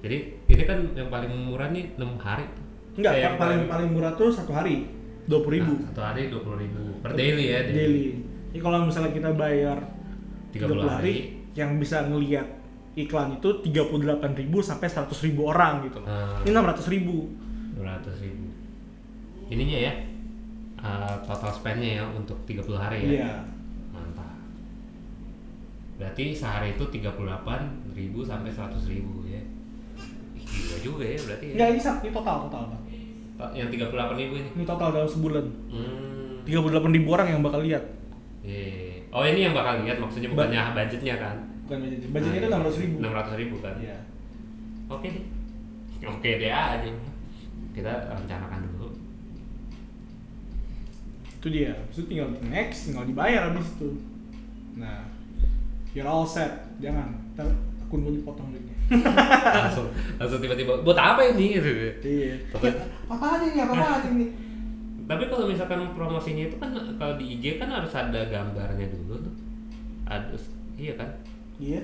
Jadi 0.00 0.16
ini 0.48 0.62
kan 0.62 0.78
yang 0.94 1.08
paling 1.08 1.30
murah 1.30 1.68
nih 1.68 1.94
6 1.94 2.18
hari. 2.18 2.46
Enggak, 2.92 3.12
Kayak 3.12 3.30
pa- 3.30 3.40
paling 3.40 3.60
paling 3.66 3.88
murah 3.90 4.12
tuh 4.14 4.30
satu 4.30 4.52
hari 4.52 4.86
20 5.24 5.48
ribu 5.52 5.72
Nah, 5.76 5.90
satu 5.90 6.02
hari 6.04 6.22
20 6.28 6.54
ribu 6.58 6.82
per 6.98 7.10
daily 7.12 7.44
ya. 7.48 7.60
daily. 7.64 8.06
Jadi 8.48 8.58
kalau 8.58 8.84
misalnya 8.84 9.10
kita 9.10 9.30
bayar 9.32 9.78
30 10.50 10.82
hari. 10.84 11.14
yang 11.52 11.76
bisa 11.76 12.00
ngelihat 12.02 12.48
iklan 12.94 13.36
itu 13.36 13.48
38 13.62 13.92
ribu 14.34 14.58
sampai 14.60 14.88
100 14.88 15.12
ribu 15.20 15.44
orang 15.46 15.84
gitu. 15.84 16.00
Ah. 16.02 16.40
Ini 16.40 16.50
600 16.50 16.88
ribu. 16.88 17.28
200 17.74 18.16
ribu. 18.20 18.41
Ininya 19.52 19.78
ya 19.78 19.92
uh, 20.80 21.14
total 21.22 21.52
spendnya 21.52 22.00
ya 22.00 22.04
untuk 22.08 22.36
30 22.44 22.64
hari 22.74 22.98
ya. 23.04 23.08
Iya. 23.12 23.32
Mantap. 23.92 24.32
Berarti 26.00 26.32
sehari 26.32 26.72
itu 26.72 26.84
38 26.88 27.12
ribu 27.92 28.24
sampai 28.24 28.50
100 28.50 28.72
ribu 28.88 29.28
ya. 29.28 29.42
Gila 30.34 30.76
juga 30.80 31.04
ya 31.04 31.18
berarti 31.20 31.46
ya. 31.52 31.68
Ini, 31.70 31.78
ini 31.78 32.10
total 32.10 32.36
total, 32.48 32.62
Bang. 32.72 32.82
Yang 33.52 33.68
38 33.76 34.20
ribu 34.20 34.32
ini. 34.40 34.48
Ini 34.56 34.64
total 34.64 34.88
dalam 34.90 35.08
sebulan. 35.08 35.44
Hmm. 35.70 36.42
38 36.42 36.96
ribu 36.96 37.08
orang 37.14 37.28
yang 37.30 37.40
bakal 37.40 37.62
lihat. 37.62 37.84
Iya. 38.42 39.06
Oh 39.12 39.22
ini 39.22 39.44
yang 39.44 39.54
bakal 39.54 39.84
lihat 39.84 40.00
maksudnya 40.00 40.32
Ba- 40.32 40.48
bukannya 40.48 40.72
budgetnya 40.74 41.14
kan? 41.20 41.36
Bukan 41.68 41.76
budgetnya. 41.84 42.08
Budgetnya 42.10 42.38
itu 42.40 42.48
600 42.48 42.82
ribu. 42.82 42.94
600 42.98 43.40
ribu 43.44 43.56
kan? 43.62 43.74
Iya. 43.78 43.98
Oke 44.88 45.06
deh. 45.12 45.24
Oke 46.08 46.30
deh 46.40 46.50
aja. 46.50 46.90
Kita 47.76 47.92
rencanakan 48.10 48.60
dulu. 48.66 48.81
Itu 51.42 51.48
dia. 51.50 51.74
Habis 51.74 51.96
itu 51.98 52.06
tinggal 52.06 52.28
next, 52.46 52.86
tinggal 52.86 53.02
dibayar 53.02 53.50
habis 53.50 53.66
itu. 53.74 53.98
Nah, 54.78 55.10
you're 55.90 56.06
all 56.06 56.22
set. 56.22 56.70
Jangan. 56.78 57.10
Ntar 57.34 57.50
akun 57.82 58.06
gue 58.06 58.22
dipotong 58.22 58.54
duitnya. 58.54 58.76
langsung 59.66 59.88
langsung 60.16 60.38
tiba-tiba 60.38 60.80
buat 60.80 60.94
apa 60.94 61.34
ini 61.34 61.58
gitu. 61.58 61.70
iya. 62.00 62.38
Tapi- 62.48 62.70
Ya, 62.70 62.74
apa 63.10 63.26
aja 63.36 63.46
nih? 63.50 63.60
Apa 63.60 63.74
aja 63.98 64.08
nih? 64.08 64.30
Tapi 65.02 65.22
kalau 65.26 65.44
misalkan 65.44 65.92
promosinya 65.92 66.44
itu 66.46 66.56
kan 66.56 66.70
kalau 66.96 67.18
di 67.18 67.36
IG 67.36 67.58
kan 67.58 67.68
harus 67.68 67.90
ada 67.90 68.22
gambarnya 68.30 68.86
dulu 68.86 69.18
tuh. 69.18 69.34
Ada 70.06 70.38
iya 70.78 70.94
kan? 70.94 71.10
Iya. 71.58 71.82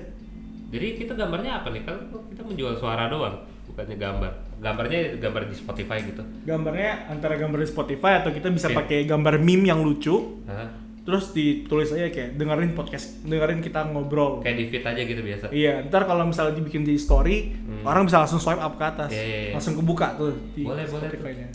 Jadi 0.69 0.87
kita 0.97 1.13
gambarnya 1.13 1.61
apa 1.61 1.69
nih? 1.69 1.83
Kalau 1.83 1.99
kita 2.29 2.41
menjual 2.41 2.73
suara 2.73 3.09
doang, 3.09 3.41
bukannya 3.69 3.95
gambar. 3.95 4.31
Gambarnya 4.57 4.99
gambar 5.17 5.41
di 5.45 5.55
Spotify 5.55 5.97
gitu. 6.01 6.23
Gambarnya 6.43 7.07
antara 7.07 7.33
gambar 7.33 7.59
di 7.59 7.69
Spotify 7.69 8.19
atau 8.19 8.29
kita 8.29 8.49
bisa 8.49 8.67
Iya. 8.67 8.75
pakai 8.75 8.99
gambar 9.05 9.37
meme 9.37 9.65
yang 9.65 9.79
lucu. 9.79 10.41
Hah? 10.43 10.67
Terus 10.99 11.31
ditulis 11.31 11.89
aja 11.89 12.05
kayak 12.07 12.35
dengerin 12.35 12.73
podcast, 12.73 13.23
dengerin 13.23 13.59
kita 13.59 13.81
ngobrol. 13.87 14.41
Kayak 14.41 14.57
di 14.57 14.65
feed 14.67 14.83
aja 14.83 15.01
gitu 15.01 15.21
biasa. 15.21 15.45
Iya, 15.49 15.73
ntar 15.87 16.05
kalau 16.05 16.21
misalnya 16.23 16.53
dibikin 16.53 16.83
di 16.83 16.95
story, 16.95 17.49
Hmm. 17.55 17.81
orang 17.81 18.05
bisa 18.05 18.19
langsung 18.19 18.37
swipe 18.37 18.59
up 18.59 18.75
ke 18.75 18.85
atas, 18.85 19.09
Iya, 19.09 19.23
iya, 19.23 19.39
iya. 19.41 19.51
langsung 19.51 19.73
kebuka 19.73 20.13
tuh 20.13 20.37
di 20.53 20.61
Boleh, 20.61 20.85
boleh. 20.85 21.09
Spotify-nya. 21.09 21.47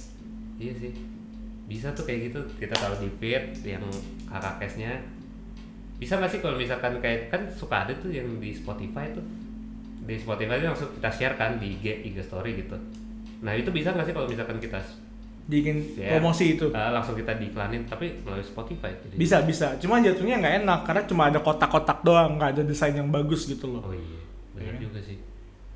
Iya 0.59 0.73
sih. 0.75 0.93
Bisa 1.65 1.93
tuh 1.93 2.03
kayak 2.03 2.21
gitu. 2.29 2.41
Kita 2.59 2.75
taruh 2.75 2.99
di 2.99 3.07
feed 3.13 3.45
yang 3.65 3.85
kakak 4.27 4.59
case-nya. 4.59 5.07
Bisa 5.95 6.19
nggak 6.19 6.29
sih 6.29 6.41
kalau 6.43 6.59
misalkan 6.59 6.99
kayak 6.99 7.31
kan 7.31 7.47
suka 7.49 7.87
ada 7.87 7.95
tuh 7.95 8.11
yang 8.11 8.27
di 8.37 8.51
Spotify 8.51 9.07
tuh. 9.09 9.23
Di 10.05 10.15
Spotify 10.15 10.55
itu 10.55 10.67
langsung 10.67 10.91
kita 10.93 11.09
share 11.09 11.35
kan 11.35 11.57
di 11.57 11.75
IG, 11.75 11.85
IG 12.05 12.17
story 12.21 12.57
gitu. 12.59 12.77
Nah 13.41 13.53
itu 13.53 13.69
bisa 13.69 13.91
nggak 13.91 14.05
sih 14.05 14.13
kalau 14.13 14.27
misalkan 14.27 14.57
kita 14.59 14.81
Bikin 15.45 15.77
share, 15.91 16.09
promosi 16.11 16.57
itu. 16.57 16.67
eh, 16.69 16.91
langsung 16.91 17.13
kita 17.13 17.33
diiklanin 17.35 17.85
tapi 17.85 18.17
melalui 18.19 18.41
Spotify. 18.43 18.89
Jadi, 18.95 19.15
Bisa 19.15 19.41
bisa, 19.41 19.77
cuma 19.77 19.99
jatuhnya 19.99 20.37
nggak 20.39 20.55
enak 20.63 20.81
karena 20.83 21.03
cuma 21.05 21.23
ada 21.27 21.37
kotak-kotak 21.39 22.01
doang, 22.01 22.37
nggak 22.37 22.51
ada 22.51 22.63
desain 22.63 22.93
yang 22.93 23.09
bagus 23.09 23.45
gitu 23.45 23.69
loh. 23.71 23.81
Oh 23.83 23.93
iya, 23.93 24.21
benar 24.55 24.73
Iya. 24.75 24.81
juga 24.83 25.01
sih. 25.01 25.21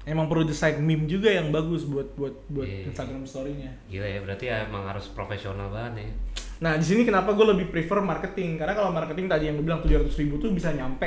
Emang 0.04 0.24
perlu 0.24 0.40
desain 0.42 0.76
meme 0.78 1.04
juga 1.04 1.28
yang 1.28 1.48
bagus 1.48 1.84
buat 1.84 2.08
buat 2.14 2.32
buat 2.48 2.64
Iya. 2.64 2.88
Instagram 2.88 3.24
story-nya. 3.24 3.68
Gila 3.86 4.08
ya, 4.08 4.20
berarti 4.22 4.44
ya 4.46 4.64
emang 4.64 4.88
harus 4.88 5.04
profesional 5.08 5.68
banget 5.68 6.00
ya. 6.00 6.12
Nah 6.58 6.72
di 6.74 6.82
sini 6.82 7.04
kenapa 7.04 7.32
gue 7.32 7.46
lebih 7.46 7.68
prefer 7.68 8.00
marketing 8.00 8.56
karena 8.56 8.72
kalau 8.72 8.88
marketing 8.88 9.28
tadi 9.28 9.46
yang 9.46 9.54
gue 9.54 9.62
bilang 9.62 9.78
700 9.78 10.16
ribu 10.16 10.36
tuh 10.38 10.50
bisa 10.50 10.72
nyampe 10.72 11.06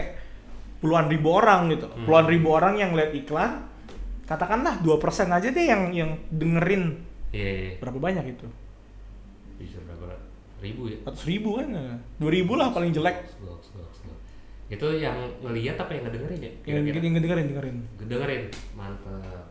puluhan 0.81 1.07
ribu 1.07 1.29
orang 1.31 1.69
gitu, 1.69 1.85
Hmm. 1.85 2.03
puluhan 2.03 2.25
ribu 2.25 2.47
orang 2.51 2.73
yang 2.75 2.91
lihat 2.91 3.13
iklan, 3.13 3.69
katakanlah 4.25 4.81
2% 4.81 4.97
aja 5.29 5.47
deh 5.47 5.61
yang 5.63 5.91
yang 5.91 6.09
dengerin 6.27 6.97
Iya, 7.29 7.47
iya. 7.47 7.71
berapa 7.77 7.97
banyak 7.97 8.25
itu? 8.27 8.47
bisa 9.55 9.77
berapa 9.79 10.17
ribu 10.59 10.89
ya? 10.89 10.97
100 11.05 11.21
ribu 11.23 11.49
kan? 11.55 11.67
2 12.17 12.27
ribu 12.27 12.53
lah 12.55 12.69
paling 12.69 12.89
jelek. 12.89 13.29
Slok, 13.29 13.61
slok, 13.61 13.89
slok. 13.93 14.17
Itu 14.67 14.87
yang 14.95 15.13
ngelihat 15.39 15.77
apa 15.77 15.91
yang 15.91 16.03
ngedengerin 16.05 16.39
ya? 16.39 16.51
Yang, 16.65 16.81
Kira-kira? 16.81 16.97
yang 17.03 17.15
dengerin 17.15 17.45
dengerin. 17.47 17.77
Dengerin, 18.01 18.43
mantap. 18.73 19.45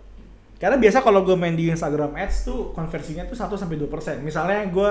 Karena 0.56 0.76
biasa 0.76 1.00
kalau 1.00 1.22
gue 1.22 1.32
main 1.34 1.54
di 1.54 1.68
Instagram 1.68 2.12
Ads 2.12 2.36
tuh 2.44 2.60
konversinya 2.70 3.24
tuh 3.24 3.32
1 3.32 3.54
sampai 3.54 3.78
2%. 3.78 3.86
Misalnya 4.20 4.66
gue 4.66 4.90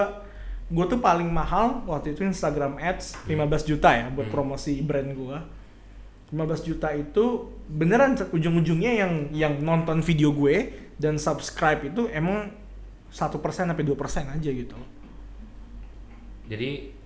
gue 0.69 0.85
tuh 0.87 0.97
paling 0.97 1.27
mahal 1.27 1.81
waktu 1.83 2.13
itu 2.13 2.21
Instagram 2.23 2.77
Ads 2.77 3.25
15 3.25 3.37
juta 3.67 3.89
ya 3.91 4.07
buat 4.07 4.23
Hmm. 4.23 4.33
promosi 4.33 4.79
brand 4.79 5.09
gue. 5.09 5.37
15 6.29 6.69
juta 6.69 6.93
itu 6.93 7.49
beneran 7.69 8.13
ujung-ujungnya 8.13 8.91
yang 9.01 9.13
yang 9.33 9.53
nonton 9.65 10.05
video 10.05 10.29
gue 10.29 10.69
dan 11.01 11.17
subscribe 11.17 11.81
itu 11.89 12.05
emang 12.13 12.53
1% 13.09 13.33
sampai 13.41 13.81
2% 13.81 13.97
aja 14.37 14.49
gitu. 14.53 14.77
Jadi 16.49 16.99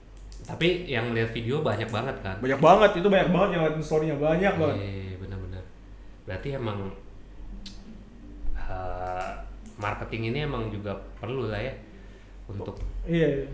Tapi 0.43 0.91
yang 0.91 1.15
lihat 1.15 1.32
video 1.32 1.63
banyak 1.63 1.88
banget 1.88 2.19
kan? 2.19 2.36
banyak 2.43 2.59
banget 2.59 2.91
itu 2.99 3.07
banyak 3.07 3.32
banget 3.32 3.49
yang 3.55 3.61
liatin 3.63 3.80
story-nya 3.80 4.15
banyak 4.19 4.53
banget 4.59 4.76
Iya, 4.84 5.15
benar-benar. 5.24 5.63
Berarti 6.28 6.47
emang 6.59 6.91
eh, 8.59 9.30
marketing 9.80 10.36
ini 10.36 10.39
emang 10.43 10.67
juga 10.67 10.99
perlu 11.15 11.47
lah 11.47 11.63
ya 11.63 11.71
untuk 12.51 12.76
iya 13.07 13.28
iya. 13.39 13.47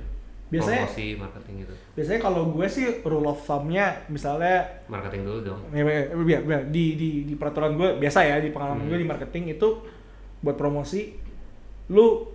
Biasanya 0.49 0.81
promosi 0.83 1.05
marketing 1.13 1.55
itu. 1.61 1.73
biasanya 1.93 2.19
kalau 2.19 2.41
gue 2.49 2.67
sih 2.67 2.85
rule 3.01 3.27
of 3.27 3.39
thumb-nya 3.39 3.85
misalnya 4.07 4.65
Marketing 4.85 5.21
dulu 5.21 5.39
dong. 5.43 5.59
ya, 5.69 5.85
ya, 5.85 6.59
di, 6.63 6.85
di 6.93 7.09
di 7.23 7.33
peraturan 7.33 7.73
gue 7.73 7.97
biasa 7.97 8.19
ya 8.23 8.37
di 8.37 8.49
pengalaman 8.49 8.81
Hmm. 8.81 8.89
gue 8.89 8.97
di 8.97 9.07
marketing 9.07 9.43
itu 9.51 9.69
buat 10.39 10.55
promosi 10.55 11.13
lu 11.87 12.25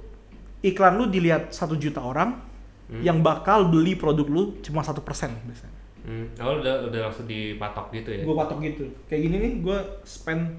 iklan 0.60 0.94
lu 0.94 1.06
dilihat 1.06 1.50
satu 1.50 1.74
juta 1.74 1.98
orang 1.98 2.38
Hmm. 2.84 3.00
yang 3.00 3.18
bakal 3.18 3.66
beli 3.66 3.94
produk 3.94 4.26
lu 4.26 4.42
cuma 4.60 4.80
satu 4.80 5.00
persen 5.00 5.32
biasanya 5.42 5.72
Hmm. 6.04 6.28
Oh, 6.36 6.60
udah 6.60 6.84
udah 6.84 7.00
langsung 7.02 7.24
dipatok 7.24 7.88
gitu 7.90 8.12
ya? 8.12 8.22
gue 8.22 8.36
patok 8.36 8.58
gitu 8.62 8.84
kayak 9.04 9.20
gini 9.22 9.36
nih 9.38 9.52
gue 9.58 9.78
spend 10.02 10.52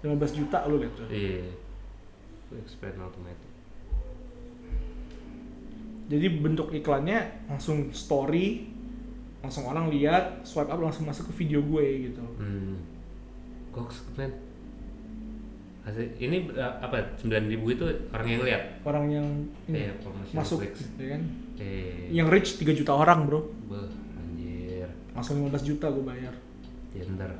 15 0.00 0.14
juta 0.32 0.62
lu 0.64 0.78
lihat 0.78 0.94
tuh 0.94 1.08
Iya. 1.08 1.50
Expand 2.54 2.94
automatic. 2.96 3.50
Jadi 6.14 6.28
bentuk 6.34 6.70
iklannya 6.70 7.18
langsung 7.46 7.90
story 7.90 8.70
langsung 9.40 9.64
orang 9.64 9.88
lihat 9.88 10.40
swipe 10.42 10.66
up 10.66 10.78
langsung 10.78 11.04
masuk 11.04 11.28
ke 11.28 11.42
video 11.42 11.60
gue 11.60 11.84
gitu 12.06 12.24
Hmm. 12.36 12.80
Goks 13.70 14.00
ini 16.16 16.48
uh, 16.50 16.80
apa? 16.80 17.12
9000 17.20 17.60
itu 17.68 17.84
orang 18.08 18.24
yang 18.26 18.42
lihat. 18.42 18.62
orang 18.82 19.04
yang 19.10 19.26
ini, 19.66 19.92
promosi 20.00 20.32
masuk 20.32 20.58
Netflix. 20.62 20.88
ya 20.96 21.06
kan 21.10 21.22
Eh. 21.54 22.08
yang 22.10 22.26
rich 22.26 22.56
3 22.56 22.72
juta 22.72 22.92
orang 22.92 23.28
bro 23.28 23.46
Beuh, 23.68 23.86
anjir. 24.16 24.88
langsung 25.12 25.44
15 25.44 25.60
juta 25.62 25.86
gue 25.86 26.02
bayar 26.02 26.34
Gender. 26.90 27.30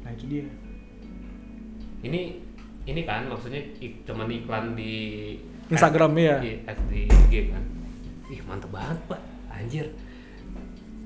nah 0.00 0.10
itu 0.10 0.24
dia 0.26 0.46
Ini 2.00 2.20
ini 2.82 3.00
kan 3.02 3.28
maksudnya 3.28 3.62
ik, 3.78 4.02
cuman 4.02 4.26
iklan 4.26 4.74
di 4.74 4.94
Instagram, 5.72 6.10
iya. 6.16 6.36
Di, 6.38 6.52
ads 6.62 6.82
di 6.86 7.00
IG 7.06 7.32
kan. 7.48 7.62
Ih, 8.28 8.40
mantep 8.42 8.70
banget, 8.70 8.98
Pak. 9.06 9.20
Anjir. 9.50 9.86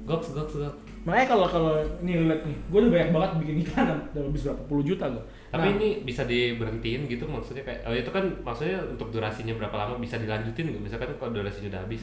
Goks, 0.02 0.30
goks, 0.32 0.54
goks. 0.56 0.78
makanya 1.02 1.26
kalau 1.28 1.46
kalau 1.46 1.72
ini 2.00 2.18
lihat 2.20 2.42
nih 2.42 2.58
gue 2.66 2.78
udah 2.80 2.90
banyak 2.90 3.10
banget 3.12 3.30
bikin 3.38 3.56
iklan 3.62 3.86
udah 4.10 4.22
habis 4.22 4.42
berapa 4.42 4.62
puluh 4.66 4.82
juta 4.82 5.06
gue 5.06 5.22
Tapi 5.48 5.66
ini 5.72 5.88
bisa 6.02 6.22
diberhentiin 6.22 7.06
gitu 7.06 7.26
maksudnya 7.26 7.62
kayak 7.62 7.86
oh 7.86 7.94
itu 7.94 8.10
kan 8.10 8.26
maksudnya 8.42 8.82
untuk 8.84 9.10
durasinya 9.10 9.54
berapa 9.54 9.70
lama 9.76 9.94
bisa 9.96 10.18
dilanjutin 10.18 10.66
nggak? 10.66 10.82
Misalkan 10.82 11.14
kalau 11.16 11.30
durasinya 11.32 11.70
udah 11.70 11.82
habis. 11.82 12.02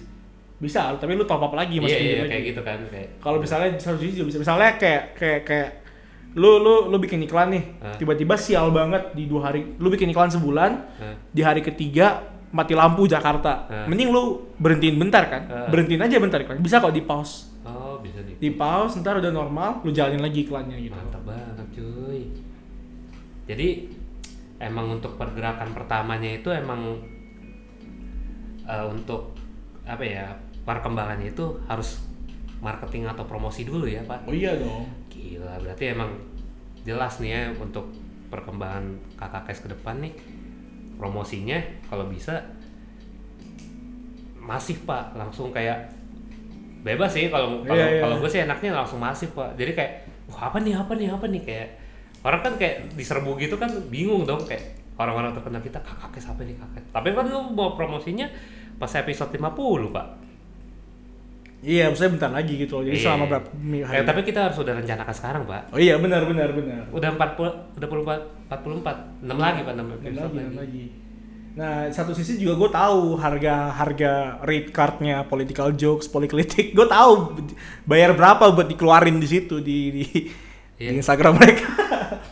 bisa 0.55 0.95
tapi 0.95 1.11
lu 1.14 1.24
top 1.24 1.41
up 1.41 1.51
lagi 1.51 1.76
Iya, 1.76 1.84
masukin 1.84 2.05
iya, 2.05 2.16
lagi. 2.18 2.30
kayak 2.30 2.43
gitu 2.45 2.61
kan 2.61 2.80
kayak. 2.88 3.09
kalau 3.20 3.38
misalnya 3.38 3.70
satu 3.76 3.99
sisi 3.99 4.16
juga 4.16 4.28
bisa 4.32 4.39
misalnya 4.39 4.70
kayak 4.78 5.03
kayak 5.14 5.41
kayak 5.43 5.70
lu 6.34 6.51
lu 6.57 6.88
lu 6.88 6.97
bikin 6.97 7.20
iklan 7.22 7.51
nih 7.51 7.64
tiba-tiba 7.93 8.36
sial 8.36 8.72
banget 8.72 9.11
di 9.11 9.28
dua 9.28 9.41
hari 9.45 9.76
lu 9.76 9.88
bikin 9.89 10.07
iklan 10.09 10.28
sebulan 10.30 10.72
Hah? 10.97 11.16
di 11.28 11.41
hari 11.43 11.59
ketiga 11.59 12.24
mati 12.53 12.71
lampu 12.71 13.03
Jakarta 13.03 13.65
Hah? 13.65 13.85
mending 13.85 14.09
lu 14.09 14.23
berhentiin 14.55 14.95
bentar 14.95 15.25
kan 15.25 15.43
Hah? 15.43 15.67
berhentiin 15.67 15.99
aja 15.99 16.15
bentar 16.17 16.37
iklan 16.37 16.57
bisa 16.59 16.77
kok 16.77 16.89
di 16.89 17.01
pause 17.01 17.49
Oh, 17.63 17.95
bisa 17.97 18.19
di. 18.19 18.35
di 18.35 18.49
pause 18.51 18.99
ntar 18.99 19.17
udah 19.17 19.31
normal 19.31 19.79
lu 19.81 19.89
jalanin 19.89 20.19
lagi 20.19 20.43
iklannya 20.43 20.75
gitu 20.77 20.91
Mantap 20.91 21.23
banget, 21.23 21.63
cuy. 21.71 22.27
Jadi 23.43 23.67
emang 24.59 24.91
untuk 24.93 25.15
pergerakan 25.15 25.71
pertamanya 25.71 26.27
itu 26.29 26.51
emang 26.51 26.99
eh, 28.63 28.85
untuk 28.85 29.31
apa 29.83 30.03
ya? 30.03 30.27
Perkembangannya 30.63 31.27
itu 31.29 31.43
harus 31.65 32.03
marketing 32.59 33.03
atau 33.05 33.23
promosi 33.23 33.63
dulu 33.63 33.83
ya, 33.83 33.99
Pak. 34.01 34.23
oh 34.23 34.31
iya 34.31 34.55
dong 34.55 34.87
Gila, 35.07 35.59
berarti 35.59 35.91
emang 35.91 36.11
jelas 36.83 37.19
nih 37.19 37.31
ya 37.31 37.41
untuk 37.53 37.91
perkembangan 38.27 38.87
kakak 39.13 39.43
kes 39.45 39.59
ke 39.61 39.69
depan 39.69 39.99
nih 39.99 40.13
promosinya 41.03 41.59
kalau 41.91 42.07
bisa 42.07 42.39
masif 44.39 44.87
pak. 44.87 45.11
Langsung 45.19 45.51
kayak 45.51 45.91
bebas 46.87 47.11
sih 47.11 47.27
kalau 47.27 47.59
kalau 47.67 47.75
Iya, 47.75 47.99
kalau 47.99 48.15
gue 48.23 48.29
sih 48.31 48.39
enaknya 48.39 48.71
langsung 48.71 49.03
masif 49.03 49.35
pak. 49.35 49.59
Jadi 49.59 49.75
kayak 49.75 49.91
wah 50.31 50.47
apa 50.47 50.63
nih 50.63 50.79
apa 50.79 50.95
nih 50.95 51.11
apa 51.11 51.27
nih? 51.27 51.43
Kayak 51.43 51.67
orang 52.23 52.39
kan 52.39 52.53
kayak 52.55 52.95
diserbu 52.95 53.35
gitu 53.35 53.59
kan 53.59 53.67
bingung 53.91 54.23
dong. 54.23 54.47
Kayak 54.47 54.79
orang-orang 54.97 55.33
terkenal 55.33 55.61
kita 55.61 55.79
kakak 55.81 56.09
kes 56.13 56.29
apa 56.29 56.41
nih 56.45 56.55
kakak 56.57 56.83
tapi 56.93 57.07
kan 57.17 57.25
lu 57.25 57.41
mau 57.53 57.73
promosinya 57.73 58.29
pas 58.77 58.91
episode 58.93 59.33
50 59.33 59.89
pak 59.89 60.07
iya 61.64 61.88
maksudnya 61.88 62.11
bentar 62.14 62.30
lagi 62.30 62.53
gitu 62.55 62.74
loh 62.76 62.84
jadi 62.84 62.93
Iya. 62.93 63.05
selama 63.05 63.26
berapa 63.26 63.47
mi- 63.55 63.82
Eh, 63.82 64.03
tapi 64.03 64.22
kita 64.22 64.39
harus 64.43 64.57
udah 64.57 64.74
rencanakan 64.76 65.14
sekarang 65.14 65.43
pak 65.43 65.61
oh 65.70 65.80
iya 65.80 65.95
benar 65.95 66.22
benar 66.24 66.51
benar 66.51 66.84
udah 66.89 67.09
40 67.09 67.80
udah 67.80 67.88
44 67.88 68.51
44 68.51 69.24
6 69.24 69.34
lagi 69.34 69.59
pak 69.61 69.74
6 69.74 69.80
Enam 69.80 69.88
episode 69.89 70.11
lagi, 70.14 70.36
lagi. 70.36 70.43
enam 70.43 70.57
lagi. 70.57 70.86
Nah, 71.53 71.86
satu 71.88 72.11
sisi 72.11 72.36
juga 72.36 72.57
gue 72.57 72.70
tahu 72.72 73.14
harga 73.16 73.70
harga 73.72 74.11
rate 74.41 74.70
cardnya 74.70 75.22
political 75.24 75.70
jokes, 75.72 76.07
poliklitik. 76.07 76.74
Gue 76.74 76.88
tahu 76.88 77.38
bayar 77.84 78.11
berapa 78.11 78.49
buat 78.49 78.66
dikeluarin 78.66 79.18
di 79.18 79.28
situ 79.28 79.61
di 79.61 79.78
di, 79.91 80.03
Iya. 80.76 80.89
di 80.89 80.97
Instagram 80.97 81.38
mereka. 81.38 81.66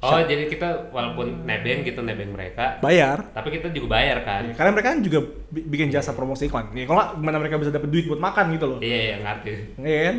Oh 0.00 0.14
jadi 0.16 0.46
kita 0.46 0.88
walaupun 0.88 1.42
nebeng 1.42 1.82
gitu 1.82 1.98
nebeng 2.00 2.30
mereka 2.30 2.78
bayar. 2.78 3.18
tapi 3.32 3.50
kita 3.50 3.66
juga 3.70 3.98
bayar 3.98 4.22
kan 4.22 4.46
Ya, 4.46 4.54
karena 4.54 4.70
mereka 4.70 4.88
kan 4.90 5.00
juga 5.00 5.18
bi- 5.50 5.66
bikin 5.66 5.90
jasa 5.90 6.14
promosi 6.14 6.46
iklan. 6.46 6.70
Ya, 6.70 6.84
kalau 6.84 7.02
gimana 7.14 7.36
mereka 7.36 7.56
bisa 7.56 7.68
dapat 7.68 7.88
duit 7.88 8.06
buat 8.06 8.18
makan 8.18 8.54
gitu 8.54 8.66
loh. 8.68 8.78
iya 8.78 8.98
iya 9.04 9.16
ngerti 9.18 9.50
Iya 9.76 10.00
kan? 10.04 10.16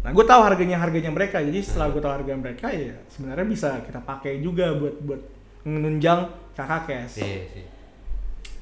Nah, 0.00 0.10
gue 0.10 0.24
tahu 0.24 0.40
harganya 0.40 0.76
harganya 0.78 1.10
mereka. 1.10 1.36
Jadi 1.38 1.60
setelah 1.60 1.92
gue 1.92 2.00
tahu 2.00 2.14
harga 2.14 2.32
mereka 2.32 2.66
ya 2.68 2.96
sebenarnya 3.06 3.44
bisa 3.44 3.70
kita 3.82 4.00
pakai 4.00 4.40
juga 4.40 4.72
buat 4.72 4.96
buat 4.98 5.20
menunjang 5.62 6.24
kakak 6.56 6.82
kes. 6.86 7.20
iya 7.20 7.40
sih 7.46 7.64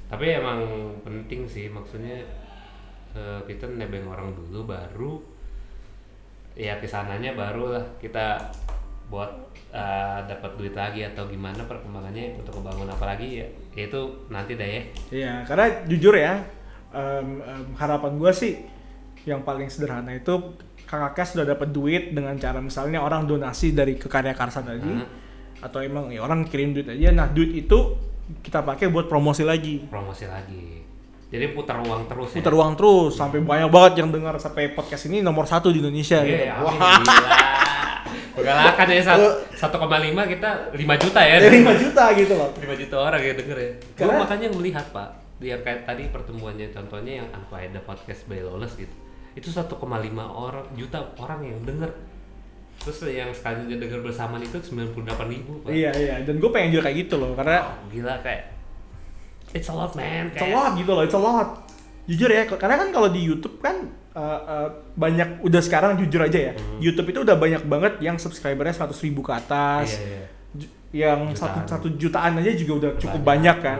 tapi 0.08 0.24
emang 0.32 0.64
penting 0.98 1.44
sih 1.44 1.68
maksudnya 1.68 2.24
eh, 3.12 3.40
kita 3.44 3.68
nebeng 3.68 4.02
orang 4.04 4.32
dulu 4.32 4.66
baru 4.66 5.20
ya 6.54 6.74
ke 6.74 6.86
sananya 6.86 7.30
baru 7.32 7.70
lah 7.70 7.84
kita 7.98 8.40
buat 9.08 9.30
eh, 9.68 10.18
dapat 10.24 10.56
duit 10.56 10.72
lagi 10.72 11.04
atau 11.04 11.24
gimana 11.24 11.64
perkembangannya 11.64 12.40
untuk 12.40 12.60
kebangun 12.60 12.88
apa 12.88 13.04
lagi 13.04 13.40
ya 13.40 13.46
ya 13.72 13.82
itu 13.88 14.00
nanti 14.28 14.52
deh 14.54 14.68
ya 14.68 14.82
Iya, 15.08 15.32
karena 15.44 15.66
jujur 15.84 16.12
ya, 16.12 16.44
em, 16.90 17.40
em, 17.40 17.64
harapan 17.76 18.16
gue 18.16 18.32
sih 18.32 18.52
yang 19.24 19.44
paling 19.44 19.68
sederhana 19.68 20.12
itu 20.12 20.56
kakak 20.84 21.24
sudah 21.24 21.44
dapat 21.44 21.68
duit 21.68 22.16
dengan 22.16 22.32
cara 22.36 22.60
misalnya 22.60 23.00
orang 23.00 23.28
donasi 23.28 23.76
dari 23.76 24.00
ke 24.00 24.08
karya 24.08 24.32
karsa 24.32 24.64
tadi, 24.64 24.88
Hmm. 24.88 25.04
atau 25.60 25.84
emang 25.84 26.08
ya 26.08 26.24
orang 26.24 26.48
kirim 26.48 26.72
duit 26.72 26.88
aja. 26.88 27.12
Nah 27.12 27.28
duit 27.28 27.52
itu 27.52 27.78
kita 28.40 28.64
pakai 28.64 28.88
buat 28.88 29.04
promosi 29.04 29.44
lagi, 29.44 29.84
promosi 29.84 30.24
lagi 30.24 30.80
jadi 31.28 31.52
putar 31.52 31.84
uang 31.84 32.08
terus 32.08 32.32
putar 32.32 32.52
ya 32.52 32.56
uang 32.56 32.72
terus 32.72 33.12
sampai 33.12 33.44
banyak 33.44 33.68
banget 33.68 34.00
yang 34.00 34.08
dengar 34.08 34.32
sampai 34.40 34.72
podcast 34.72 35.12
ini 35.12 35.20
nomor 35.20 35.44
satu 35.44 35.68
di 35.68 35.84
Indonesia 35.84 36.24
gitu. 36.24 36.40
Iya, 36.40 36.56
Wah, 36.56 36.72
amin, 36.72 37.04
gila. 37.04 37.28
Pergalakan 38.38 38.86
ya 38.88 39.02
satu- 39.02 39.36
1,5 39.52 40.22
kita 40.28 40.50
5 40.72 40.94
juta 40.96 41.20
ya. 41.20 41.36
dari 41.38 41.58
5 41.58 41.72
juta 41.74 42.04
gitu 42.14 42.32
loh. 42.34 42.50
5 42.54 42.74
juta 42.76 42.96
orang 42.96 43.20
ya 43.20 43.32
denger 43.34 43.56
ya. 43.56 43.70
Gue 43.72 43.96
Karena- 43.98 44.20
makanya 44.22 44.48
melihat 44.50 44.86
Pak, 44.88 45.08
dia 45.38 45.56
kayak 45.58 45.82
tadi 45.84 46.06
pertemuannya 46.08 46.70
contohnya 46.70 47.12
yang 47.20 47.28
Unfaida 47.30 47.80
Podcast 47.80 48.24
by 48.24 48.40
Lawless 48.40 48.74
gitu. 48.74 48.94
Itu 49.34 49.48
1,5 49.48 49.78
orang 50.24 50.66
juta 50.72 50.98
orang 51.16 51.42
yang 51.42 51.58
denger. 51.62 51.90
Terus 52.78 52.98
yang 53.06 53.30
sekali 53.30 53.66
denger 53.68 54.00
bersamaan 54.00 54.38
itu 54.38 54.54
98 54.56 55.02
ribu 55.28 55.58
Pak. 55.60 55.68
Iya 55.68 55.90
iya, 55.92 56.14
dan 56.22 56.38
gue 56.38 56.46
pengen 56.48 56.70
juga 56.72 56.86
kayak 56.86 56.96
gitu 57.04 57.18
loh, 57.18 57.34
karena 57.34 57.66
Oh, 57.66 57.74
gila 57.90 58.14
kayak 58.22 58.54
It's 59.48 59.66
a 59.66 59.72
lot 59.72 59.96
man. 59.96 60.28
It's 60.28 60.38
a 60.38 60.44
Kayak, 60.44 60.54
lot 60.54 60.72
gitu 60.76 60.90
loh, 60.92 61.02
it's 61.02 61.16
a 61.16 61.18
lot. 61.18 61.48
Jujur 62.04 62.28
ya, 62.28 62.44
karena 62.44 62.76
kan 62.76 62.88
kalau 62.88 63.08
di 63.08 63.20
YouTube 63.20 63.58
kan 63.58 63.88
uh, 64.18 64.40
uh, 64.42 64.68
banyak 64.92 65.38
udah 65.40 65.62
sekarang 65.62 65.94
jujur 65.96 66.18
aja 66.20 66.50
ya. 66.50 66.52
Hmm. 66.52 66.82
YouTube 66.82 67.08
itu 67.08 67.22
udah 67.22 67.36
banyak 67.36 67.62
banget 67.64 67.92
yang 68.00 68.18
subscribernya 68.18 68.74
100 68.74 68.90
ribu 69.00 69.22
ke 69.22 69.30
atas. 69.30 69.94
Iya, 69.94 70.02
iya. 70.02 70.24
Ju- 70.52 70.72
Yang 70.90 71.18
Jutaan. 71.30 71.36
satu 71.36 71.58
satu 71.68 71.86
jutaan 71.94 72.32
aja 72.34 72.50
juga 72.52 72.72
udah 72.74 72.90
cukup 72.96 73.20
Banyak. 73.20 73.28
banyak, 73.54 73.56
kan. 73.60 73.78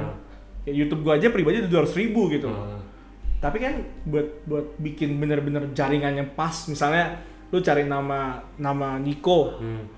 Ya, 0.62 0.72
YouTube 0.76 1.01
gua 1.01 1.16
aja 1.16 1.26
pribadi 1.28 1.59
udah 1.59 1.70
200 1.82 1.97
ribu 1.97 2.28
gitu. 2.28 2.47
Hmm. 2.47 2.78
Tapi 3.39 3.57
kan 3.59 3.74
buat 4.05 4.26
buat 4.45 4.66
bikin 4.76 5.16
bener-bener 5.16 5.72
jaringan 5.72 6.12
yang 6.12 6.28
pas, 6.32 6.53
misalnya 6.66 7.18
lu 7.49 7.59
cari 7.59 7.82
nama 7.82 8.45
nama 8.55 8.99
Niko 8.99 9.57
Hmm. 9.57 9.89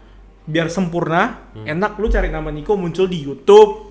biar 0.46 0.70
sempurna, 0.70 1.50
enak 1.56 1.98
lu 1.98 2.06
cari 2.06 2.28
nama 2.28 2.48
Niko 2.48 2.74
muncul 2.74 3.06
di 3.06 3.18
YouTube, 3.18 3.89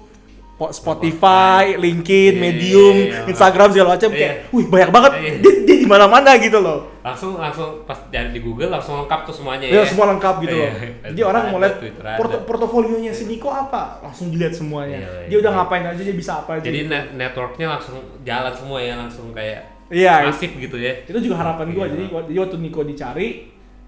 po- 0.59 0.69
Spotify, 0.69 1.73
LinkedIn, 1.73 2.33
Iya, 2.33 2.41
Medium, 2.41 2.95
iya, 2.99 3.07
iya. 3.15 3.21
Instagram 3.25 3.71
segala 3.71 3.95
macam 3.95 4.09
Iya. 4.09 4.19
kayak, 4.19 4.35
wih 4.51 4.65
banyak 4.67 4.89
banget, 4.91 5.11
Iya. 5.15 5.31
dia, 5.39 5.53
dia 5.63 5.77
di 5.77 5.87
mana-mana 5.87 6.35
gitu 6.35 6.59
loh. 6.59 6.99
Langsung 6.99 7.39
langsung 7.39 7.81
pas 7.83 7.95
cari 8.05 8.29
di 8.29 8.39
Google 8.39 8.67
langsung 8.69 8.99
lengkap 8.99 9.19
tuh 9.23 9.33
semuanya 9.33 9.65
Ya, 9.65 9.79
ya. 9.79 9.87
semua 9.87 10.11
lengkap 10.11 10.35
gitu 10.43 10.53
Iya. 10.53 10.67
loh. 10.67 10.73
Jadi 11.07 11.21
orang 11.23 11.43
mau 11.47 11.57
lihat 11.57 11.75
porto- 12.13 12.43
portofolionya 12.43 13.09
si 13.09 13.23
Niko 13.25 13.47
apa, 13.47 13.97
langsung 13.99 14.29
dilihat 14.29 14.51
semuanya. 14.51 14.99
Iya, 14.99 15.09
dia 15.25 15.37
udah 15.39 15.49
iya. 15.49 15.57
ngapain 15.57 15.85
aja, 15.87 16.01
dia 16.03 16.13
bisa 16.13 16.31
apa 16.37 16.59
aja. 16.59 16.65
Jadi 16.65 16.85
net 16.85 17.15
networknya 17.15 17.67
langsung 17.71 17.95
jalan 18.21 18.51
semua 18.51 18.77
ya 18.77 18.93
langsung 18.95 19.31
kayak 19.31 19.79
Iya, 19.89 20.21
masif 20.23 20.53
gitu 20.53 20.77
ya 20.77 21.01
itu 21.01 21.17
juga 21.19 21.41
harapan 21.41 21.73
gue 21.73 21.81
Iya. 21.81 21.89
jadi, 21.89 22.03
jadi 22.29 22.37
waktu 22.37 22.57
Niko 22.59 22.85
dicari 22.85 23.27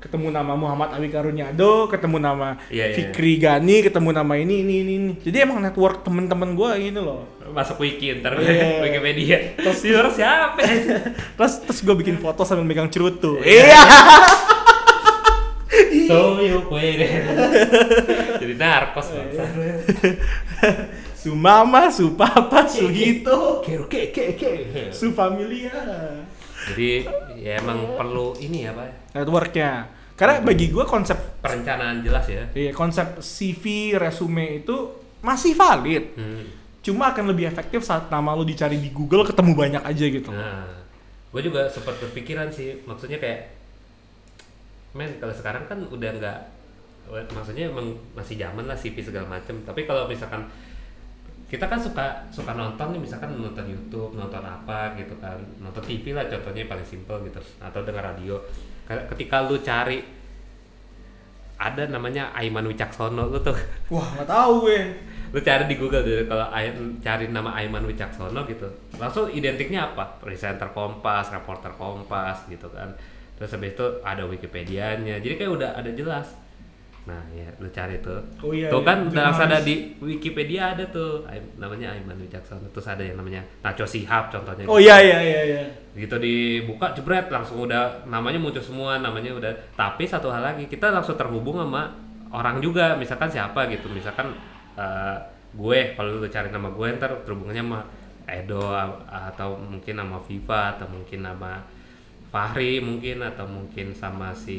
ketemu 0.01 0.33
nama 0.33 0.57
Muhammad 0.57 0.97
Awi 0.97 1.07
Karunyado 1.07 1.85
ketemu 1.85 2.17
nama 2.17 2.57
Iya, 2.67 2.89
iya. 2.89 2.95
Fikri 2.97 3.37
Gani 3.37 3.85
ketemu 3.85 4.09
nama 4.11 4.33
ini 4.33 4.65
ini 4.65 4.73
ini, 4.81 4.93
ini. 4.97 5.11
jadi 5.21 5.45
emang 5.45 5.61
network 5.61 6.01
temen-temen 6.01 6.57
gue 6.57 6.71
gitu 6.89 6.99
loh 6.99 7.21
masuk 7.53 7.77
wiki 7.79 8.17
ntar 8.17 8.33
Iya. 8.35 8.81
Wikipedia 8.83 9.37
terus 9.55 9.79
di 9.79 9.93
luar 9.93 10.09
siapa 10.09 10.57
terus 11.37 11.53
terus 11.61 11.79
gue 11.79 11.95
bikin 11.95 12.17
foto 12.17 12.41
sambil 12.41 12.65
megang 12.65 12.89
cerutu 12.89 13.37
Iya. 13.45 13.77
iya 13.77 13.81
so 16.09 16.41
you 16.41 16.65
puede 16.65 17.05
jadi 18.41 18.53
narkos 18.57 19.07
Iya. 19.07 19.21
bangsa 19.21 19.43
su 21.13 21.31
mama 21.31 21.93
su 21.93 22.17
papa 22.17 22.65
su 22.65 22.89
hito 22.89 23.61
Kero 23.61 23.85
ke 23.85 24.09
ke 24.09 24.33
ke 24.33 24.49
su 24.89 25.13
familia 25.13 25.69
jadi 26.69 27.09
ya 27.41 27.57
emang 27.57 27.97
perlu 27.97 28.37
ini 28.37 28.69
ya 28.69 28.71
pak. 28.75 29.17
Networknya. 29.17 29.89
Karena 30.13 30.37
bagi 30.45 30.69
gue 30.69 30.85
konsep 30.85 31.17
perencanaan 31.41 32.05
jelas 32.05 32.29
ya. 32.29 32.45
Iya, 32.53 32.71
konsep 32.77 33.17
CV 33.17 33.97
resume 33.97 34.61
itu 34.61 34.93
masih 35.25 35.57
valid. 35.57 36.05
Hmm. 36.17 36.45
cuma 36.81 37.13
akan 37.13 37.29
lebih 37.29 37.45
efektif 37.45 37.85
saat 37.85 38.09
nama 38.09 38.33
lu 38.33 38.41
dicari 38.41 38.73
di 38.81 38.89
Google 38.89 39.21
ketemu 39.21 39.53
banyak 39.53 39.83
aja 39.85 40.01
gitu. 40.01 40.33
Nah 40.33 40.65
gue 41.31 41.41
juga 41.45 41.69
sempat 41.69 41.93
berpikiran 42.01 42.49
sih. 42.49 42.81
Maksudnya 42.89 43.21
kayak 43.21 43.53
men 44.97 45.21
kalau 45.21 45.29
sekarang 45.29 45.69
kan 45.69 45.77
udah 45.87 46.09
nggak 46.17 46.39
maksudnya 47.37 47.69
emang 47.69 47.93
masih 48.17 48.35
zaman 48.41 48.65
lah 48.65 48.73
CV 48.73 48.97
segala 48.97 49.29
macem. 49.29 49.61
Tapi 49.61 49.85
kalau 49.85 50.09
misalkan 50.09 50.49
kita 51.51 51.67
kan 51.67 51.75
suka 51.75 52.23
suka 52.31 52.55
nonton 52.55 52.95
nih 52.95 53.03
misalkan 53.03 53.35
nonton 53.35 53.67
YouTube 53.67 54.15
nonton 54.15 54.39
apa 54.39 54.95
gitu 54.95 55.11
kan. 55.19 55.35
Nonton 55.59 55.83
TV 55.83 56.15
lah 56.15 56.23
contohnya 56.31 56.63
paling 56.63 56.87
simple 56.87 57.19
gitu 57.27 57.43
atau 57.59 57.83
dengar 57.83 58.15
radio. 58.15 58.39
Ketika 58.87 59.43
lu 59.43 59.59
cari 59.59 59.99
ada 61.59 61.83
namanya 61.91 62.31
Aiman 62.31 62.63
Wicaksono 62.71 63.27
lu 63.27 63.43
tuh. 63.43 63.51
Wah 63.93 64.07
nggak 64.15 64.31
tahu 64.31 64.51
gue. 64.63 64.79
Lu 65.35 65.39
cari 65.43 65.67
di 65.67 65.75
Google 65.75 66.07
deh 66.07 66.23
kalau 66.23 66.47
cari 67.03 67.27
nama 67.27 67.51
Aiman 67.59 67.83
Wicaksono 67.83 68.47
gitu. 68.47 68.71
Langsung 68.95 69.27
identiknya 69.27 69.91
apa? 69.91 70.23
Presenter 70.23 70.71
Kompas 70.71 71.35
reporter 71.35 71.75
Kompas 71.75 72.47
gitu 72.47 72.71
kan. 72.71 72.95
Terus 73.35 73.51
habis 73.51 73.75
itu 73.75 73.85
ada 74.07 74.23
Wikipedianya. 74.23 75.19
Jadi 75.19 75.35
kayak 75.35 75.51
udah 75.51 75.69
ada 75.75 75.91
jelas 75.91 76.31
nah 77.01 77.17
ya 77.33 77.49
lu 77.57 77.65
cari 77.73 77.97
tuh. 77.97 78.21
Oh 78.45 78.53
iya, 78.53 78.69
tuh 78.69 78.85
iya. 78.85 78.89
kan 78.93 78.97
udah 79.09 79.23
langsung 79.25 79.49
ada 79.49 79.59
di 79.65 79.97
Wikipedia 79.97 80.77
ada 80.77 80.85
tuh. 80.93 81.25
Namanya 81.57 81.97
Aiman 81.97 82.17
Wicaksono. 82.21 82.69
Terus 82.69 82.87
ada 82.93 83.01
yang 83.01 83.17
namanya 83.17 83.41
Nacho 83.65 83.85
Sihab 83.89 84.29
contohnya 84.29 84.69
oh 84.69 84.77
iya 84.77 85.01
iya 85.01 85.19
iya 85.19 85.41
iya. 85.49 85.63
Gitu 85.97 86.15
dibuka 86.21 86.93
jebret 86.93 87.27
langsung 87.33 87.65
udah 87.65 88.05
namanya 88.05 88.37
muncul 88.37 88.61
semua 88.61 89.01
namanya 89.01 89.33
udah. 89.33 89.51
Tapi 89.73 90.05
satu 90.05 90.29
hal 90.29 90.45
lagi 90.45 90.69
kita 90.69 90.93
langsung 90.93 91.17
terhubung 91.17 91.57
sama 91.57 91.89
orang 92.29 92.61
juga 92.61 92.93
misalkan 92.93 93.33
siapa 93.33 93.65
gitu. 93.73 93.89
Misalkan 93.89 94.37
eh, 94.77 95.17
gue 95.51 95.79
kalau 95.97 96.21
lu 96.21 96.27
cari 96.29 96.47
nama 96.53 96.69
gue 96.71 96.87
ntar 96.95 97.11
terhubungannya 97.25 97.63
sama 97.65 97.81
Edo 98.29 98.71
atau 99.09 99.59
mungkin 99.59 99.97
nama 99.99 100.21
Viva 100.23 100.77
atau 100.77 100.87
mungkin 100.87 101.25
nama 101.25 101.59
Fahri 102.31 102.79
mungkin 102.79 103.19
atau 103.19 103.43
mungkin 103.43 103.91
sama 103.91 104.31
si 104.31 104.55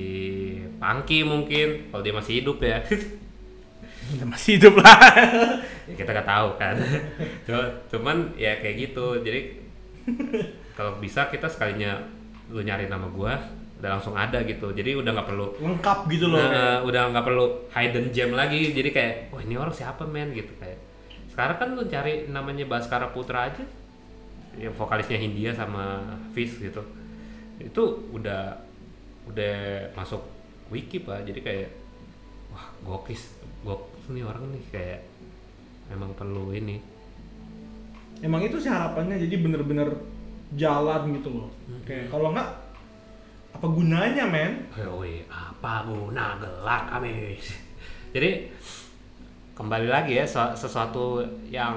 Pangki 0.77 1.25
mungkin 1.25 1.89
kalau 1.89 2.05
dia 2.05 2.13
masih 2.13 2.45
hidup 2.45 2.61
ya. 2.61 2.85
Masih 4.29 4.61
hidup 4.61 4.77
lah. 4.77 4.99
Ya 5.89 5.99
kita 5.99 6.15
nggak 6.15 6.29
tahu 6.29 6.49
kan. 6.61 6.77
Cuma- 7.49 7.75
cuman 7.89 8.17
ya 8.37 8.61
kayak 8.61 8.77
gitu. 8.87 9.19
Jadi 9.25 9.41
kalau 10.77 11.01
bisa 11.01 11.27
kita 11.33 11.49
sekalinya 11.49 11.97
lu 12.53 12.61
nyari 12.61 12.87
nama 12.93 13.09
gua 13.09 13.41
udah 13.81 13.99
langsung 13.99 14.13
ada 14.13 14.45
gitu. 14.45 14.69
Jadi 14.77 14.95
udah 14.95 15.11
nggak 15.17 15.29
perlu 15.33 15.57
lengkap 15.59 15.99
gitu 16.13 16.29
loh 16.29 16.39
nah, 16.39 16.85
udah 16.85 17.09
nggak 17.09 17.25
perlu 17.25 17.45
hidden 17.73 18.13
gem 18.13 18.31
lagi. 18.37 18.71
Jadi 18.77 18.91
kayak 18.93 19.15
wah 19.33 19.41
ini 19.41 19.57
orang 19.57 19.73
siapa 19.73 20.05
men? 20.05 20.31
Gitu 20.37 20.53
kayak. 20.61 20.77
Sekarang 21.33 21.57
kan 21.57 21.69
lu 21.73 21.83
cari 21.89 22.29
namanya 22.29 22.69
Baskara 22.69 23.09
Putra 23.11 23.49
aja. 23.49 23.65
Yang 24.61 24.77
vokalisnya 24.77 25.17
Hindia 25.17 25.57
sama 25.57 26.05
Fish 26.37 26.61
gitu 26.61 26.85
itu 27.63 27.83
udah 28.11 28.59
udah 29.31 29.55
masuk 29.95 30.23
wiki 30.69 31.03
pak. 31.03 31.23
Jadi 31.23 31.41
kayak 31.41 31.71
wah 32.51 32.67
gokis 32.83 33.39
gokis 33.63 34.11
nih 34.11 34.25
orang 34.27 34.51
nih. 34.51 34.65
Kayak 34.71 35.01
emang 35.91 36.13
perlu 36.19 36.51
ini. 36.53 36.83
Emang 38.23 38.43
itu 38.43 38.59
sih 38.63 38.71
harapannya 38.71 39.19
jadi 39.19 39.35
bener-bener 39.43 39.89
jalan 40.55 41.17
gitu 41.19 41.31
loh. 41.33 41.51
Kayak 41.83 42.13
kalau 42.13 42.31
nggak 42.31 42.51
apa 43.53 43.67
gunanya 43.69 44.25
men? 44.27 44.67
Woi, 44.75 45.27
apa 45.29 45.85
guna 45.85 46.41
gelak 46.41 46.85
amis. 46.99 47.45
Jadi 48.15 48.49
kembali 49.53 49.89
lagi 49.89 50.17
ya 50.17 50.25
sesuatu 50.57 51.21
yang 51.49 51.77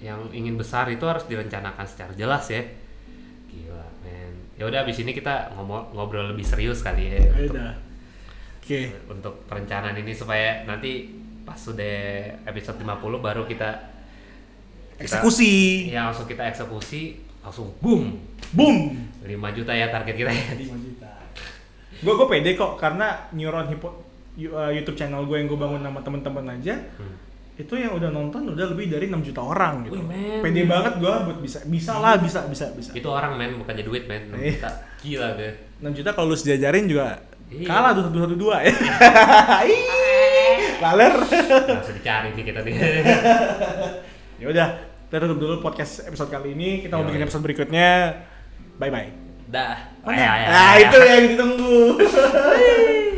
yang 0.00 0.28
ingin 0.32 0.56
besar 0.56 0.88
itu 0.88 1.04
harus 1.04 1.24
direncanakan 1.28 1.84
secara 1.84 2.12
jelas 2.16 2.48
ya. 2.48 2.64
Ya 4.60 4.68
udah 4.68 4.84
abis 4.84 5.00
ini 5.00 5.16
kita 5.16 5.56
ngomong 5.56 5.96
ngobrol 5.96 6.28
lebih 6.28 6.44
serius 6.44 6.84
kali 6.84 7.08
ya 7.08 7.16
Ayo 7.32 7.48
untuk, 7.48 7.56
dah. 7.56 7.72
Oke. 8.60 8.80
untuk 9.08 9.34
perencanaan 9.48 9.96
ini 9.96 10.12
supaya 10.12 10.68
nanti 10.68 11.08
pas 11.48 11.56
sudah 11.56 12.28
episode 12.44 12.76
50 12.76 13.00
baru 13.24 13.48
kita, 13.48 13.70
kita 15.00 15.00
eksekusi. 15.00 15.88
Ya 15.88 16.12
langsung 16.12 16.28
kita 16.28 16.44
eksekusi 16.44 17.24
langsung 17.40 17.72
boom. 17.80 18.20
Boom. 18.52 19.00
5 19.24 19.56
juta 19.56 19.72
ya 19.72 19.88
target 19.88 20.12
kita 20.12 20.28
ya. 20.28 20.52
5 20.52 20.76
juta. 20.76 21.08
Gue 22.04 22.12
gue 22.12 22.28
pede 22.28 22.52
kok 22.52 22.76
karena 22.76 23.32
neuron 23.32 23.64
hipo 23.72 23.88
uh, 24.36 24.68
YouTube 24.68 25.00
channel 25.00 25.24
gue 25.24 25.40
yang 25.40 25.48
gue 25.48 25.56
bangun 25.56 25.80
sama 25.80 26.04
temen-temen 26.04 26.60
aja 26.60 26.76
Hmm. 27.00 27.16
Itu 27.60 27.74
yang 27.76 27.92
udah 27.92 28.08
nonton 28.08 28.40
udah 28.50 28.66
lebih 28.72 28.88
dari 28.88 29.06
6 29.06 29.20
juta 29.20 29.40
orang 29.42 29.84
gitu. 29.84 29.96
Wih, 29.96 30.04
men. 30.06 30.40
pede 30.40 30.62
banget 30.64 30.92
gue 30.96 31.12
buat 31.12 31.38
bisa 31.38 31.58
bisa 31.64 31.92
lah 32.00 32.16
bisa 32.16 32.48
bisa 32.48 32.72
bisa. 32.72 32.90
Itu 32.92 33.08
orang 33.08 33.36
men 33.36 33.60
bukannya 33.60 33.84
duit 33.84 34.08
men. 34.08 34.32
Iya. 34.32 34.56
kita 34.56 34.70
gila 35.00 35.28
deh 35.36 35.52
6 35.80 35.92
juta 35.92 36.10
kalau 36.12 36.32
lu 36.32 36.34
sejajarin 36.34 36.86
juga 36.86 37.20
Iya. 37.50 37.66
kalah 37.66 37.90
tuh 37.92 38.02
satu 38.06 38.18
satu 38.22 38.34
dua 38.34 38.62
ya 38.62 38.70
laler. 40.80 41.12
Langsung 41.66 41.96
dicari 41.98 42.30
nih 42.32 42.44
kita 42.46 42.62
nih 42.62 42.74
ya 44.40 44.46
udah 44.48 44.68
kita 45.10 45.26
tutup 45.26 45.38
dulu 45.42 45.54
podcast 45.58 46.06
episode 46.06 46.30
kali 46.30 46.54
ini. 46.54 46.80
Kita 46.80 46.94
mau 46.94 47.02
Yoi. 47.02 47.08
bikin 47.10 47.22
episode 47.26 47.42
berikutnya. 47.42 47.90
Bye 48.78 48.88
bye 48.88 49.10
dah. 49.50 49.82
Mana? 50.06 50.14
Ayo, 50.14 50.28
ayo, 50.30 50.46
nah 50.46 50.66
ayo. 50.70 50.82
itu 50.86 50.98
yang 51.02 51.24
ditunggu 51.26 51.78